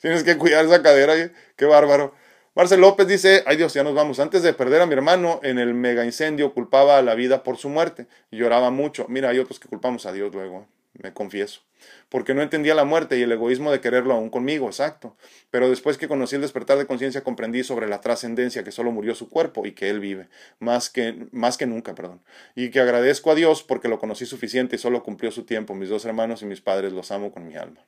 Tienes 0.00 0.22
que 0.22 0.38
cuidar 0.38 0.64
esa 0.64 0.82
cadera, 0.82 1.14
qué 1.56 1.64
bárbaro. 1.64 2.14
Marcel 2.54 2.82
López 2.82 3.06
dice, 3.06 3.42
ay 3.46 3.56
Dios, 3.56 3.72
ya 3.72 3.82
nos 3.82 3.94
vamos. 3.94 4.20
Antes 4.20 4.42
de 4.42 4.52
perder 4.52 4.82
a 4.82 4.86
mi 4.86 4.92
hermano 4.92 5.40
en 5.42 5.58
el 5.58 5.72
mega 5.72 6.04
incendio, 6.04 6.52
culpaba 6.52 6.98
a 6.98 7.02
la 7.02 7.14
vida 7.14 7.42
por 7.42 7.56
su 7.56 7.70
muerte 7.70 8.06
y 8.30 8.36
lloraba 8.36 8.70
mucho. 8.70 9.06
Mira, 9.08 9.30
hay 9.30 9.38
otros 9.38 9.58
que 9.58 9.68
culpamos 9.68 10.04
a 10.04 10.12
Dios 10.12 10.34
luego, 10.34 10.66
me 10.92 11.14
confieso. 11.14 11.62
Porque 12.10 12.34
no 12.34 12.42
entendía 12.42 12.74
la 12.74 12.84
muerte 12.84 13.18
y 13.18 13.22
el 13.22 13.32
egoísmo 13.32 13.72
de 13.72 13.80
quererlo 13.80 14.12
aún 14.12 14.28
conmigo, 14.28 14.66
exacto. 14.66 15.16
Pero 15.50 15.70
después 15.70 15.96
que 15.96 16.08
conocí 16.08 16.34
el 16.34 16.42
despertar 16.42 16.76
de 16.76 16.86
conciencia, 16.86 17.24
comprendí 17.24 17.64
sobre 17.64 17.88
la 17.88 18.02
trascendencia, 18.02 18.62
que 18.62 18.70
solo 18.70 18.92
murió 18.92 19.14
su 19.14 19.30
cuerpo 19.30 19.64
y 19.64 19.72
que 19.72 19.88
él 19.88 19.98
vive, 19.98 20.28
más 20.58 20.90
que, 20.90 21.26
más 21.32 21.56
que 21.56 21.64
nunca, 21.64 21.94
perdón. 21.94 22.20
Y 22.54 22.70
que 22.70 22.80
agradezco 22.80 23.30
a 23.30 23.34
Dios 23.34 23.62
porque 23.62 23.88
lo 23.88 23.98
conocí 23.98 24.26
suficiente 24.26 24.76
y 24.76 24.78
solo 24.78 25.02
cumplió 25.02 25.30
su 25.30 25.44
tiempo. 25.44 25.74
Mis 25.74 25.88
dos 25.88 26.04
hermanos 26.04 26.42
y 26.42 26.44
mis 26.44 26.60
padres 26.60 26.92
los 26.92 27.12
amo 27.12 27.32
con 27.32 27.46
mi 27.46 27.56
alma. 27.56 27.86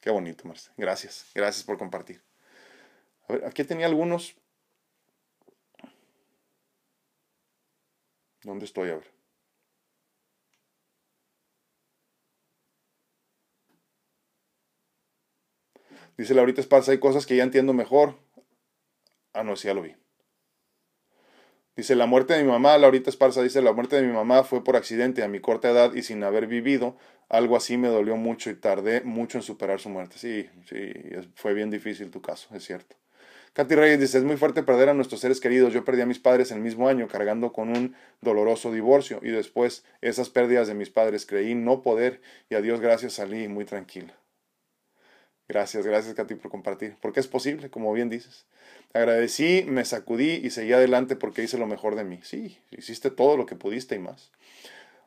Qué 0.00 0.08
bonito, 0.08 0.48
Marce. 0.48 0.70
Gracias. 0.78 1.26
Gracias 1.34 1.64
por 1.64 1.76
compartir. 1.76 2.29
A 3.30 3.32
ver, 3.32 3.44
aquí 3.44 3.62
tenía 3.62 3.86
algunos. 3.86 4.34
¿Dónde 8.42 8.64
estoy? 8.64 8.90
A 8.90 8.96
ver. 8.96 9.08
Dice 16.18 16.34
Laurita 16.34 16.60
Esparza, 16.60 16.90
hay 16.90 16.98
cosas 16.98 17.24
que 17.24 17.36
ya 17.36 17.44
entiendo 17.44 17.72
mejor. 17.72 18.16
Ah, 19.32 19.44
no, 19.44 19.54
sí, 19.54 19.68
ya 19.68 19.74
lo 19.74 19.82
vi. 19.82 19.94
Dice, 21.76 21.94
la 21.94 22.06
muerte 22.06 22.34
de 22.34 22.42
mi 22.42 22.50
mamá, 22.50 22.76
Laurita 22.78 23.10
Esparza 23.10 23.42
dice, 23.42 23.62
la 23.62 23.72
muerte 23.72 23.94
de 23.94 24.02
mi 24.02 24.12
mamá 24.12 24.42
fue 24.42 24.64
por 24.64 24.74
accidente 24.74 25.22
a 25.22 25.28
mi 25.28 25.38
corta 25.38 25.70
edad 25.70 25.94
y 25.94 26.02
sin 26.02 26.24
haber 26.24 26.48
vivido 26.48 26.96
algo 27.28 27.56
así 27.56 27.76
me 27.76 27.86
dolió 27.86 28.16
mucho 28.16 28.50
y 28.50 28.56
tardé 28.56 29.02
mucho 29.02 29.38
en 29.38 29.42
superar 29.42 29.78
su 29.78 29.88
muerte. 29.88 30.18
Sí, 30.18 30.50
sí, 30.68 30.92
fue 31.36 31.54
bien 31.54 31.70
difícil 31.70 32.10
tu 32.10 32.20
caso, 32.20 32.52
es 32.56 32.64
cierto. 32.64 32.96
Katy 33.52 33.74
Reyes 33.74 33.98
dice, 33.98 34.18
es 34.18 34.24
muy 34.24 34.36
fuerte 34.36 34.62
perder 34.62 34.88
a 34.88 34.94
nuestros 34.94 35.20
seres 35.20 35.40
queridos. 35.40 35.72
Yo 35.72 35.84
perdí 35.84 36.02
a 36.02 36.06
mis 36.06 36.20
padres 36.20 36.52
el 36.52 36.60
mismo 36.60 36.88
año 36.88 37.08
cargando 37.08 37.52
con 37.52 37.70
un 37.70 37.96
doloroso 38.20 38.72
divorcio 38.72 39.18
y 39.22 39.30
después 39.30 39.84
esas 40.00 40.30
pérdidas 40.30 40.68
de 40.68 40.74
mis 40.74 40.90
padres 40.90 41.26
creí 41.26 41.54
no 41.54 41.82
poder 41.82 42.20
y 42.48 42.54
a 42.54 42.60
Dios 42.60 42.80
gracias 42.80 43.14
salí 43.14 43.48
muy 43.48 43.64
tranquila. 43.64 44.14
Gracias, 45.48 45.84
gracias 45.84 46.14
Katy 46.14 46.36
por 46.36 46.48
compartir, 46.48 46.96
porque 47.00 47.18
es 47.18 47.26
posible, 47.26 47.70
como 47.70 47.92
bien 47.92 48.08
dices. 48.08 48.46
Agradecí, 48.94 49.64
me 49.66 49.84
sacudí 49.84 50.34
y 50.34 50.50
seguí 50.50 50.72
adelante 50.72 51.16
porque 51.16 51.42
hice 51.42 51.58
lo 51.58 51.66
mejor 51.66 51.96
de 51.96 52.04
mí. 52.04 52.20
Sí, 52.22 52.58
hiciste 52.70 53.10
todo 53.10 53.36
lo 53.36 53.46
que 53.46 53.56
pudiste 53.56 53.96
y 53.96 53.98
más. 53.98 54.30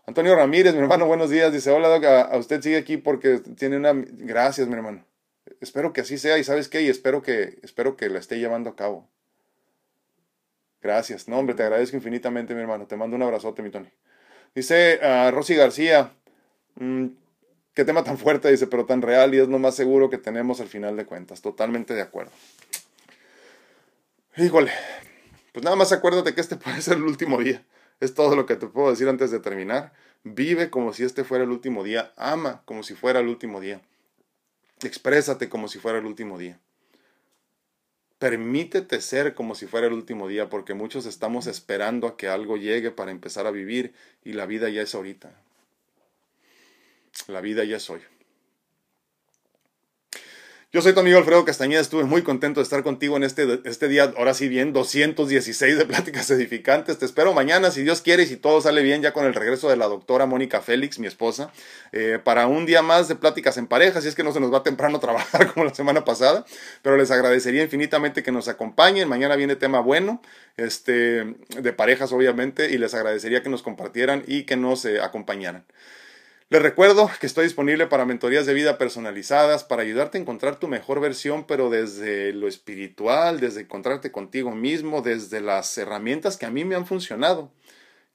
Antonio 0.05 0.35
Ramírez, 0.35 0.73
mi 0.73 0.81
hermano, 0.81 1.05
buenos 1.05 1.29
días. 1.29 1.53
Dice, 1.53 1.71
hola, 1.71 1.95
a, 1.95 2.21
a 2.23 2.37
usted 2.37 2.61
sigue 2.61 2.75
aquí 2.75 2.97
porque 2.97 3.39
tiene 3.39 3.77
una... 3.77 3.93
Gracias, 3.93 4.67
mi 4.67 4.73
hermano. 4.73 5.05
Espero 5.61 5.93
que 5.93 6.01
así 6.01 6.17
sea 6.17 6.37
y 6.37 6.43
sabes 6.43 6.69
qué, 6.69 6.81
y 6.81 6.89
espero 6.89 7.21
que, 7.21 7.59
espero 7.63 7.95
que 7.97 8.09
la 8.09 8.19
esté 8.19 8.39
llevando 8.39 8.69
a 8.69 8.75
cabo. 8.75 9.09
Gracias. 10.81 11.27
No, 11.27 11.39
hombre, 11.39 11.55
te 11.55 11.63
agradezco 11.63 11.95
infinitamente, 11.95 12.53
mi 12.53 12.61
hermano. 12.61 12.87
Te 12.87 12.97
mando 12.97 13.15
un 13.15 13.23
abrazote, 13.23 13.61
mi 13.61 13.69
Tony. 13.69 13.89
Dice 14.53 14.99
uh, 15.01 15.31
Rosy 15.31 15.55
García, 15.55 16.11
mmm, 16.75 17.07
qué 17.73 17.85
tema 17.85 18.03
tan 18.03 18.17
fuerte, 18.17 18.51
dice, 18.51 18.67
pero 18.67 18.85
tan 18.85 19.01
real 19.01 19.33
y 19.33 19.39
es 19.39 19.47
lo 19.47 19.59
más 19.59 19.75
seguro 19.75 20.09
que 20.09 20.17
tenemos 20.17 20.59
al 20.59 20.67
final 20.67 20.97
de 20.97 21.05
cuentas. 21.05 21.41
Totalmente 21.41 21.93
de 21.93 22.01
acuerdo. 22.01 22.31
Híjole, 24.35 24.71
pues 25.53 25.63
nada 25.63 25.75
más 25.75 25.91
acuérdate 25.91 26.33
que 26.33 26.41
este 26.41 26.55
puede 26.57 26.81
ser 26.81 26.97
el 26.97 27.03
último 27.03 27.37
día. 27.39 27.63
Es 27.99 28.13
todo 28.13 28.35
lo 28.35 28.45
que 28.45 28.57
te 28.57 28.67
puedo 28.67 28.89
decir 28.89 29.07
antes 29.07 29.31
de 29.31 29.39
terminar. 29.39 29.93
Vive 30.23 30.69
como 30.69 30.93
si 30.93 31.03
este 31.03 31.23
fuera 31.23 31.45
el 31.45 31.51
último 31.51 31.83
día. 31.83 32.11
Ama 32.17 32.61
como 32.65 32.83
si 32.83 32.93
fuera 32.93 33.21
el 33.21 33.27
último 33.27 33.61
día. 33.61 33.81
Exprésate 34.87 35.49
como 35.49 35.67
si 35.67 35.79
fuera 35.79 35.99
el 35.99 36.05
último 36.05 36.37
día. 36.37 36.59
Permítete 38.19 39.01
ser 39.01 39.33
como 39.33 39.53
si 39.53 39.67
fuera 39.67 39.87
el 39.87 39.93
último 39.93 40.27
día, 40.27 40.49
porque 40.49 40.73
muchos 40.73 41.05
estamos 41.05 41.47
esperando 41.47 42.07
a 42.07 42.15
que 42.15 42.29
algo 42.29 42.55
llegue 42.55 42.91
para 42.91 43.11
empezar 43.11 43.47
a 43.47 43.51
vivir 43.51 43.93
y 44.23 44.33
la 44.33 44.45
vida 44.45 44.69
ya 44.69 44.81
es 44.81 44.95
ahorita. 44.95 45.31
La 47.27 47.41
vida 47.41 47.63
ya 47.63 47.77
es 47.77 47.89
hoy. 47.89 48.01
Yo 50.73 50.81
soy 50.81 50.93
tu 50.93 51.01
amigo 51.01 51.19
Alfredo 51.19 51.45
Castañeda, 51.45 51.81
estuve 51.81 52.03
muy 52.03 52.23
contento 52.23 52.59
de 52.59 52.63
estar 52.63 52.81
contigo 52.81 53.15
en 53.15 53.21
este, 53.21 53.61
este 53.65 53.87
día, 53.87 54.11
ahora 54.17 54.33
sí 54.33 54.47
bien, 54.47 54.73
216 54.73 55.77
de 55.77 55.85
pláticas 55.85 56.31
edificantes. 56.31 56.97
Te 56.97 57.05
espero 57.05 57.31
mañana, 57.31 57.69
si 57.69 57.83
Dios 57.83 58.01
quiere 58.01 58.23
y 58.23 58.25
si 58.25 58.37
todo 58.37 58.59
sale 58.59 58.81
bien, 58.81 59.03
ya 59.03 59.13
con 59.13 59.25
el 59.25 59.35
regreso 59.35 59.69
de 59.69 59.77
la 59.77 59.85
doctora 59.85 60.25
Mónica 60.25 60.61
Félix, 60.61 60.97
mi 60.97 61.05
esposa, 61.05 61.51
eh, 61.91 62.17
para 62.23 62.47
un 62.47 62.65
día 62.65 62.81
más 62.81 63.07
de 63.07 63.15
pláticas 63.15 63.57
en 63.57 63.67
pareja, 63.67 64.01
si 64.01 64.07
es 64.07 64.15
que 64.15 64.23
no 64.23 64.33
se 64.33 64.39
nos 64.39 64.51
va 64.51 64.63
temprano 64.63 64.99
trabajar 64.99 65.45
como 65.53 65.63
la 65.67 65.75
semana 65.75 66.05
pasada, 66.05 66.43
pero 66.81 66.97
les 66.97 67.11
agradecería 67.11 67.61
infinitamente 67.61 68.23
que 68.23 68.31
nos 68.31 68.47
acompañen. 68.47 69.07
Mañana 69.07 69.35
viene 69.35 69.55
tema 69.55 69.79
bueno, 69.79 70.23
este, 70.57 71.35
de 71.49 71.73
parejas 71.73 72.11
obviamente, 72.13 72.71
y 72.71 72.79
les 72.79 72.95
agradecería 72.95 73.43
que 73.43 73.49
nos 73.49 73.61
compartieran 73.61 74.23
y 74.25 74.45
que 74.45 74.57
nos 74.57 74.85
eh, 74.85 75.01
acompañaran. 75.01 75.65
Les 76.53 76.61
recuerdo 76.61 77.09
que 77.19 77.25
estoy 77.25 77.45
disponible 77.45 77.87
para 77.87 78.05
mentorías 78.05 78.45
de 78.45 78.53
vida 78.53 78.77
personalizadas, 78.77 79.63
para 79.63 79.81
ayudarte 79.81 80.19
a 80.19 80.21
encontrar 80.21 80.59
tu 80.59 80.67
mejor 80.67 81.01
versión, 81.01 81.47
pero 81.47 81.71
desde 81.71 82.31
lo 82.31 82.47
espiritual, 82.47 83.39
desde 83.39 83.61
encontrarte 83.61 84.11
contigo 84.11 84.51
mismo, 84.51 85.01
desde 85.01 85.41
las 85.41 85.75
herramientas 85.79 86.37
que 86.37 86.45
a 86.45 86.51
mí 86.51 86.63
me 86.63 86.75
han 86.75 86.85
funcionado, 86.85 87.51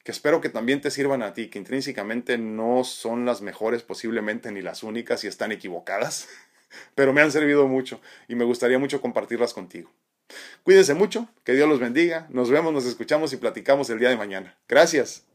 que 0.04 0.12
espero 0.12 0.40
que 0.40 0.50
también 0.50 0.80
te 0.80 0.92
sirvan 0.92 1.24
a 1.24 1.34
ti, 1.34 1.48
que 1.48 1.58
intrínsecamente 1.58 2.38
no 2.38 2.84
son 2.84 3.26
las 3.26 3.42
mejores 3.42 3.82
posiblemente 3.82 4.52
ni 4.52 4.62
las 4.62 4.84
únicas 4.84 5.24
y 5.24 5.26
están 5.26 5.50
equivocadas, 5.50 6.28
pero 6.94 7.12
me 7.12 7.22
han 7.22 7.32
servido 7.32 7.66
mucho 7.66 8.00
y 8.28 8.36
me 8.36 8.44
gustaría 8.44 8.78
mucho 8.78 9.00
compartirlas 9.00 9.52
contigo. 9.52 9.90
Cuídense 10.62 10.94
mucho, 10.94 11.28
que 11.42 11.54
Dios 11.54 11.68
los 11.68 11.80
bendiga, 11.80 12.28
nos 12.30 12.50
vemos, 12.50 12.72
nos 12.72 12.86
escuchamos 12.86 13.32
y 13.32 13.38
platicamos 13.38 13.90
el 13.90 13.98
día 13.98 14.10
de 14.10 14.16
mañana. 14.16 14.56
Gracias. 14.68 15.28